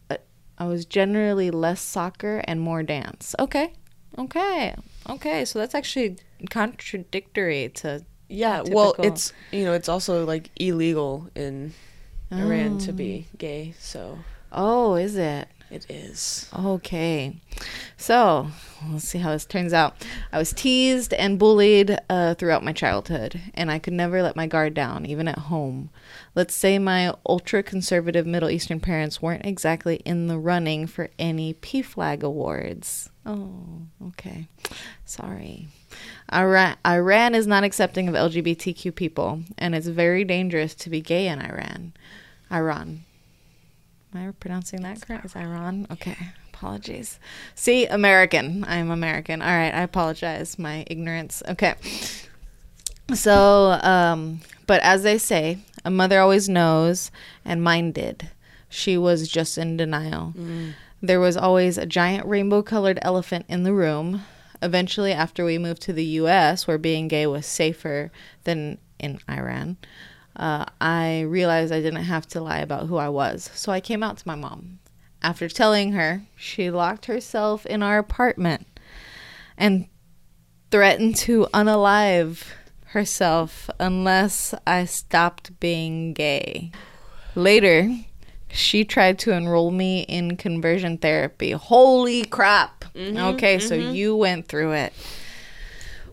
uh, 0.09 0.17
I 0.57 0.65
was 0.65 0.83
generally 0.83 1.51
less 1.51 1.79
soccer 1.79 2.41
and 2.45 2.59
more 2.59 2.81
dance. 2.81 3.35
Okay. 3.37 3.71
Okay. 4.17 4.73
Okay. 5.07 5.45
So 5.45 5.59
that's 5.59 5.75
actually 5.75 6.17
contradictory 6.49 7.69
to 7.75 8.03
Yeah, 8.29 8.63
well, 8.65 8.95
it's 8.99 9.33
you 9.51 9.63
know 9.63 9.73
it's 9.73 9.89
also 9.89 10.25
like 10.25 10.49
illegal 10.57 11.29
in 11.35 11.73
Iran 12.31 12.77
to 12.79 12.91
be 12.91 13.27
oh. 13.27 13.35
gay, 13.37 13.73
so. 13.79 14.19
Oh, 14.51 14.95
is 14.95 15.15
it? 15.15 15.47
It 15.69 15.85
is. 15.89 16.49
Okay. 16.57 17.35
So, 17.97 18.47
let's 18.91 19.07
see 19.07 19.17
how 19.17 19.31
this 19.31 19.45
turns 19.45 19.73
out. 19.73 19.95
I 20.31 20.37
was 20.37 20.53
teased 20.53 21.13
and 21.13 21.39
bullied 21.39 21.97
uh, 22.09 22.35
throughout 22.35 22.63
my 22.63 22.73
childhood, 22.73 23.41
and 23.53 23.71
I 23.71 23.79
could 23.79 23.93
never 23.93 24.21
let 24.21 24.35
my 24.35 24.47
guard 24.47 24.73
down, 24.73 25.05
even 25.05 25.27
at 25.27 25.39
home. 25.39 25.89
Let's 26.35 26.55
say 26.55 26.79
my 26.79 27.13
ultra 27.27 27.63
conservative 27.63 28.25
Middle 28.25 28.49
Eastern 28.49 28.79
parents 28.79 29.21
weren't 29.21 29.45
exactly 29.45 29.97
in 29.97 30.27
the 30.27 30.37
running 30.37 30.87
for 30.87 31.09
any 31.17 31.53
PFLAG 31.55 32.23
awards. 32.23 33.09
Oh, 33.25 33.81
okay. 34.07 34.47
Sorry. 35.03 35.67
Iran, 36.33 36.77
Iran 36.85 37.35
is 37.35 37.47
not 37.47 37.63
accepting 37.63 38.07
of 38.07 38.15
LGBTQ 38.15 38.95
people, 38.95 39.41
and 39.57 39.75
it's 39.75 39.87
very 39.87 40.23
dangerous 40.23 40.75
to 40.75 40.89
be 40.89 41.01
gay 41.01 41.27
in 41.27 41.41
Iran. 41.41 41.93
Iran. 42.51 43.03
Am 44.13 44.29
I 44.29 44.31
pronouncing 44.31 44.81
that 44.81 45.01
correct? 45.01 45.25
Is 45.25 45.35
Iran? 45.35 45.87
Okay. 45.91 46.15
Apologies. 46.53 47.19
See, 47.55 47.85
American. 47.85 48.65
I'm 48.67 48.89
American. 48.89 49.41
All 49.41 49.47
right. 49.47 49.73
I 49.73 49.81
apologize. 49.81 50.57
My 50.57 50.85
ignorance. 50.87 51.43
Okay. 51.47 51.75
So, 53.13 53.79
um, 53.83 54.41
but 54.65 54.81
as 54.81 55.03
they 55.03 55.17
say, 55.17 55.59
a 55.85 55.91
mother 55.91 56.19
always 56.19 56.49
knows, 56.49 57.11
and 57.45 57.63
mine 57.63 57.91
did. 57.91 58.29
She 58.69 58.97
was 58.97 59.29
just 59.29 59.57
in 59.57 59.77
denial. 59.77 60.33
There 61.01 61.19
was 61.19 61.37
always 61.37 61.77
a 61.77 61.85
giant 61.85 62.25
rainbow 62.25 62.61
colored 62.61 62.99
elephant 63.01 63.45
in 63.47 63.63
the 63.63 63.73
room. 63.73 64.23
Eventually, 64.61 65.13
after 65.13 65.45
we 65.45 65.57
moved 65.57 65.81
to 65.83 65.93
the 65.93 66.03
US, 66.03 66.67
where 66.67 66.77
being 66.77 67.07
gay 67.07 67.27
was 67.27 67.45
safer 67.45 68.11
than 68.43 68.79
in 68.99 69.19
Iran, 69.29 69.77
uh, 70.37 70.65
I 70.79 71.21
realized 71.21 71.73
I 71.73 71.81
didn't 71.81 72.03
have 72.03 72.27
to 72.29 72.41
lie 72.41 72.59
about 72.59 72.87
who 72.87 72.97
I 72.97 73.09
was. 73.09 73.49
So 73.53 73.71
I 73.71 73.81
came 73.81 74.03
out 74.03 74.17
to 74.17 74.27
my 74.27 74.35
mom. 74.35 74.79
After 75.21 75.49
telling 75.49 75.93
her, 75.93 76.21
she 76.35 76.69
locked 76.69 77.07
herself 77.07 77.65
in 77.65 77.81
our 77.81 77.97
apartment 77.97 78.67
and 79.57 79.87
threatened 80.69 81.15
to 81.17 81.47
unalive 81.53 82.43
herself 82.87 83.69
unless 83.79 84.53
I 84.65 84.85
stopped 84.85 85.59
being 85.59 86.13
gay. 86.13 86.71
Later, 87.35 87.89
she 88.49 88.85
tried 88.85 89.19
to 89.19 89.31
enroll 89.31 89.71
me 89.71 90.01
in 90.01 90.37
conversion 90.37 90.97
therapy. 90.99 91.51
Holy 91.51 92.23
crap. 92.25 92.85
okay, 92.95 93.59
so 93.59 93.75
you 93.75 94.15
went 94.15 94.47
through 94.47 94.71
it. 94.73 94.93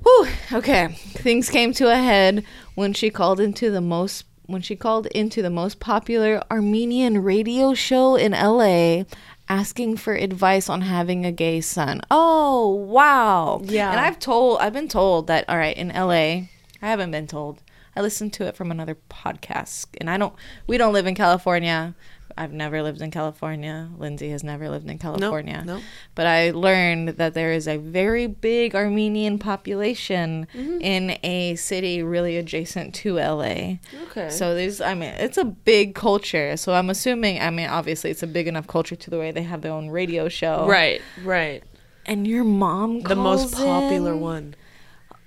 Whew, 0.05 0.29
okay. 0.53 0.89
Things 0.89 1.51
came 1.51 1.73
to 1.75 1.91
a 1.91 1.97
head 1.97 2.45
when 2.75 2.93
she 2.93 3.11
called 3.11 3.41
into 3.41 3.71
the 3.71 3.81
most 3.81 4.25
when 4.47 4.61
she 4.61 4.77
called 4.77 5.07
into 5.07 5.41
the 5.41 5.49
most 5.49 5.81
popular 5.81 6.43
Armenian 6.51 7.23
radio 7.23 7.73
show 7.73 8.15
in 8.15 8.33
LA 8.33 9.05
asking 9.49 9.97
for 9.97 10.15
advice 10.15 10.69
on 10.69 10.83
having 10.83 11.25
a 11.25 11.33
gay 11.33 11.63
son. 11.63 12.03
Oh, 12.11 12.75
wow. 12.75 13.63
Yeah. 13.65 13.91
And 13.91 14.01
I've 14.01 14.19
told 14.19 14.59
I've 14.61 14.75
been 14.75 14.89
told 14.89 15.27
that 15.29 15.49
all 15.49 15.57
right, 15.57 15.77
in 15.77 15.89
LA, 15.89 16.49
I 16.83 16.89
haven't 16.91 17.11
been 17.11 17.27
told. 17.27 17.63
I 17.97 18.01
listened 18.01 18.33
to 18.35 18.47
it 18.47 18.57
from 18.57 18.71
another 18.71 18.97
podcast 19.09 19.87
and 19.99 20.11
I 20.11 20.19
don't 20.19 20.35
we 20.67 20.77
don't 20.77 20.93
live 20.93 21.07
in 21.07 21.15
California. 21.15 21.95
I've 22.37 22.53
never 22.53 22.83
lived 22.83 23.01
in 23.01 23.11
California. 23.11 23.89
Lindsay 23.97 24.31
has 24.31 24.43
never 24.43 24.69
lived 24.69 24.89
in 24.91 24.99
California. 24.99 25.63
no. 25.65 25.81
But 26.15 26.27
I 26.27 26.51
learned 26.51 27.11
that 27.11 27.35
there 27.35 27.53
is 27.53 27.69
a 27.69 27.77
very 27.77 28.27
big 28.27 28.75
Armenian 28.75 29.39
population 29.39 30.47
Mm-hmm. 30.55 30.81
in 30.81 31.19
a 31.23 31.55
city 31.57 32.03
really 32.03 32.37
adjacent 32.37 32.95
to 32.97 33.17
LA. 33.17 33.77
Okay. 34.11 34.31
So 34.31 34.55
there's, 34.55 34.81
I 34.81 34.95
mean, 34.95 35.15
it's 35.19 35.39
a 35.39 35.45
big 35.45 35.95
culture. 35.95 36.57
So 36.57 36.75
I'm 36.75 36.91
assuming, 36.91 37.41
I 37.41 37.51
mean, 37.51 37.69
obviously 37.69 38.11
it's 38.11 38.23
a 38.23 38.27
big 38.27 38.47
enough 38.49 38.67
culture 38.67 38.97
to 38.97 39.11
the 39.11 39.19
way 39.19 39.31
they 39.33 39.43
have 39.43 39.63
their 39.63 39.73
own 39.73 39.89
radio 39.91 40.29
show. 40.29 40.67
right, 40.67 41.01
right. 41.23 41.63
And 42.07 42.27
your 42.27 42.45
mom 42.45 43.01
The 43.01 43.15
most 43.17 43.55
popular 43.55 44.13
in? 44.13 44.21
one. 44.21 44.55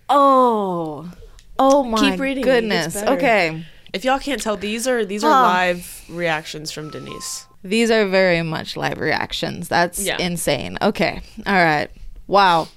Oh. 0.09 1.11
Oh 1.59 1.83
my 1.83 2.11
Keep 2.11 2.19
reading, 2.19 2.43
goodness. 2.43 2.95
Okay. 2.95 3.65
If 3.97 4.05
y'all 4.05 4.19
can't 4.19 4.39
tell, 4.41 4.55
these 4.57 4.87
are 4.87 5.03
these 5.03 5.23
are 5.23 5.33
Huh. 5.33 5.41
live 5.41 6.03
reactions 6.07 6.71
from 6.71 6.91
Denise. 6.91 7.47
These 7.63 7.89
are 7.89 8.05
very 8.07 8.43
much 8.43 8.77
live 8.77 8.99
reactions. 8.99 9.67
That's 9.67 9.99
Yeah. 9.99 10.17
insane. 10.19 10.77
Okay. 10.81 11.21
All 11.47 11.53
right. 11.71 11.89
Wow. 12.27 12.67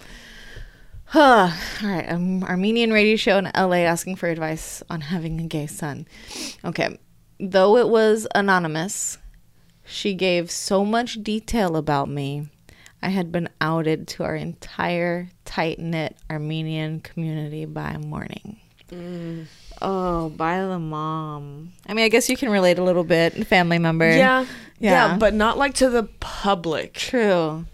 Huh. 1.05 1.51
All 1.83 1.89
right. 1.89 2.11
Um, 2.11 2.43
Armenian 2.45 2.91
radio 2.93 3.17
show 3.17 3.37
in 3.37 3.51
LA 3.55 3.85
asking 3.85 4.17
for 4.17 4.29
advice 4.29 4.83
on 4.89 5.03
having 5.03 5.39
a 5.41 5.45
gay 5.45 5.67
son. 5.67 6.07
Okay. 6.65 6.99
Though 7.39 7.77
it 7.77 7.89
was 7.89 8.27
anonymous, 8.35 9.19
she 9.85 10.15
gave 10.15 10.51
so 10.51 10.85
much 10.85 11.23
detail 11.23 11.77
about 11.77 12.09
me. 12.09 12.49
I 13.03 13.09
had 13.11 13.31
been 13.33 13.49
outed 13.61 14.09
to 14.09 14.25
our 14.25 14.37
entire 14.37 15.29
tight 15.45 15.79
knit 15.79 16.17
Armenian 16.31 17.01
community 17.01 17.65
by 17.67 17.97
morning. 17.99 18.59
Oh, 19.83 20.29
by 20.31 20.61
the 20.61 20.79
mom. 20.79 21.73
I 21.87 21.95
mean, 21.95 22.05
I 22.05 22.09
guess 22.09 22.29
you 22.29 22.37
can 22.37 22.51
relate 22.51 22.79
a 22.79 22.83
little 22.85 23.05
bit, 23.05 23.47
family 23.47 23.79
member. 23.79 24.07
Yeah, 24.11 24.45
yeah, 24.79 25.13
Yeah. 25.13 25.17
but 25.19 25.33
not 25.35 25.57
like 25.57 25.75
to 25.75 25.89
the 25.89 26.03
public. 26.21 26.93
True. 26.95 27.65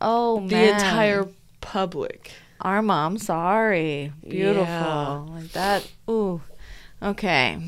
Oh 0.00 0.40
The 0.48 0.54
man. 0.56 0.74
entire 0.74 1.28
public. 1.60 2.30
our 2.60 2.80
mom. 2.82 3.18
Sorry. 3.18 4.12
Beautiful. 4.26 4.64
Yeah. 4.64 5.24
Like 5.28 5.52
that. 5.52 5.86
Ooh. 6.08 6.40
Okay. 7.02 7.58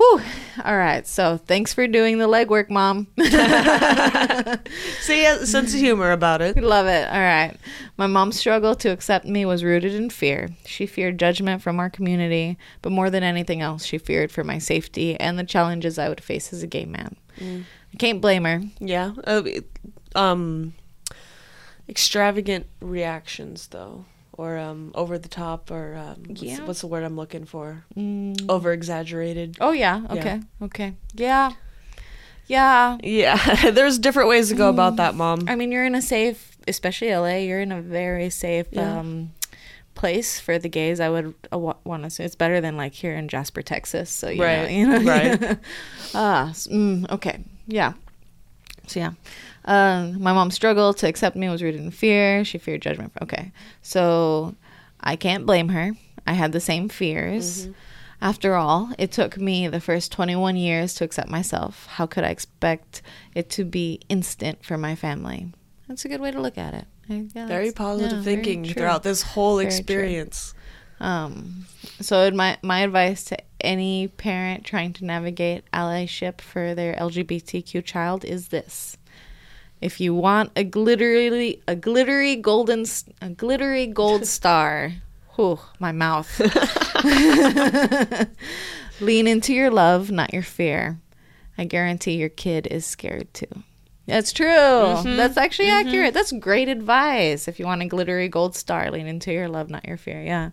Whew. 0.00 0.22
All 0.64 0.78
right. 0.78 1.06
So 1.06 1.36
thanks 1.36 1.74
for 1.74 1.86
doing 1.86 2.16
the 2.16 2.26
legwork, 2.26 2.70
mom. 2.70 3.08
See, 5.02 5.26
a 5.26 5.44
sense 5.44 5.74
of 5.74 5.78
humor 5.78 6.12
about 6.12 6.40
it. 6.40 6.56
Love 6.56 6.86
it. 6.86 7.06
All 7.06 7.20
right. 7.20 7.54
My 7.98 8.06
mom's 8.06 8.38
struggle 8.38 8.74
to 8.76 8.88
accept 8.88 9.26
me 9.26 9.44
was 9.44 9.62
rooted 9.62 9.92
in 9.92 10.08
fear. 10.08 10.48
She 10.64 10.86
feared 10.86 11.18
judgment 11.18 11.60
from 11.60 11.78
our 11.78 11.90
community, 11.90 12.56
but 12.80 12.92
more 12.92 13.10
than 13.10 13.22
anything 13.22 13.60
else, 13.60 13.84
she 13.84 13.98
feared 13.98 14.32
for 14.32 14.42
my 14.42 14.56
safety 14.56 15.20
and 15.20 15.38
the 15.38 15.44
challenges 15.44 15.98
I 15.98 16.08
would 16.08 16.22
face 16.22 16.50
as 16.50 16.62
a 16.62 16.66
gay 16.66 16.86
man. 16.86 17.16
I 17.38 17.96
can't 17.98 18.22
blame 18.22 18.44
her. 18.44 18.62
Yeah. 18.78 19.12
Uh, 19.22 19.42
um, 20.14 20.72
extravagant 21.90 22.64
reactions, 22.80 23.68
though, 23.68 24.06
or 24.32 24.58
um, 24.58 24.92
over 24.94 25.18
the 25.18 25.28
top, 25.28 25.70
or 25.70 25.96
um, 25.96 26.22
what's, 26.28 26.42
Yeah. 26.42 26.64
what's 26.64 26.80
the 26.80 26.86
word 26.86 27.04
I'm 27.04 27.16
looking 27.16 27.44
for? 27.44 27.84
Mm. 27.96 28.48
Over 28.48 28.72
exaggerated. 28.72 29.56
Oh 29.60 29.72
yeah. 29.72 30.00
Yeah. 30.12 30.14
Okay. 30.14 30.40
Okay. 30.62 30.94
Yeah. 31.14 31.52
Yeah. 32.46 32.98
Yeah, 33.02 33.70
there's 33.70 33.98
different 33.98 34.28
ways 34.28 34.48
to 34.48 34.54
go 34.56 34.68
about 34.70 34.96
that, 34.96 35.14
mom. 35.14 35.44
I 35.48 35.54
mean, 35.54 35.70
you're 35.70 35.84
in 35.84 35.94
a 35.94 36.02
safe, 36.02 36.56
especially 36.66 37.14
LA. 37.14 37.36
You're 37.36 37.60
in 37.60 37.70
a 37.72 37.80
very 37.80 38.28
safe 38.30 38.66
Yeah. 38.72 38.98
um, 38.98 39.30
place 39.94 40.40
for 40.40 40.58
the 40.58 40.68
gays. 40.68 40.98
I 40.98 41.10
would 41.10 41.34
uh, 41.52 41.58
want 41.58 42.02
to 42.04 42.10
say 42.10 42.24
it's 42.24 42.34
better 42.34 42.60
than 42.60 42.76
like 42.76 42.92
here 42.94 43.14
in 43.14 43.28
Jasper, 43.28 43.62
Texas. 43.62 44.10
So 44.10 44.28
you 44.30 44.42
Right, 44.42 44.62
know, 44.62 44.68
you 44.68 44.86
know, 44.88 44.98
right. 45.10 45.58
ah, 46.14 46.50
mm, 46.52 47.08
okay, 47.12 47.44
yeah. 47.68 47.92
So 48.88 48.98
yeah, 48.98 49.12
um, 49.70 50.20
my 50.20 50.32
mom 50.32 50.50
struggled 50.50 50.96
to 50.98 51.08
accept 51.08 51.36
me. 51.36 51.48
Was 51.48 51.62
rooted 51.62 51.80
in 51.80 51.92
fear. 51.92 52.44
She 52.44 52.58
feared 52.58 52.82
judgment. 52.82 53.12
Okay, 53.22 53.52
so 53.82 54.56
I 55.00 55.14
can't 55.14 55.46
blame 55.46 55.68
her. 55.68 55.92
I 56.26 56.32
had 56.32 56.50
the 56.50 56.60
same 56.60 56.88
fears. 56.88 57.62
Mm-hmm. 57.62 57.72
After 58.20 58.56
all, 58.56 58.90
it 58.98 59.12
took 59.12 59.38
me 59.38 59.68
the 59.68 59.80
first 59.80 60.10
21 60.10 60.56
years 60.56 60.92
to 60.94 61.04
accept 61.04 61.30
myself. 61.30 61.86
How 61.86 62.04
could 62.06 62.24
I 62.24 62.30
expect 62.30 63.00
it 63.34 63.48
to 63.50 63.64
be 63.64 64.00
instant 64.08 64.64
for 64.64 64.76
my 64.76 64.96
family? 64.96 65.52
That's 65.86 66.04
a 66.04 66.08
good 66.08 66.20
way 66.20 66.32
to 66.32 66.40
look 66.40 66.58
at 66.58 66.74
it. 66.74 66.86
Yeah, 67.08 67.46
Very 67.46 67.70
positive 67.70 68.24
thinking 68.24 68.64
true. 68.64 68.74
throughout 68.74 69.04
this 69.04 69.22
whole 69.22 69.56
Very 69.56 69.66
experience. 69.66 70.52
Um, 70.98 71.66
so 72.00 72.30
my 72.32 72.58
my 72.62 72.80
advice 72.80 73.24
to 73.24 73.38
any 73.60 74.08
parent 74.08 74.64
trying 74.64 74.92
to 74.94 75.04
navigate 75.04 75.64
allyship 75.72 76.40
for 76.40 76.74
their 76.74 76.94
LGBTQ 76.94 77.84
child 77.84 78.24
is 78.24 78.48
this: 78.48 78.98
if 79.80 80.00
you 80.00 80.14
want 80.14 80.52
a 80.56 80.64
glittery 80.64 81.62
a 81.66 81.74
glittery 81.74 82.36
golden 82.36 82.84
a 83.22 83.30
glittery 83.30 83.86
gold 83.86 84.26
star, 84.38 84.92
whew, 85.34 85.58
my 85.78 85.92
mouth. 85.92 86.28
Lean 89.00 89.26
into 89.26 89.54
your 89.54 89.70
love, 89.70 90.10
not 90.10 90.34
your 90.34 90.42
fear. 90.42 91.00
I 91.56 91.64
guarantee 91.64 92.12
your 92.12 92.28
kid 92.28 92.66
is 92.66 92.84
scared 92.84 93.32
too. 93.32 93.62
That's 94.06 94.32
true. 94.32 94.46
Mm-hmm. 94.48 95.16
That's 95.16 95.36
actually 95.36 95.68
mm-hmm. 95.68 95.88
accurate. 95.88 96.14
That's 96.14 96.32
great 96.32 96.68
advice. 96.68 97.48
If 97.48 97.58
you 97.58 97.66
want 97.66 97.82
a 97.82 97.86
glittery 97.86 98.28
gold 98.28 98.56
star, 98.56 98.90
lean 98.90 99.06
into 99.06 99.32
your 99.32 99.48
love, 99.48 99.70
not 99.70 99.86
your 99.86 99.96
fear. 99.96 100.20
Yeah. 100.22 100.50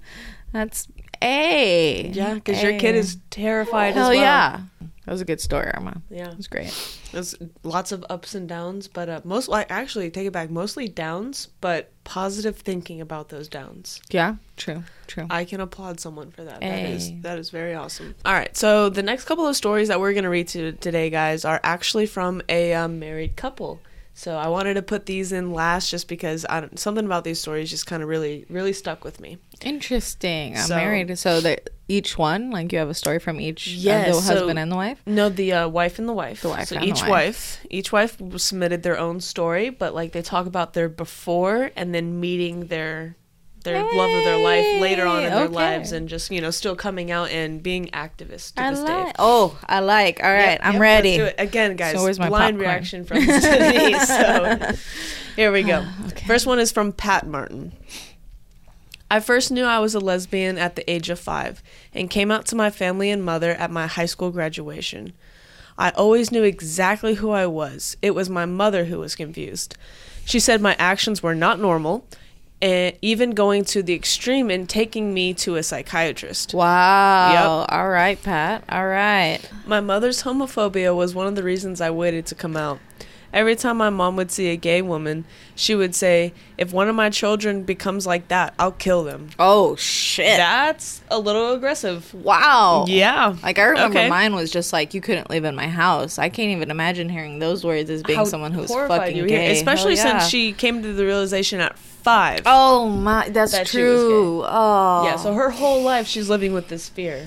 That's 0.54 0.88
A. 1.22 2.10
Yeah, 2.14 2.36
because 2.36 2.62
your 2.62 2.80
kid 2.80 2.96
is 2.96 3.18
terrified 3.30 3.96
Hell 3.96 4.12
as 4.12 4.16
well. 4.16 4.22
yeah. 4.22 4.62
That 5.08 5.14
was 5.14 5.22
a 5.22 5.26
good 5.26 5.40
story, 5.40 5.72
Arma. 5.74 6.02
Yeah. 6.10 6.32
It 6.32 6.36
was 6.36 6.48
great. 6.48 6.74
There's 7.14 7.34
lots 7.64 7.94
of 7.94 8.06
ups 8.10 8.36
and 8.36 8.46
downs, 8.46 8.90
but 8.90 9.08
uh, 9.08 9.22
most 9.24 9.48
like 9.48 9.72
actually 9.72 10.12
take 10.12 10.28
it 10.28 10.34
back, 10.34 10.50
mostly 10.50 10.90
downs, 10.90 11.48
but 11.62 11.94
positive 12.04 12.58
thinking 12.58 13.00
about 13.00 13.30
those 13.30 13.48
downs. 13.48 14.02
Yeah, 14.10 14.36
true, 14.58 14.84
true. 15.08 15.26
I 15.30 15.46
can 15.46 15.62
applaud 15.62 16.02
someone 16.02 16.32
for 16.32 16.44
that. 16.44 16.60
That 16.60 16.90
is 16.90 17.14
that 17.22 17.40
is 17.40 17.52
very 17.52 17.74
awesome. 17.74 18.16
All 18.26 18.34
right, 18.34 18.56
so 18.58 18.90
the 18.90 19.02
next 19.02 19.24
couple 19.24 19.48
of 19.48 19.56
stories 19.56 19.88
that 19.88 20.02
we're 20.02 20.14
gonna 20.14 20.30
read 20.30 20.50
to 20.50 20.74
today, 20.74 21.10
guys, 21.10 21.46
are 21.46 21.62
actually 21.64 22.06
from 22.06 22.42
a 22.50 22.74
um, 22.74 23.00
married 23.00 23.38
couple. 23.38 23.80
So 24.20 24.36
I 24.36 24.48
wanted 24.48 24.74
to 24.74 24.82
put 24.82 25.06
these 25.06 25.32
in 25.32 25.54
last 25.54 25.92
just 25.92 26.08
because 26.08 26.44
something 26.74 27.06
about 27.06 27.24
these 27.24 27.40
stories 27.40 27.70
just 27.70 27.86
kind 27.86 28.02
of 28.02 28.10
really 28.10 28.46
really 28.50 28.74
stuck 28.74 29.04
with 29.04 29.20
me. 29.22 29.38
Interesting. 29.62 30.58
I'm 30.58 30.64
So- 30.66 30.76
married, 30.76 31.18
so 31.20 31.40
that 31.42 31.70
each 31.88 32.18
one, 32.18 32.50
like 32.50 32.74
you 32.74 32.80
have 32.80 32.90
a 32.90 32.96
story 32.96 33.20
from 33.20 33.40
each, 33.40 33.68
uh, 33.68 33.72
Yes, 33.78 34.16
the 34.16 34.22
so- 34.24 34.34
husband 34.34 34.58
and 34.58 34.72
the 34.72 34.76
wife. 34.76 35.00
No, 35.06 35.30
the 35.30 35.54
uh, 35.54 35.68
wife 35.68 36.00
and 36.00 36.10
the 36.10 36.14
wife. 36.14 36.42
The 36.42 36.50
wife 36.50 36.68
So 36.70 36.76
and 36.78 36.84
the 36.84 36.90
each 36.90 37.02
wife. 37.02 37.10
wife, 37.10 37.66
each 37.70 37.92
wife 37.92 38.18
submitted 38.38 38.82
their 38.82 38.98
own 38.98 39.22
story, 39.22 39.70
but 39.70 39.94
like 39.94 40.14
they 40.14 40.24
talk 40.24 40.48
about 40.48 40.74
their 40.74 40.90
before 40.90 41.70
and 41.76 41.94
then 41.94 42.20
meeting 42.20 42.68
their 42.68 43.16
their 43.68 43.84
love 43.84 44.10
of 44.12 44.24
their 44.24 44.38
life 44.38 44.82
later 44.82 45.06
on 45.06 45.24
in 45.24 45.32
Hey, 45.32 45.38
their 45.40 45.48
lives 45.50 45.92
and 45.92 46.10
just 46.10 46.32
you 46.32 46.42
know 46.42 46.50
still 46.52 46.76
coming 46.76 47.12
out 47.12 47.30
and 47.30 47.62
being 47.62 47.86
activists 47.88 48.54
to 48.56 48.62
I 48.64 48.72
this 48.72 48.84
day. 48.84 49.12
Oh, 49.20 49.58
I 49.68 49.80
like. 49.82 50.24
All 50.24 50.32
right, 50.32 50.52
Yep, 50.54 50.60
I'm 50.64 50.74
yep, 50.74 50.82
ready. 50.82 51.18
Let's 51.20 51.36
do 51.36 51.42
it. 51.44 51.48
Again, 51.48 51.76
guys, 51.76 51.96
So 51.96 52.04
where's 52.04 52.18
my 52.20 52.30
blind 52.30 52.58
popcorn? 52.58 52.70
reaction 52.72 53.04
from 53.06 53.18
Denise. 53.26 54.08
So 54.08 54.72
here 55.36 55.52
we 55.52 55.64
go. 55.64 55.84
Ah, 55.86 56.08
okay. 56.08 56.26
First 56.26 56.46
one 56.48 56.60
is 56.60 56.72
from 56.72 56.92
Pat 56.92 57.28
Martin. 57.28 57.74
I 59.10 59.20
first 59.22 59.52
knew 59.52 59.64
I 59.64 59.80
was 59.80 59.96
a 59.96 60.00
lesbian 60.00 60.58
at 60.58 60.76
the 60.76 60.90
age 60.92 61.10
of 61.10 61.20
five 61.20 61.64
and 61.94 62.10
came 62.10 62.30
out 62.30 62.46
to 62.48 62.56
my 62.56 62.70
family 62.70 63.10
and 63.10 63.24
mother 63.24 63.52
at 63.52 63.72
my 63.72 63.88
high 63.88 64.06
school 64.06 64.32
graduation. 64.32 65.14
I 65.78 65.92
always 65.92 66.32
knew 66.32 66.44
exactly 66.44 67.14
who 67.16 67.30
I 67.30 67.46
was. 67.46 67.96
It 68.02 68.12
was 68.16 68.30
my 68.30 68.46
mother 68.46 68.86
who 68.86 69.00
was 69.00 69.16
confused. 69.16 69.78
She 70.26 70.40
said 70.42 70.60
my 70.60 70.76
actions 70.78 71.24
were 71.24 71.36
not 71.36 71.60
normal, 71.60 72.06
and 72.62 72.98
even 73.02 73.32
going 73.32 73.64
to 73.66 73.84
the 73.84 73.94
extreme 73.94 74.50
and 74.50 74.68
taking 74.68 75.14
me 75.14 75.34
to 75.36 75.56
a 75.58 75.64
psychiatrist. 75.64 76.54
Wow. 76.54 77.62
Yep. 77.64 77.72
All 77.72 77.90
right, 77.90 78.22
Pat. 78.22 78.64
All 78.70 78.88
right. 78.88 79.40
My 79.66 79.80
mother's 79.80 80.24
homophobia 80.24 80.96
was 80.96 81.14
one 81.14 81.28
of 81.28 81.36
the 81.36 81.44
reasons 81.44 81.82
I 81.82 81.92
waited 81.92 82.26
to 82.28 82.36
come 82.36 82.58
out. 82.58 82.80
Every 83.34 83.58
time 83.58 83.78
my 83.78 83.90
mom 83.90 84.16
would 84.16 84.32
see 84.32 84.48
a 84.48 84.56
gay 84.56 84.82
woman, 84.82 85.26
she 85.54 85.76
would 85.76 85.94
say, 85.94 86.34
If 86.58 86.72
one 86.72 86.88
of 86.88 86.96
my 86.96 87.10
children 87.10 87.64
becomes 87.64 88.08
like 88.08 88.30
that, 88.30 88.54
I'll 88.58 88.72
kill 88.72 89.04
them. 89.04 89.30
Oh 89.38 89.76
shit. 89.76 90.38
That's 90.38 91.02
a 91.12 91.20
little 91.20 91.52
aggressive. 91.52 92.12
wow. 92.14 92.86
Yeah. 92.88 93.36
Like 93.44 93.60
I 93.60 93.64
remember 93.66 94.00
Okay. 94.00 94.10
mine 94.10 94.34
was 94.34 94.50
just 94.50 94.72
like 94.72 94.94
you 94.94 95.02
couldn't 95.02 95.30
live 95.30 95.44
in 95.44 95.56
my 95.56 95.68
house. 95.68 96.18
I 96.18 96.30
can't 96.30 96.52
even 96.52 96.72
imagine 96.72 97.10
hearing 97.10 97.38
those 97.40 97.66
words 97.66 97.90
as 97.90 98.02
being 98.02 98.18
How 98.18 98.24
someone 98.26 98.54
who's 98.54 98.74
fucking 98.74 99.28
gay. 99.28 99.52
Especially 99.52 99.96
yeah. 99.96 100.20
since 100.20 100.30
she 100.30 100.54
came 100.54 100.82
to 100.82 100.94
the 100.94 101.06
realization 101.06 101.60
at 101.60 101.78
five. 102.04 102.42
Oh 102.46 102.90
my, 102.90 103.30
that's 103.30 103.52
That 103.52 103.68
true. 103.68 104.44
Oh. 104.46 105.04
Yeah, 105.06 105.16
so 105.18 105.34
her 105.34 105.50
whole 105.50 105.82
life 105.82 106.08
she's 106.08 106.30
living 106.30 106.54
with 106.54 106.68
this 106.68 106.90
fear. 106.90 107.26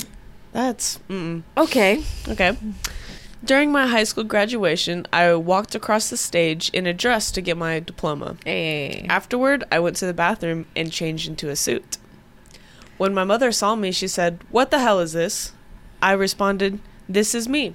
That's 0.52 0.98
mm 1.08 1.42
Okay. 1.56 2.02
okay. 2.28 2.56
During 3.42 3.72
my 3.72 3.86
high 3.86 4.04
school 4.04 4.24
graduation, 4.24 5.06
I 5.12 5.32
walked 5.34 5.74
across 5.74 6.10
the 6.10 6.18
stage 6.18 6.68
in 6.70 6.86
a 6.86 6.92
dress 6.92 7.30
to 7.30 7.40
get 7.40 7.56
my 7.56 7.80
diploma. 7.80 8.36
Hey. 8.44 9.06
Afterward, 9.08 9.64
I 9.72 9.78
went 9.78 9.96
to 9.96 10.06
the 10.06 10.12
bathroom 10.12 10.66
and 10.76 10.92
changed 10.92 11.26
into 11.26 11.48
a 11.48 11.56
suit. 11.56 11.96
When 12.98 13.14
my 13.14 13.24
mother 13.24 13.50
saw 13.50 13.76
me, 13.76 13.92
she 13.92 14.08
said, 14.08 14.40
What 14.50 14.70
the 14.70 14.80
hell 14.80 15.00
is 15.00 15.12
this? 15.12 15.52
I 16.02 16.12
responded, 16.12 16.80
This 17.08 17.34
is 17.34 17.48
me. 17.48 17.74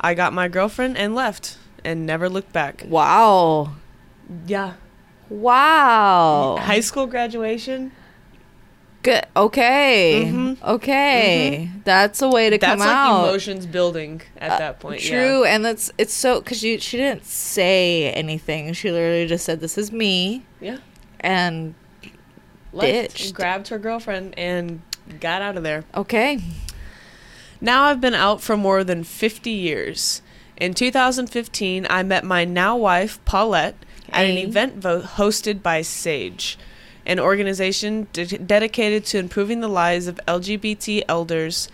I 0.00 0.14
got 0.14 0.32
my 0.32 0.48
girlfriend 0.48 0.96
and 0.98 1.14
left 1.14 1.56
and 1.84 2.04
never 2.04 2.28
looked 2.28 2.52
back. 2.52 2.84
Wow. 2.88 3.74
Yeah. 4.44 4.74
Wow. 5.28 6.56
High 6.60 6.80
school 6.80 7.06
graduation? 7.06 7.92
Good. 9.02 9.24
Okay. 9.36 10.24
Mhm. 10.32 10.60
Okay. 10.64 11.70
That's 11.84 12.20
a 12.22 12.28
way 12.28 12.50
to 12.50 12.58
That's 12.58 12.72
come 12.72 12.80
like 12.80 12.88
out. 12.88 13.28
emotions 13.28 13.64
building 13.66 14.22
at 14.38 14.50
Uh, 14.52 14.58
that 14.58 14.80
point. 14.80 15.00
True, 15.00 15.44
and 15.44 15.64
that's 15.64 15.92
it's 15.96 16.12
so 16.12 16.40
because 16.40 16.64
you 16.64 16.80
she 16.80 16.96
didn't 16.96 17.24
say 17.24 18.10
anything. 18.12 18.72
She 18.72 18.90
literally 18.90 19.26
just 19.26 19.44
said, 19.44 19.60
"This 19.60 19.78
is 19.78 19.92
me," 19.92 20.42
Yeah. 20.60 20.78
and 21.20 21.74
Yeah. 22.02 22.10
Left, 22.72 23.32
grabbed 23.32 23.68
her 23.68 23.78
girlfriend 23.78 24.34
and 24.36 24.80
got 25.20 25.40
out 25.40 25.56
of 25.56 25.62
there. 25.62 25.84
okay. 25.94 26.40
Now 27.60 27.84
I've 27.84 28.00
been 28.00 28.14
out 28.14 28.42
for 28.42 28.56
more 28.56 28.82
than 28.84 29.02
50 29.04 29.50
years. 29.50 30.20
In 30.58 30.74
2015, 30.74 31.86
I 31.88 32.02
met 32.02 32.22
my 32.24 32.44
now 32.44 32.76
wife, 32.76 33.18
Paulette, 33.24 33.76
at 34.10 34.24
an 34.26 34.36
event 34.36 34.76
vo- 34.76 35.02
hosted 35.02 35.62
by 35.62 35.82
SAGE, 35.82 36.58
an 37.04 37.20
organization 37.20 38.06
de- 38.12 38.38
dedicated 38.38 39.04
to 39.06 39.18
improving 39.18 39.60
the 39.60 39.68
lives 39.68 40.06
of 40.06 40.20
LGBT 40.26 41.04
elders, 41.08 41.68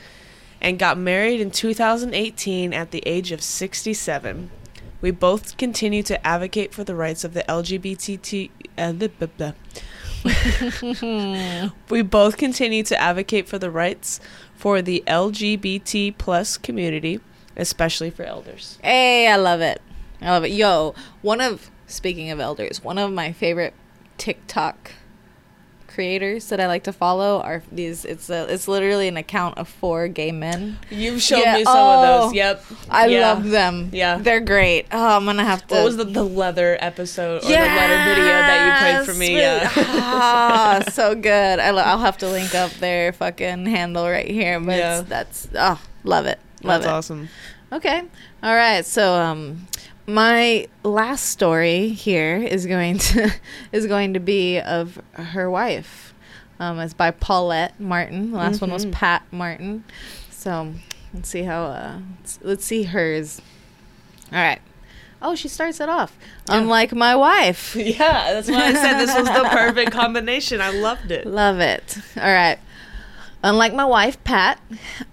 and 0.61 0.79
got 0.79 0.97
married 0.97 1.41
in 1.41 1.51
2018 1.51 2.73
at 2.73 2.91
the 2.91 3.03
age 3.05 3.33
of 3.33 3.43
67. 3.43 4.51
We 5.01 5.11
both 5.11 5.57
continue 5.57 6.05
to 6.05 6.25
advocate 6.25 6.73
for 6.73 6.85
the 6.85 6.95
rights 6.95 7.25
of 7.25 7.35
the 7.35 7.43
LGBT. 7.49 8.51
Uh, 8.79 8.93
blah, 8.93 9.09
blah, 9.09 9.29
blah. 9.37 9.53
we 11.91 12.03
both 12.03 12.37
continue 12.37 12.85
to 12.85 13.01
advocate 13.01 13.49
for 13.49 13.59
the 13.59 13.71
rights 13.71 14.21
for 14.55 14.81
the 14.81 15.03
LGBT 15.09 16.17
plus 16.17 16.57
community, 16.57 17.21
especially 17.57 18.11
for 18.11 18.23
elders. 18.23 18.79
Hey, 18.83 19.27
I 19.27 19.35
love 19.35 19.61
it. 19.61 19.83
I 20.21 20.31
love 20.31 20.45
it. 20.45 20.53
Yo, 20.53 20.95
one 21.21 21.41
of 21.41 21.69
speaking 21.93 22.31
of 22.31 22.41
elders, 22.41 22.83
one 22.83 22.99
of 22.99 23.13
my 23.13 23.33
favorite 23.33 23.75
TikTok 24.19 24.93
creators 25.89 26.49
that 26.49 26.59
I 26.59 26.67
like 26.69 26.85
to 26.85 26.93
follow 26.93 27.43
are 27.43 27.63
these. 27.71 28.07
It's 28.07 28.31
a, 28.31 28.51
it's 28.53 28.67
literally 28.67 29.09
an 29.09 29.19
account 29.19 29.59
of 29.59 29.69
four 29.69 30.09
gay 30.09 30.33
men. 30.33 30.79
You've 30.91 31.21
shown 31.21 31.41
Yeah, 31.43 31.57
me 31.59 31.65
some 31.65 31.77
oh, 31.77 31.91
of 31.91 32.23
those. 32.23 32.35
Yep. 32.35 32.65
I 32.89 33.07
Yeah. 33.09 33.21
love 33.33 33.51
them. 33.51 33.91
Yeah. 33.93 34.17
they're 34.19 34.41
great. 34.41 34.87
Oh, 34.91 35.17
I'm 35.17 35.27
gonna 35.27 35.45
have 35.45 35.67
to. 35.67 35.75
What 35.75 35.85
was 35.85 35.97
the, 35.99 36.05
the 36.05 36.23
leather 36.25 36.79
episode 36.81 37.45
or 37.45 37.49
the 37.49 37.53
leather 37.53 38.05
video 38.15 38.25
that 38.25 38.65
you 38.67 39.05
played 39.05 39.07
for 39.15 39.19
me? 39.19 39.37
Yeah. 39.39 39.71
ah, 39.77 40.83
so 40.91 41.15
good. 41.15 41.59
I 41.59 41.71
lo- 41.73 41.83
I'll 41.83 41.99
have 41.99 42.17
to 42.19 42.29
link 42.29 42.55
up 42.55 42.71
their 42.73 43.13
fucking 43.13 43.67
handle 43.67 44.09
right 44.09 44.31
here. 44.31 44.59
But 44.61 44.79
Yeah. 44.79 45.01
that's 45.03 45.49
oh, 45.55 45.79
love 46.05 46.25
it, 46.25 46.39
love 46.63 46.83
That's 46.83 46.87
it. 46.91 46.95
awesome. 46.95 47.29
Okay, 47.71 48.03
all 48.43 48.55
right. 48.55 48.85
So 48.87 49.15
um, 49.15 49.67
my 50.07 50.67
last 50.83 51.27
story 51.27 51.89
here 51.89 52.37
is 52.37 52.67
going 52.67 52.99
to 52.99 53.33
is 53.73 53.87
going 53.87 54.15
to 54.15 54.21
be 54.21 54.59
of 54.61 55.01
her 55.15 55.51
wife. 55.51 56.15
Um, 56.61 56.79
it's 56.79 56.95
by 56.95 57.11
Paulette 57.11 57.79
Martin. 57.81 58.31
The 58.33 58.37
last 58.39 58.61
one 58.61 58.71
was 58.71 58.87
Mhm. 58.87 58.93
Pat 58.93 59.23
Martin. 59.33 59.85
So 60.31 60.73
let's 61.15 61.29
see 61.29 61.43
how 61.43 61.65
uh, 61.65 61.99
let's, 62.21 62.39
let's 62.43 62.65
see 62.65 62.85
hers. 62.85 63.41
All 64.33 64.39
right. 64.39 64.61
Oh, 65.25 65.35
she 65.37 65.47
starts 65.49 65.79
it 65.81 65.89
off. 65.89 66.17
Yeah. 66.49 66.59
Unlike 66.59 66.93
my 66.95 67.15
wife. 67.15 67.77
Yeah, 67.77 68.33
that's 68.33 68.51
why 68.51 68.65
I 68.67 68.73
said 68.75 68.99
this 68.99 69.15
was 69.15 69.27
the 69.29 69.49
perfect 69.51 69.93
combination. 70.03 70.61
I 70.61 70.71
loved 70.71 71.11
it. 71.13 71.27
Love 71.27 71.61
it. 71.61 71.97
All 72.17 72.23
right. 72.33 72.59
Unlike 73.45 73.75
my 73.75 73.85
wife, 73.85 74.23
Pat, 74.25 74.61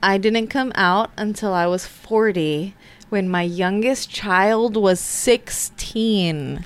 I 0.04 0.18
didn't 0.20 0.48
come 0.48 0.72
out 0.76 1.10
until 1.18 1.54
I 1.54 1.66
was 1.68 1.86
40 1.86 2.76
when 3.10 3.28
my 3.30 3.41
youngest 3.43 4.10
child 4.10 4.76
was 4.78 4.99
16. 4.99 6.64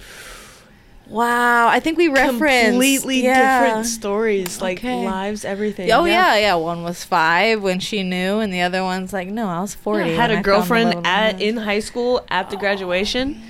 Wow. 1.10 1.68
I 1.68 1.80
think 1.80 1.98
we 1.98 2.08
referenced. 2.08 2.70
completely 2.72 3.24
yeah. 3.24 3.66
different 3.66 3.86
stories, 3.86 4.62
like 4.62 4.80
Okay. 4.80 5.06
lives, 5.06 5.46
everything. 5.46 5.92
Oh, 5.92 6.06
yeah. 6.06 6.36
yeah, 6.38 6.56
One 6.56 6.84
was 6.84 7.04
five 7.04 7.62
when 7.62 7.80
she 7.80 8.04
knew, 8.04 8.40
and 8.40 8.52
the 8.54 8.62
other 8.62 8.84
one's 8.84 9.14
like, 9.14 9.28
no, 9.28 9.48
I 9.48 9.60
was 9.62 9.76
40. 9.76 10.10
Yeah, 10.10 10.16
had 10.16 10.32
I 10.32 10.34
a 10.34 10.36
found 10.38 10.46
the 10.46 10.50
girlfriend 10.50 10.94
at 11.06 11.34
man." 11.36 11.42
in 11.42 11.58
high 11.58 11.80
school 11.82 12.26
at 12.30 12.50
the 12.50 12.56
graduation. 12.58 13.42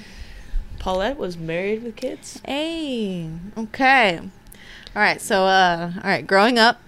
Paulette 0.80 1.18
was 1.18 1.38
married 1.38 1.84
with 1.84 1.96
kids. 1.96 2.42
Hey, 2.46 3.30
okay. 3.58 4.20
All 4.20 5.02
right, 5.02 5.22
so 5.22 5.46
uh 5.46 5.92
all 5.96 6.10
right, 6.10 6.28
growing 6.28 6.60
up, 6.60 6.82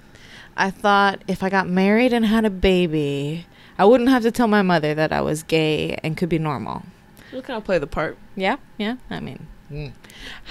I 0.57 0.69
thought 0.69 1.23
if 1.29 1.41
I 1.41 1.49
got 1.49 1.67
married 1.69 2.11
and 2.11 2.25
had 2.25 2.43
a 2.43 2.49
baby, 2.49 3.45
I 3.77 3.85
wouldn't 3.85 4.09
have 4.09 4.23
to 4.23 4.31
tell 4.31 4.47
my 4.47 4.61
mother 4.61 4.93
that 4.93 5.11
I 5.11 5.21
was 5.21 5.43
gay 5.43 5.97
and 6.03 6.15
could 6.15 6.29
be 6.29 6.39
normal. 6.39 6.83
You 7.31 7.41
kind 7.41 7.57
of 7.57 7.63
play 7.65 7.77
the 7.77 7.87
part. 7.87 8.17
Yeah, 8.35 8.57
yeah. 8.77 8.95
I 9.09 9.19
mean, 9.19 9.47
mm. 9.71 9.91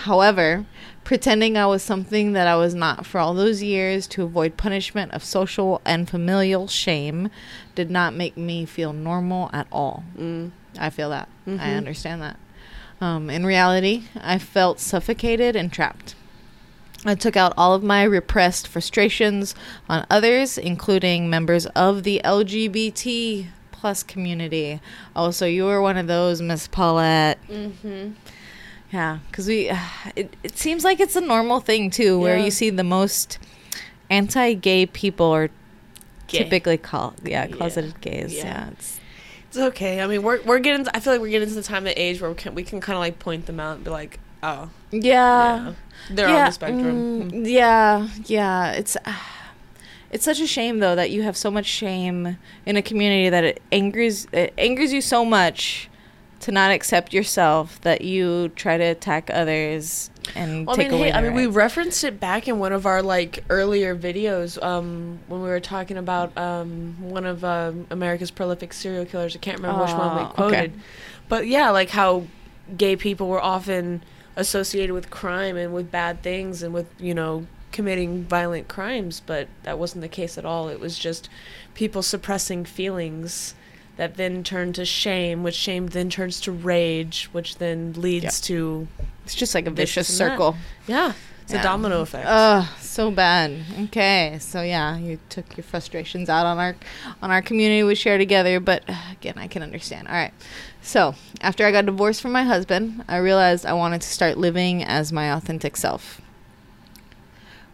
however, 0.02 0.66
pretending 1.04 1.56
I 1.56 1.66
was 1.66 1.82
something 1.82 2.32
that 2.32 2.46
I 2.46 2.56
was 2.56 2.74
not 2.74 3.06
for 3.06 3.18
all 3.18 3.32
those 3.32 3.62
years 3.62 4.06
to 4.08 4.22
avoid 4.24 4.56
punishment 4.56 5.12
of 5.12 5.24
social 5.24 5.80
and 5.84 6.08
familial 6.08 6.68
shame 6.68 7.30
did 7.74 7.90
not 7.90 8.12
make 8.14 8.36
me 8.36 8.66
feel 8.66 8.92
normal 8.92 9.48
at 9.52 9.66
all. 9.72 10.04
Mm. 10.18 10.50
I 10.78 10.90
feel 10.90 11.08
that. 11.10 11.28
I 11.46 11.50
Mhm. 11.50 11.76
understand 11.76 12.20
that. 12.22 12.36
Um, 13.00 13.30
in 13.30 13.46
reality, 13.46 14.04
I 14.20 14.38
felt 14.38 14.80
suffocated 14.80 15.56
and 15.56 15.72
trapped. 15.72 16.14
I 17.04 17.14
took 17.14 17.36
out 17.36 17.52
all 17.56 17.74
of 17.74 17.82
my 17.82 18.02
repressed 18.04 18.66
frustrations 18.68 19.54
on 19.88 20.06
others, 20.10 20.56
including 20.56 21.28
members 21.28 21.66
of 21.66 22.02
the 22.02 22.20
LGBT 22.24 23.46
plus 23.72 24.02
community. 24.02 24.80
Oh, 25.14 25.30
so 25.30 25.44
you 25.44 25.64
were 25.64 25.82
one 25.82 25.96
of 25.98 26.06
those, 26.06 26.40
Miss 26.40 26.66
Paulette. 26.66 27.38
Mm-hmm. 27.48 28.12
Yeah, 28.92 29.18
because 29.30 29.46
we, 29.46 29.70
it, 30.16 30.34
it 30.42 30.56
seems 30.58 30.84
like 30.84 31.00
it's 31.00 31.16
a 31.16 31.20
normal 31.20 31.60
thing 31.60 31.90
too, 31.90 32.18
where 32.18 32.36
Yeah. 32.38 32.44
you 32.44 32.50
see 32.50 32.70
the 32.70 32.84
most 32.84 33.38
anti-gay 34.10 34.86
people 34.86 35.26
are 35.26 35.48
Gay. 36.26 36.38
typically 36.44 36.78
called 36.78 37.14
yeah 37.24 37.46
Yeah. 37.46 37.56
closeted 37.56 38.00
gays. 38.00 38.34
Yeah. 38.34 38.44
Yeah, 38.44 38.68
it's, 38.70 39.00
It's 39.48 39.56
okay. 39.58 40.00
I 40.00 40.06
mean, 40.06 40.22
we're 40.22 40.42
we're 40.42 40.58
getting. 40.58 40.86
I 40.94 41.00
feel 41.00 41.12
like 41.12 41.20
we're 41.22 41.28
getting 41.30 41.48
to 41.48 41.54
the 41.54 41.62
time 41.62 41.86
of 41.86 41.92
age 41.96 42.20
where 42.20 42.30
we 42.30 42.36
can 42.36 42.54
we 42.54 42.62
can 42.64 42.80
kind 42.80 42.96
of 42.96 43.00
like 43.00 43.18
point 43.18 43.46
them 43.46 43.60
out 43.60 43.76
and 43.76 43.84
be 43.84 43.90
like, 43.90 44.18
oh, 44.44 44.70
yeah. 44.90 45.00
yeah, 45.00 45.72
they're 46.10 46.28
on 46.28 46.34
the 46.46 46.50
spectrum. 46.50 47.30
mm, 47.30 47.46
yeah, 47.48 48.08
yeah. 48.26 48.72
It's 48.72 48.96
it's 50.10 50.24
such 50.24 50.40
a 50.40 50.46
shame 50.46 50.78
though 50.78 50.94
that 50.94 51.10
you 51.10 51.22
have 51.22 51.36
so 51.36 51.50
much 51.50 51.66
shame 51.66 52.36
in 52.66 52.76
a 52.76 52.82
community 52.82 53.28
that 53.30 53.44
it 53.44 53.62
angers 53.72 54.26
it 54.32 54.54
angers 54.58 54.92
you 54.92 55.00
so 55.00 55.24
much 55.24 55.88
to 56.40 56.52
not 56.52 56.70
accept 56.70 57.14
yourself 57.14 57.80
that 57.80 58.02
you 58.02 58.50
try 58.50 58.76
to 58.76 58.84
attack 58.84 59.30
others 59.32 60.10
and 60.34 60.66
Well, 60.66 60.74
I 60.74 60.76
take 60.76 60.90
mean, 60.90 61.00
away. 61.00 61.10
hey, 61.10 61.16
I 61.16 61.22
mean, 61.22 61.32
we 61.34 61.46
referenced 61.46 62.04
it 62.04 62.20
back 62.20 62.48
in 62.48 62.58
one 62.58 62.72
of 62.72 62.84
our 62.86 63.02
like 63.02 63.42
earlier 63.48 63.96
videos 63.96 64.62
um, 64.62 65.18
when 65.28 65.40
we 65.42 65.48
were 65.48 65.60
talking 65.60 65.96
about 65.96 66.36
um, 66.36 66.96
one 67.00 67.24
of 67.24 67.44
um, 67.44 67.86
America's 67.90 68.30
prolific 68.30 68.72
serial 68.74 69.06
killers. 69.06 69.34
I 69.34 69.38
can't 69.38 69.56
remember 69.58 69.82
which 69.84 69.92
one 69.94 70.16
we 70.16 70.22
Oh, 70.22 70.26
okay. 70.26 70.34
quoted, 70.68 70.72
but 71.30 71.46
yeah, 71.46 71.70
like 71.70 71.88
how 71.90 72.24
gay 72.76 72.94
people 72.96 73.28
were 73.28 73.42
often 73.42 74.02
associated 74.36 74.92
with 74.92 75.10
crime 75.10 75.56
and 75.56 75.72
with 75.74 75.90
bad 75.90 76.22
things 76.22 76.62
and 76.62 76.72
with 76.74 76.86
you 76.98 77.14
know 77.14 77.46
committing 77.72 78.24
violent 78.24 78.68
crimes, 78.68 79.20
but 79.24 79.48
that 79.64 79.78
wasn't 79.78 80.00
the 80.02 80.08
case 80.08 80.38
at 80.38 80.44
all. 80.44 80.68
It 80.68 80.78
was 80.80 80.98
just 80.98 81.28
people 81.74 82.02
suppressing 82.02 82.64
feelings. 82.64 83.54
That 83.96 84.16
then 84.16 84.42
turn 84.42 84.72
to 84.72 84.84
shame, 84.84 85.44
which 85.44 85.54
shame 85.54 85.86
then 85.86 86.10
turns 86.10 86.40
to 86.40 86.50
rage, 86.52 87.28
which 87.30 87.58
then 87.58 87.92
leads 87.96 88.24
Yeah. 88.24 88.30
to 88.48 88.88
it's 89.24 89.36
just 89.36 89.54
like 89.54 89.66
a 89.66 89.70
vicious 89.70 90.08
circle. 90.12 90.56
yeah, 90.88 91.12
it's 91.44 91.52
Yeah. 91.52 91.60
a 91.60 91.62
domino 91.62 92.00
effect. 92.00 92.26
Ugh, 92.26 92.66
so 92.80 93.10
bad. 93.10 93.52
Okay, 93.84 94.36
so 94.40 94.62
yeah, 94.62 94.96
you 94.98 95.18
took 95.28 95.56
your 95.56 95.64
frustrations 95.64 96.28
out 96.28 96.46
on 96.46 96.58
our 96.58 96.74
on 97.22 97.30
our 97.30 97.42
community 97.42 97.82
we 97.82 97.94
share 97.94 98.18
together, 98.18 98.60
but 98.60 98.82
again, 99.12 99.34
I 99.36 99.46
can 99.46 99.62
understand. 99.62 100.08
All 100.08 100.14
right. 100.14 100.32
So, 100.82 101.14
after 101.40 101.64
I 101.64 101.70
got 101.72 101.86
divorced 101.86 102.20
from 102.20 102.32
my 102.32 102.42
husband, 102.44 103.04
I 103.08 103.16
realized 103.16 103.64
I 103.64 103.72
wanted 103.72 104.02
to 104.02 104.08
start 104.08 104.36
living 104.36 104.82
as 104.84 105.12
my 105.12 105.32
authentic 105.32 105.76
self. 105.78 106.20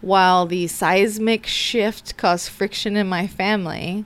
While 0.01 0.47
the 0.47 0.67
seismic 0.67 1.47
shift 1.47 2.17
caused 2.17 2.49
friction 2.49 2.97
in 2.97 3.07
my 3.09 3.27
family, 3.27 4.05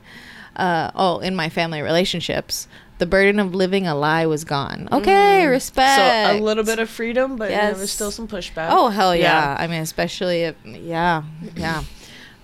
uh, 0.56 0.90
oh, 0.94 1.18
in 1.20 1.36
my 1.36 1.48
family 1.48 1.80
relationships, 1.82 2.66
the 2.98 3.06
burden 3.06 3.40
of 3.40 3.54
living 3.54 3.86
a 3.86 3.94
lie 3.94 4.26
was 4.26 4.44
gone. 4.44 4.88
Okay, 4.92 5.42
Mm. 5.44 5.50
respect. 5.50 5.96
So 6.32 6.38
a 6.38 6.40
little 6.42 6.64
bit 6.64 6.78
of 6.78 6.88
freedom, 6.88 7.36
but 7.36 7.50
Yes. 7.50 7.76
there's 7.76 7.90
still 7.90 8.10
some 8.10 8.28
pushback. 8.28 8.68
Oh 8.70 8.88
hell 8.88 9.14
yeah! 9.14 9.22
Yeah. 9.54 9.56
I 9.58 9.66
mean, 9.66 9.80
especially 9.82 10.42
if 10.42 10.54
yeah, 10.64 11.22
yeah. 11.56 11.82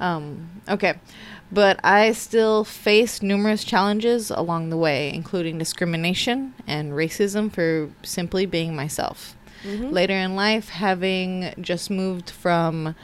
Um, 0.01 0.49
okay, 0.69 0.95
but 1.53 1.79
I 1.85 2.13
still 2.13 2.65
faced 2.65 3.23
numerous 3.23 3.65
challenges 3.65 4.31
along 4.31 4.71
the 4.71 4.77
way, 4.77 5.13
including 5.13 5.59
discrimination 5.59 6.55
and 6.67 6.93
racism 6.93 7.53
for 7.53 7.91
simply 8.03 8.47
being 8.47 8.75
myself. 8.75 9.37
Mhm. 9.65 9.93
Later 9.93 10.15
in 10.15 10.35
life, 10.37 10.71
having 10.71 11.53
just 11.61 11.91
moved 11.91 12.31
from 12.31 12.95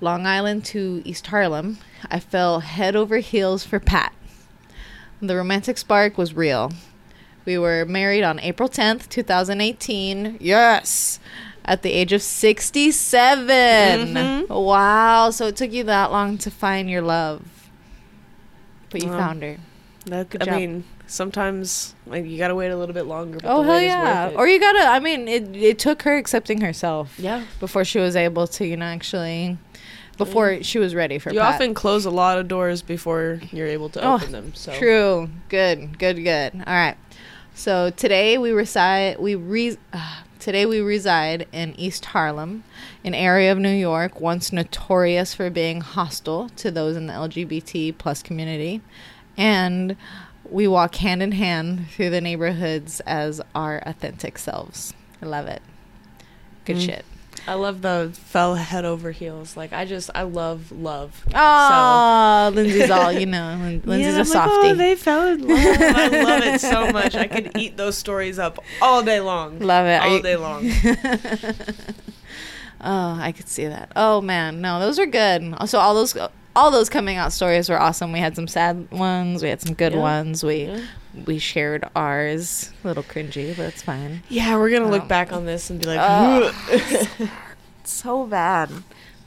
Long 0.00 0.26
Island 0.26 0.64
to 0.66 1.02
East 1.04 1.28
Harlem, 1.28 1.78
I 2.10 2.18
fell 2.20 2.60
head 2.60 2.96
over 2.96 3.18
heels 3.18 3.64
for 3.64 3.78
Pat. 3.78 4.12
The 5.20 5.36
romantic 5.36 5.78
spark 5.78 6.16
was 6.18 6.34
real. 6.34 6.72
We 7.44 7.58
were 7.58 7.84
married 7.84 8.22
on 8.24 8.38
April 8.40 8.68
10th, 8.68 9.08
2018. 9.08 10.36
Yes! 10.40 11.18
At 11.64 11.82
the 11.82 11.90
age 11.92 12.12
of 12.12 12.22
67. 12.22 14.14
Mhm. 14.14 14.48
Wow. 14.48 15.30
So 15.30 15.46
it 15.46 15.56
took 15.56 15.72
you 15.72 15.84
that 15.84 16.10
long 16.12 16.38
to 16.38 16.50
find 16.50 16.88
your 16.90 17.02
love. 17.02 17.42
But 18.90 19.02
you 19.02 19.10
Wow. 19.10 19.18
found 19.18 19.42
her. 19.42 19.56
That, 20.06 20.30
Good 20.30 20.42
I 20.42 20.46
job. 20.46 20.54
mean, 20.56 20.84
sometimes 21.06 21.94
like 22.06 22.24
you 22.24 22.38
gotta 22.38 22.54
wait 22.54 22.70
a 22.70 22.76
little 22.76 22.94
bit 22.94 23.04
longer. 23.06 23.38
But 23.42 23.50
Oh, 23.50 23.62
the 23.62 23.72
hell 23.72 23.80
yeah. 23.82 24.30
Or 24.34 24.46
you 24.48 24.58
gotta, 24.58 24.86
I 24.86 24.98
mean, 25.00 25.28
it, 25.28 25.54
it 25.54 25.78
took 25.78 26.02
her 26.02 26.16
accepting 26.16 26.60
herself. 26.62 27.14
yeah. 27.18 27.42
before 27.60 27.84
she 27.84 27.98
was 27.98 28.16
able 28.16 28.46
to, 28.46 28.66
you 28.66 28.76
know, 28.76 28.86
actually, 28.86 29.58
before 30.18 30.62
she 30.62 30.78
was 30.78 30.94
ready 30.94 31.18
for 31.18 31.32
You 31.32 31.40
Pat. 31.40 31.54
often 31.54 31.72
close 31.74 32.04
a 32.04 32.10
lot 32.10 32.38
of 32.38 32.48
doors 32.48 32.82
before 32.82 33.40
you're 33.52 33.66
able 33.68 33.88
to 33.90 34.04
Oh, 34.04 34.14
open 34.16 34.32
them. 34.32 34.52
So 34.54 34.72
True. 34.74 35.30
Good. 35.48 35.98
Good. 35.98 36.22
Good. 36.24 36.54
All 36.54 36.74
right. 36.74 36.96
So 37.54 37.90
today 37.90 38.36
we 38.38 38.50
reside. 38.52 39.18
We 39.18 39.34
re. 39.34 39.76
Uh, 39.92 40.16
today 40.38 40.66
we 40.66 40.80
reside 40.80 41.46
in 41.52 41.74
East 41.78 42.04
Harlem, 42.06 42.62
an 43.04 43.14
area 43.14 43.50
of 43.50 43.58
New 43.58 43.68
York 43.74 44.20
once 44.20 44.52
notorious 44.52 45.34
for 45.34 45.50
being 45.50 45.80
hostile 45.80 46.48
to 46.50 46.70
those 46.70 46.96
in 46.96 47.06
the 47.08 47.12
LGBT 47.14 47.96
plus 47.98 48.22
community, 48.22 48.80
and 49.36 49.96
we 50.48 50.68
walk 50.68 50.94
hand 50.96 51.22
in 51.22 51.32
hand 51.32 51.88
through 51.90 52.10
the 52.10 52.20
neighborhoods 52.20 53.00
as 53.00 53.40
our 53.54 53.82
authentic 53.84 54.38
selves. 54.38 54.94
I 55.20 55.26
love 55.26 55.46
it. 55.48 55.60
Good 56.64 56.76
Mm. 56.76 56.86
shit. 56.86 57.04
I 57.48 57.54
love 57.54 57.80
the 57.80 58.10
fell 58.14 58.56
head 58.56 58.84
over 58.84 59.10
heels. 59.10 59.56
Like 59.56 59.72
I 59.72 59.86
just 59.86 60.10
I 60.14 60.22
love 60.22 60.70
love. 60.70 61.24
Oh, 61.34 62.50
Lindsay's 62.54 62.90
all 62.90 63.10
you 63.10 63.24
know. 63.26 63.56
Lindsay's 63.84 64.00
Yeah, 64.00 64.08
a 64.08 64.12
I'm 64.12 64.18
like, 64.18 64.26
softie. 64.26 64.68
oh, 64.68 64.74
they 64.74 64.96
fell 64.96 65.26
in 65.28 65.48
love. 65.48 65.58
I 65.80 66.08
love 66.08 66.42
it 66.42 66.60
so 66.60 66.92
much. 66.92 67.14
I 67.14 67.26
could 67.26 67.52
eat 67.56 67.76
those 67.78 67.96
stories 67.96 68.38
up 68.38 68.58
all 68.82 69.02
day 69.02 69.20
long. 69.20 69.60
Love 69.60 69.86
it. 69.86 70.02
All 70.02 70.16
you- 70.16 70.22
day 70.22 70.36
long. 70.36 70.70
oh, 72.80 73.18
I 73.20 73.32
could 73.32 73.48
see 73.48 73.66
that. 73.66 73.92
Oh 73.96 74.20
man, 74.20 74.60
no, 74.60 74.80
those 74.80 74.98
are 74.98 75.06
good. 75.06 75.54
So 75.66 75.78
all 75.78 75.94
those 75.94 76.16
all 76.58 76.70
those 76.70 76.88
coming 76.88 77.16
out 77.16 77.32
stories 77.32 77.68
were 77.68 77.80
awesome. 77.80 78.12
We 78.12 78.18
had 78.18 78.34
some 78.34 78.48
sad 78.48 78.90
ones. 78.90 79.42
We 79.42 79.48
had 79.48 79.60
some 79.60 79.74
good 79.74 79.92
Yeah. 79.92 79.98
ones. 80.00 80.42
We 80.42 80.64
Yeah. 80.64 80.80
we 81.26 81.38
shared 81.38 81.84
ours. 81.94 82.70
A 82.84 82.88
little 82.88 83.02
cringy, 83.04 83.56
but 83.56 83.66
it's 83.66 83.82
fine. 83.82 84.22
Yeah, 84.28 84.56
we're 84.56 84.70
gonna 84.70 84.86
Oh. 84.86 84.90
look 84.90 85.08
back 85.08 85.32
on 85.32 85.46
this 85.46 85.70
and 85.70 85.80
be 85.80 85.86
like. 85.86 86.00
"Ugh." 86.00 86.52
so 87.84 88.26
bad. 88.26 88.70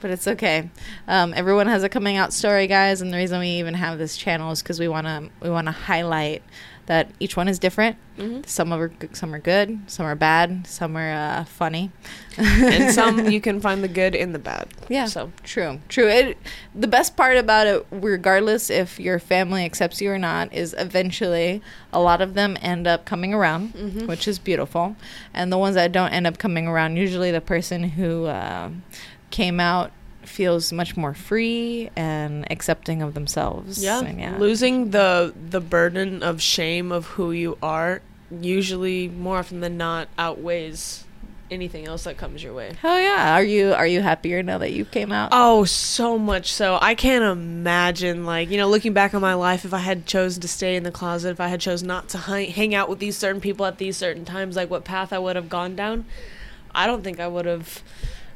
But 0.01 0.09
it's 0.11 0.27
okay. 0.27 0.69
Um, 1.07 1.31
everyone 1.35 1.67
has 1.67 1.83
a 1.83 1.89
coming 1.89 2.17
out 2.17 2.33
story, 2.33 2.65
guys, 2.65 3.01
and 3.01 3.13
the 3.13 3.17
reason 3.17 3.39
we 3.39 3.49
even 3.49 3.75
have 3.75 3.99
this 3.99 4.17
channel 4.17 4.51
is 4.51 4.61
because 4.61 4.79
we 4.79 4.87
wanna 4.87 5.29
we 5.41 5.49
wanna 5.49 5.71
highlight 5.71 6.41
that 6.87 7.09
each 7.19 7.37
one 7.37 7.47
is 7.47 7.59
different. 7.59 7.95
Mhm. 8.17 8.45
Some 8.47 8.73
are 8.73 8.91
some 9.13 9.33
are 9.33 9.39
good, 9.39 9.79
some 9.87 10.05
are 10.05 10.15
bad, 10.15 10.67
some 10.67 10.97
are 10.97 11.11
uh, 11.11 11.43
funny, 11.45 11.91
and 12.37 12.93
some 12.93 13.29
you 13.31 13.39
can 13.39 13.61
find 13.61 13.83
the 13.83 13.87
good 13.87 14.13
in 14.15 14.33
the 14.33 14.39
bad. 14.39 14.67
Yeah. 14.89 15.05
So 15.05 15.31
True, 15.43 15.79
true. 15.89 16.07
It, 16.07 16.37
the 16.75 16.87
best 16.87 17.15
part 17.15 17.37
about 17.37 17.67
it, 17.67 17.85
regardless 17.91 18.69
if 18.69 18.99
your 18.99 19.19
family 19.19 19.63
accepts 19.65 20.01
you 20.01 20.11
or 20.11 20.19
not, 20.19 20.53
is 20.53 20.75
eventually 20.77 21.61
a 21.93 21.99
lot 21.99 22.21
of 22.21 22.33
them 22.33 22.57
end 22.61 22.87
up 22.87 23.05
coming 23.05 23.33
around, 23.33 23.73
Mhm. 23.73 24.07
which 24.07 24.27
is 24.27 24.37
beautiful. 24.39 24.95
And 25.33 25.51
the 25.51 25.57
ones 25.57 25.75
that 25.75 25.91
don't 25.91 26.11
end 26.11 26.27
up 26.27 26.37
coming 26.37 26.67
around, 26.67 26.97
usually 26.97 27.31
the 27.31 27.41
person 27.41 27.83
who 27.83 28.25
uh, 28.25 28.69
came 29.29 29.59
out 29.59 29.91
feels 30.23 30.71
much 30.71 30.95
more 30.95 31.13
free 31.13 31.89
and 31.95 32.49
accepting 32.51 33.01
of 33.01 33.13
themselves. 33.13 33.83
yeah, 33.83 34.01
yeah. 34.01 34.37
losing 34.37 34.91
the 34.91 35.33
the 35.49 35.61
burden 35.61 36.23
of 36.23 36.41
shame 36.41 36.91
of 36.91 37.05
who 37.07 37.31
you 37.31 37.57
are 37.61 38.01
usually 38.39 39.07
more 39.09 39.37
often 39.37 39.59
than 39.59 39.77
not 39.77 40.07
outweighs 40.17 41.03
anything 41.51 41.85
else 41.85 42.05
that 42.05 42.17
comes 42.17 42.41
your 42.41 42.53
way. 42.53 42.71
Hell 42.81 42.99
yeah! 42.99 43.33
Are 43.35 43.43
you 43.43 43.73
are 43.73 43.85
you 43.85 44.01
happier 44.01 44.41
now 44.41 44.57
that 44.59 44.71
you 44.71 44.85
came 44.85 45.11
out? 45.11 45.29
Oh, 45.33 45.65
so 45.65 46.17
much 46.17 46.51
so. 46.51 46.79
I 46.81 46.95
can't 46.95 47.23
imagine, 47.25 48.25
like, 48.25 48.49
you 48.49 48.57
know, 48.57 48.69
looking 48.69 48.93
back 48.93 49.13
on 49.13 49.21
my 49.21 49.33
life, 49.33 49.65
if 49.65 49.73
I 49.73 49.79
had 49.79 50.05
chosen 50.05 50.41
to 50.41 50.47
stay 50.47 50.75
in 50.75 50.83
the 50.83 50.91
closet, 50.91 51.31
if 51.31 51.41
I 51.41 51.49
had 51.49 51.59
chosen 51.59 51.87
not 51.87 52.09
to 52.09 52.17
hang 52.17 52.73
out 52.73 52.89
with 52.89 52.99
these 52.99 53.17
certain 53.17 53.41
people 53.41 53.65
at 53.65 53.77
these 53.77 53.97
certain 53.97 54.25
times, 54.25 54.55
like 54.55 54.69
what 54.69 54.85
path 54.85 55.11
I 55.11 55.19
would 55.19 55.35
have 55.35 55.49
gone 55.49 55.75
down, 55.75 56.05
I 56.73 56.87
don't 56.87 57.03
think 57.03 57.19
I 57.19 57.27
would 57.27 57.45
have 57.45 57.83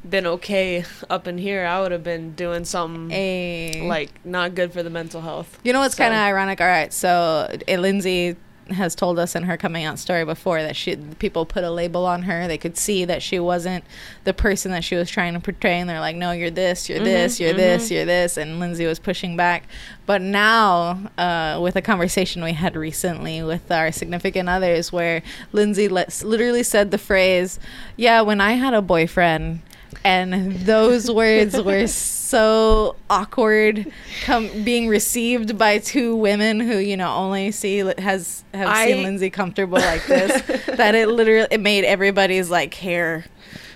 been 0.08 0.26
okay 0.26 0.84
up 1.10 1.26
in 1.26 1.38
here. 1.38 1.64
I 1.66 1.80
would 1.80 1.92
have 1.92 2.04
been 2.04 2.32
doing 2.32 2.64
something 2.64 3.10
A 3.12 3.82
like 3.88 4.10
not 4.24 4.54
good 4.54 4.72
for 4.72 4.82
the 4.82 4.90
mental 4.90 5.20
health. 5.20 5.58
You 5.64 5.72
know 5.72 5.80
what's 5.80 5.96
So- 5.96 6.04
kind 6.04 6.14
of 6.14 6.20
ironic? 6.20 6.60
All 6.60 6.66
right, 6.66 6.92
so 6.92 7.48
uh, 7.68 7.72
Lindsay 7.76 8.36
has 8.70 8.96
told 8.96 9.16
us 9.16 9.36
in 9.36 9.44
her 9.44 9.56
coming 9.56 9.84
out 9.84 9.96
story 9.96 10.24
before 10.24 10.60
that 10.60 10.74
she 10.74 10.96
people 10.96 11.46
put 11.46 11.62
a 11.62 11.70
label 11.70 12.04
on 12.04 12.22
her. 12.22 12.48
They 12.48 12.58
could 12.58 12.76
see 12.76 13.04
that 13.04 13.22
she 13.22 13.38
wasn't 13.38 13.84
the 14.24 14.34
person 14.34 14.72
that 14.72 14.82
she 14.82 14.96
was 14.96 15.08
trying 15.08 15.34
to 15.34 15.40
portray, 15.40 15.78
and 15.78 15.88
they're 15.88 16.00
like, 16.00 16.16
"No, 16.16 16.32
you're 16.32 16.50
this, 16.50 16.88
you're 16.88 16.98
this, 16.98 17.36
Mhm, 17.36 17.40
you're 17.40 17.52
this, 17.52 17.86
mhm. 17.86 17.90
you're 17.92 18.04
this." 18.04 18.36
And 18.36 18.58
Lindsay 18.58 18.84
was 18.84 18.98
pushing 18.98 19.36
back. 19.36 19.68
But 20.04 20.20
now, 20.20 20.98
uh, 21.16 21.60
with 21.62 21.76
a 21.76 21.82
conversation 21.82 22.42
we 22.42 22.54
had 22.54 22.74
recently 22.74 23.40
with 23.40 23.70
our 23.70 23.92
significant 23.92 24.48
others, 24.48 24.92
where 24.92 25.22
Lindsay 25.52 25.86
let, 25.86 26.20
literally 26.24 26.64
said 26.64 26.90
the 26.90 26.98
phrase, 26.98 27.60
"Yeah, 27.96 28.22
when 28.22 28.40
I 28.40 28.54
had 28.54 28.74
a 28.74 28.82
boyfriend." 28.82 29.60
And 30.04 30.52
those 30.60 31.10
words 31.10 31.60
were 31.60 31.86
so 31.86 32.96
awkward 33.10 33.90
come 34.24 34.48
being 34.64 34.88
received 34.88 35.56
by 35.58 35.78
two 35.78 36.14
women 36.16 36.60
who 36.60 36.78
you 36.78 36.96
know 36.96 37.12
only 37.14 37.50
see 37.50 37.78
has 37.98 38.44
have 38.54 38.68
I- 38.68 38.86
seen 38.92 39.02
Lindsay 39.02 39.30
comfortable 39.30 39.78
like 39.78 40.04
this 40.06 40.42
that 40.76 40.94
it 40.94 41.08
literally 41.08 41.48
it 41.50 41.60
made 41.60 41.84
everybody's 41.84 42.50
like 42.50 42.74
hair 42.74 43.24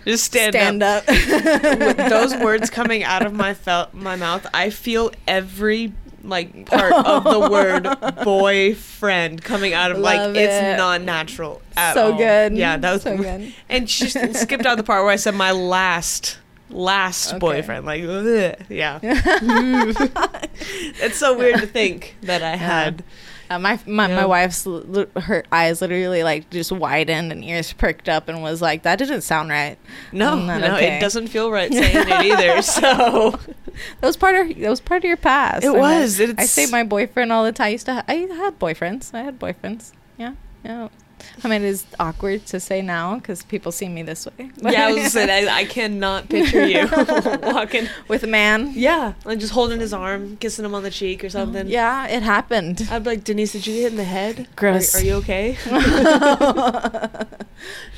Just 0.04 0.24
stand, 0.24 0.54
stand 0.54 0.82
up. 0.82 1.04
up. 1.08 1.78
With 1.78 1.96
those 2.08 2.34
words 2.36 2.70
coming 2.78 3.02
out 3.04 3.24
of 3.24 3.32
my 3.34 3.52
fel- 3.54 3.90
my 3.92 4.16
mouth, 4.16 4.46
I 4.54 4.70
feel 4.70 5.12
every 5.28 5.92
like 6.22 6.66
part 6.66 6.92
of 6.92 7.24
the 7.24 7.50
word 7.50 8.14
boyfriend 8.24 9.42
coming 9.42 9.72
out 9.74 9.90
of 9.90 9.98
like 9.98 10.18
Love 10.18 10.36
it's 10.36 10.52
it. 10.52 10.76
not 10.76 11.02
natural 11.02 11.62
at 11.76 11.94
so 11.94 12.12
all. 12.12 12.18
good. 12.18 12.56
Yeah, 12.56 12.76
that 12.76 12.92
was 12.92 13.02
so 13.02 13.16
good. 13.16 13.52
And 13.68 13.88
she 13.88 14.08
skipped 14.08 14.66
out 14.66 14.76
the 14.76 14.82
part 14.82 15.02
where 15.04 15.12
I 15.12 15.16
said 15.16 15.34
my 15.34 15.52
last 15.52 16.38
last 16.68 17.30
Okay. 17.30 17.38
boyfriend. 17.38 17.86
Like, 17.86 18.02
ugh, 18.04 18.54
yeah. 18.68 18.98
it's 19.02 19.98
so 21.18 21.36
weird 21.36 21.60
to 21.60 21.66
think 21.66 22.16
that 22.22 22.42
I 22.42 22.56
had. 22.56 23.02
Uh, 23.50 23.58
my 23.58 23.78
my, 23.84 24.08
Yeah. 24.08 24.16
my 24.16 24.24
wife's 24.26 24.64
li- 24.64 25.06
her 25.16 25.42
eyes 25.50 25.80
literally 25.82 26.22
like 26.22 26.48
just 26.50 26.70
widened 26.70 27.32
and 27.32 27.44
ears 27.44 27.72
perked 27.72 28.08
up 28.08 28.28
and 28.28 28.40
was 28.42 28.62
like, 28.62 28.84
"That 28.84 29.00
didn't 29.00 29.22
sound 29.22 29.50
right." 29.50 29.76
No, 30.12 30.36
no, 30.36 30.54
okay. 30.76 30.96
it 30.96 31.00
doesn't 31.00 31.26
feel 31.26 31.50
right 31.50 31.72
saying 31.72 31.96
it 32.08 32.24
either. 32.24 32.62
So 32.62 33.30
That 34.00 34.06
was 34.06 34.16
part 34.16 34.36
of 34.36 34.56
that 34.56 34.70
was 34.70 34.80
part 34.80 34.98
of 35.04 35.08
your 35.08 35.16
past. 35.16 35.64
It 35.64 35.68
I 35.68 35.70
was. 35.72 36.20
I 36.20 36.24
It's- 36.24 36.50
say 36.50 36.66
my 36.66 36.84
boyfriend 36.84 37.32
all 37.32 37.42
the 37.44 37.50
time. 37.52 37.66
I 37.66 37.68
used 37.70 37.86
to. 37.86 37.94
Ha- 37.94 38.04
I 38.06 38.14
had 38.14 38.58
boyfriends. 38.60 39.12
I 39.12 39.22
had 39.22 39.38
boyfriends. 39.40 39.92
Yeah, 40.16 40.34
yeah. 40.64 40.88
I 41.44 41.48
mean, 41.48 41.62
it's 41.62 41.86
awkward 41.98 42.46
to 42.46 42.60
say 42.60 42.82
now 42.82 43.16
because 43.16 43.42
people 43.42 43.72
see 43.72 43.88
me 43.88 44.02
this 44.02 44.26
way. 44.26 44.50
yeah, 44.62 44.86
I 44.86 44.88
was 44.88 44.96
gonna 44.96 45.10
say 45.10 45.48
I, 45.48 45.56
I 45.60 45.64
cannot 45.64 46.28
picture 46.28 46.66
you 46.66 46.88
walking. 47.42 47.88
with 48.08 48.22
a 48.24 48.26
man. 48.26 48.72
Yeah, 48.74 49.14
like 49.24 49.38
just 49.38 49.52
holding 49.52 49.80
his 49.80 49.92
arm, 49.92 50.36
kissing 50.38 50.64
him 50.64 50.74
on 50.74 50.82
the 50.82 50.90
cheek 50.90 51.22
or 51.24 51.30
something. 51.30 51.66
Yeah, 51.68 52.06
it 52.08 52.22
happened. 52.22 52.86
I'd 52.90 53.04
be 53.04 53.10
like, 53.10 53.24
Denise, 53.24 53.52
did 53.52 53.66
you 53.66 53.74
get 53.74 53.80
hit 53.82 53.90
in 53.92 53.96
the 53.96 54.04
head? 54.04 54.48
Gross. 54.56 54.94
Are, 54.94 54.98
are 54.98 55.02
you 55.04 55.14
okay? 55.14 55.56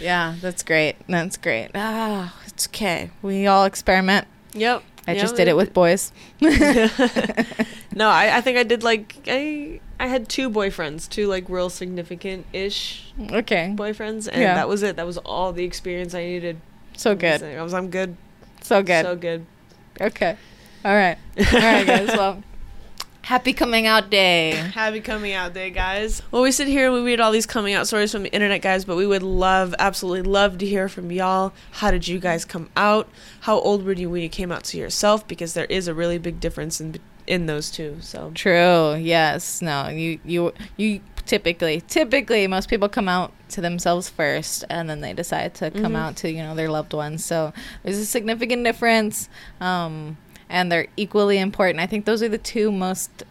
yeah, 0.00 0.36
that's 0.40 0.62
great. 0.62 0.96
That's 1.08 1.36
great. 1.36 1.70
Ah, 1.74 2.34
it's 2.46 2.66
okay. 2.68 3.10
We 3.22 3.46
all 3.46 3.64
experiment. 3.64 4.26
yep. 4.54 4.82
I 5.07 5.14
just 5.16 5.34
did 5.36 5.48
it 5.48 5.57
with 5.57 5.72
boys. 5.74 6.12
no, 6.40 8.09
I, 8.09 8.36
I 8.36 8.40
think 8.40 8.57
I 8.59 8.62
did 8.62 8.82
like 8.82 9.16
I 9.26 9.80
I 9.98 10.07
had 10.07 10.28
two 10.28 10.48
boyfriends, 10.50 11.09
two 11.09 11.26
like 11.26 11.48
real 11.48 11.70
significant 11.70 12.46
ish 12.53 13.12
Okay, 13.20 13.74
boyfriends, 13.76 14.28
and 14.30 14.40
Yeah. 14.42 14.55
that 14.55 14.68
was 14.68 14.82
it. 14.82 14.96
That 14.96 15.07
was 15.07 15.18
all 15.18 15.53
the 15.53 15.64
experience 15.64 16.14
I 16.14 16.24
needed. 16.24 16.61
so 16.96 17.14
good. 17.14 17.42
I 17.42 17.62
was 17.62 17.74
I'm 17.74 17.90
good. 17.90 18.16
So 18.61 18.82
good. 18.82 19.05
So 19.05 19.16
good. 19.16 19.44
Okay. 20.00 20.36
All 20.84 20.94
right. 20.94 21.18
All 21.38 21.44
right, 21.61 21.86
guys. 21.86 22.09
Well, 22.16 22.42
happy 23.24 23.52
coming 23.52 23.86
out 23.86 24.10
day. 24.10 24.50
Happy 24.74 25.00
coming 25.00 25.32
out 25.32 25.54
day, 25.54 25.70
guys. 25.70 26.22
Well, 26.30 26.42
we 26.42 26.50
sit 26.52 26.68
here 26.68 26.86
and 26.86 26.94
we 26.94 27.00
read 27.00 27.20
all 27.20 27.32
these 27.32 27.46
coming 27.46 27.74
out 27.74 27.86
stories 27.86 28.12
from 28.12 28.22
the 28.24 28.32
internet, 28.32 28.62
guys, 28.62 28.84
but 28.84 28.96
we 28.96 29.06
would 29.06 29.22
love, 29.22 29.74
absolutely 29.78 30.22
love 30.30 30.58
to 30.58 30.66
hear 30.66 30.88
from 30.88 31.10
y'all. 31.12 31.52
How 31.72 31.90
did 31.90 32.08
you 32.08 32.18
guys 32.18 32.44
come 32.44 32.68
out? 32.76 33.08
How 33.40 33.58
old 33.58 33.84
were 33.84 33.92
you 33.92 34.10
when 34.10 34.22
you 34.22 34.28
came 34.28 34.50
out 34.52 34.64
to 34.64 34.78
yourself? 34.78 35.26
Because 35.26 35.54
there 35.54 35.66
is 35.66 35.88
a 35.88 35.94
really 35.94 36.18
big 36.18 36.40
difference 36.40 36.80
in 36.80 36.96
in 37.26 37.46
those 37.46 37.70
two. 37.70 37.96
So 38.00 38.32
True. 38.34 38.96
Yes. 38.96 39.62
No. 39.62 39.88
You. 39.88 40.18
You. 40.24 40.52
You. 40.76 41.00
Typically, 41.24 41.80
typically, 41.82 42.48
most 42.48 42.68
people 42.68 42.88
come 42.88 43.08
out 43.08 43.32
to 43.50 43.60
themselves 43.60 44.08
first, 44.08 44.64
and 44.68 44.90
then 44.90 45.02
they 45.02 45.12
decide 45.12 45.54
to 45.54 45.70
come 45.70 45.92
Mhm. 45.92 45.96
out 45.96 46.16
to 46.16 46.28
you 46.32 46.42
know 46.42 46.56
their 46.56 46.68
loved 46.68 46.92
ones. 46.92 47.24
So 47.24 47.52
there's 47.84 47.96
a 47.98 48.04
significant 48.04 48.64
difference, 48.64 49.28
um, 49.60 50.16
and 50.53 50.70
they're 50.70 50.86
equally 50.96 51.38
important. 51.38 51.80
I 51.80 51.86
think 51.86 52.05
those 52.05 52.22
are 52.22 52.28
the 52.28 52.38
two 52.38 52.70
most 52.70 53.24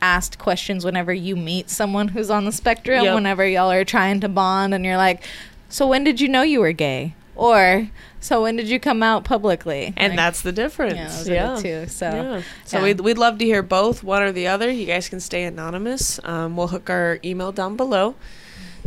asked 0.00 0.38
questions 0.38 0.84
whenever 0.84 1.12
you 1.12 1.34
meet 1.34 1.68
someone 1.68 2.08
who's 2.08 2.30
on 2.30 2.44
the 2.44 2.52
spectrum. 2.52 3.04
Yep. 3.04 3.14
Whenever 3.16 3.46
y'all 3.46 3.70
are 3.70 3.84
trying 3.84 4.20
to 4.20 4.28
bond, 4.28 4.72
and 4.72 4.84
you're 4.84 4.96
like, 4.96 5.24
"So 5.68 5.86
when 5.86 6.04
did 6.04 6.20
you 6.20 6.28
know 6.28 6.42
you 6.42 6.60
were 6.60 6.72
gay?" 6.72 7.14
Or, 7.34 7.88
"So 8.20 8.42
when 8.42 8.56
did 8.56 8.68
you 8.68 8.78
come 8.80 9.02
out 9.02 9.24
publicly?" 9.24 9.92
and 9.96 10.12
Like, 10.12 10.16
that's 10.16 10.42
the 10.42 10.52
difference. 10.52 11.26
yeah, 11.26 11.34
yeah. 11.34 11.52
are 11.52 11.56
the 11.56 11.62
two. 11.62 11.86
So. 11.88 12.10
yeah. 12.10 12.42
So 12.64 12.78
yeah. 12.78 12.84
we'd, 12.84 13.00
we'd 13.00 13.18
love 13.18 13.38
to 13.38 13.44
hear 13.44 13.62
both, 13.62 14.04
one 14.04 14.22
or 14.22 14.30
the 14.32 14.46
other. 14.46 14.70
You 14.70 14.86
guys 14.86 15.08
can 15.08 15.20
stay 15.20 15.42
anonymous. 15.44 16.20
Um, 16.24 16.56
we'll 16.56 16.68
hook 16.68 16.88
our 16.88 17.18
email 17.24 17.50
down 17.52 17.76
below. 17.76 18.14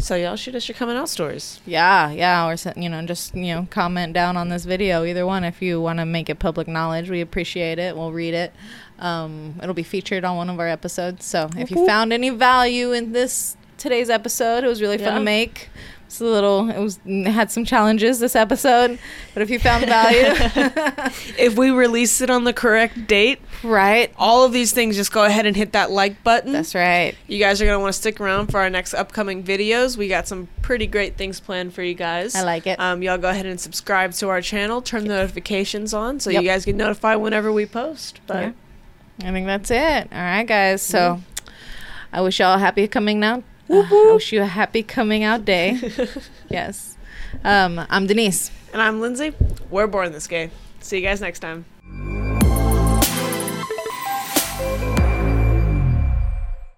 So 0.01 0.15
y'all 0.15 0.35
shoot 0.35 0.55
us 0.55 0.67
your 0.67 0.75
coming 0.75 0.97
out 0.97 1.09
stories. 1.09 1.59
Yeah, 1.65 2.11
yeah, 2.11 2.47
or 2.47 2.55
you 2.75 2.89
know, 2.89 3.05
just 3.05 3.35
you 3.35 3.53
know, 3.53 3.67
comment 3.69 4.13
down 4.13 4.35
on 4.35 4.49
this 4.49 4.65
video. 4.65 5.05
Either 5.05 5.25
one, 5.25 5.43
if 5.43 5.61
you 5.61 5.79
want 5.79 5.99
to 5.99 6.05
make 6.05 6.29
it 6.29 6.39
public 6.39 6.67
knowledge, 6.67 7.09
we 7.09 7.21
appreciate 7.21 7.77
it. 7.77 7.95
We'll 7.95 8.11
read 8.11 8.33
it. 8.33 8.53
Um, 8.99 9.55
it'll 9.61 9.75
be 9.75 9.83
featured 9.83 10.25
on 10.25 10.37
one 10.37 10.49
of 10.49 10.59
our 10.59 10.67
episodes. 10.67 11.25
So 11.25 11.49
if 11.55 11.71
you 11.71 11.85
found 11.85 12.11
any 12.11 12.29
value 12.31 12.91
in 12.91 13.11
this 13.11 13.55
today's 13.77 14.09
episode, 14.09 14.63
it 14.63 14.67
was 14.67 14.81
really 14.81 14.97
fun 14.97 15.15
to 15.15 15.21
make. 15.21 15.69
It's 16.11 16.19
a 16.19 16.25
little. 16.25 16.69
It 16.69 16.77
was 16.77 16.99
it 17.05 17.31
had 17.31 17.49
some 17.51 17.63
challenges 17.63 18.19
this 18.19 18.35
episode, 18.35 18.99
but 19.33 19.43
if 19.43 19.49
you 19.49 19.59
found 19.59 19.85
value, 19.85 20.25
If 21.37 21.57
we 21.57 21.71
release 21.71 22.19
it 22.19 22.29
on 22.29 22.43
the 22.43 22.51
correct 22.51 23.07
date, 23.07 23.39
right? 23.63 24.11
all 24.17 24.43
of 24.43 24.51
these 24.51 24.73
things, 24.73 24.97
just 24.97 25.13
go 25.13 25.23
ahead 25.23 25.45
and 25.45 25.55
hit 25.55 25.71
that 25.71 25.89
like 25.89 26.21
button. 26.21 26.51
That's 26.51 26.75
right. 26.75 27.15
You 27.27 27.39
guys 27.39 27.61
are 27.61 27.65
going 27.65 27.77
to 27.77 27.79
want 27.79 27.93
to 27.93 27.97
stick 27.97 28.19
around 28.19 28.47
for 28.47 28.59
our 28.59 28.69
next 28.69 28.93
upcoming 28.93 29.41
videos. 29.41 29.95
We 29.95 30.09
got 30.09 30.27
some 30.27 30.49
pretty 30.61 30.85
great 30.85 31.15
things 31.15 31.39
planned 31.39 31.73
for 31.73 31.81
you 31.81 31.93
guys. 31.93 32.35
I 32.35 32.41
like 32.41 32.67
it. 32.67 32.77
Um, 32.77 33.01
y'all 33.01 33.17
go 33.17 33.29
ahead 33.29 33.45
and 33.45 33.57
subscribe 33.57 34.11
to 34.15 34.27
our 34.27 34.41
channel, 34.41 34.81
turn 34.81 35.03
the 35.03 35.15
notifications 35.15 35.93
on 35.93 36.19
so 36.19 36.29
Yep. 36.29 36.43
you 36.43 36.49
guys 36.49 36.65
get 36.65 36.75
notified 36.75 37.19
whenever 37.19 37.53
we 37.53 37.65
post. 37.65 38.19
But 38.27 38.41
Yeah. 38.41 38.51
I 39.29 39.31
think 39.31 39.45
that's 39.45 39.71
it. 39.71 40.09
All 40.11 40.19
right, 40.19 40.43
guys. 40.45 40.81
So 40.81 41.21
I 42.11 42.19
wish 42.19 42.41
y'all 42.41 42.55
a 42.55 42.59
happy 42.59 42.85
coming 42.89 43.23
out. 43.23 43.45
Uh, 43.71 43.83
Whoop, 43.83 43.91
I 43.91 44.13
wish 44.13 44.33
you 44.33 44.41
a 44.41 44.45
happy 44.45 44.83
coming 44.83 45.23
out 45.23 45.45
day. 45.45 45.79
yes. 46.49 46.97
Um, 47.45 47.85
I'm 47.89 48.05
Denise. 48.05 48.51
and 48.73 48.81
I'm 48.81 48.99
Lindsay. 48.99 49.33
We're 49.69 49.87
born 49.87 50.11
this 50.11 50.27
gay. 50.27 50.49
See 50.81 50.97
you 50.97 51.03
guys 51.03 51.21
next 51.21 51.39
time. 51.39 51.63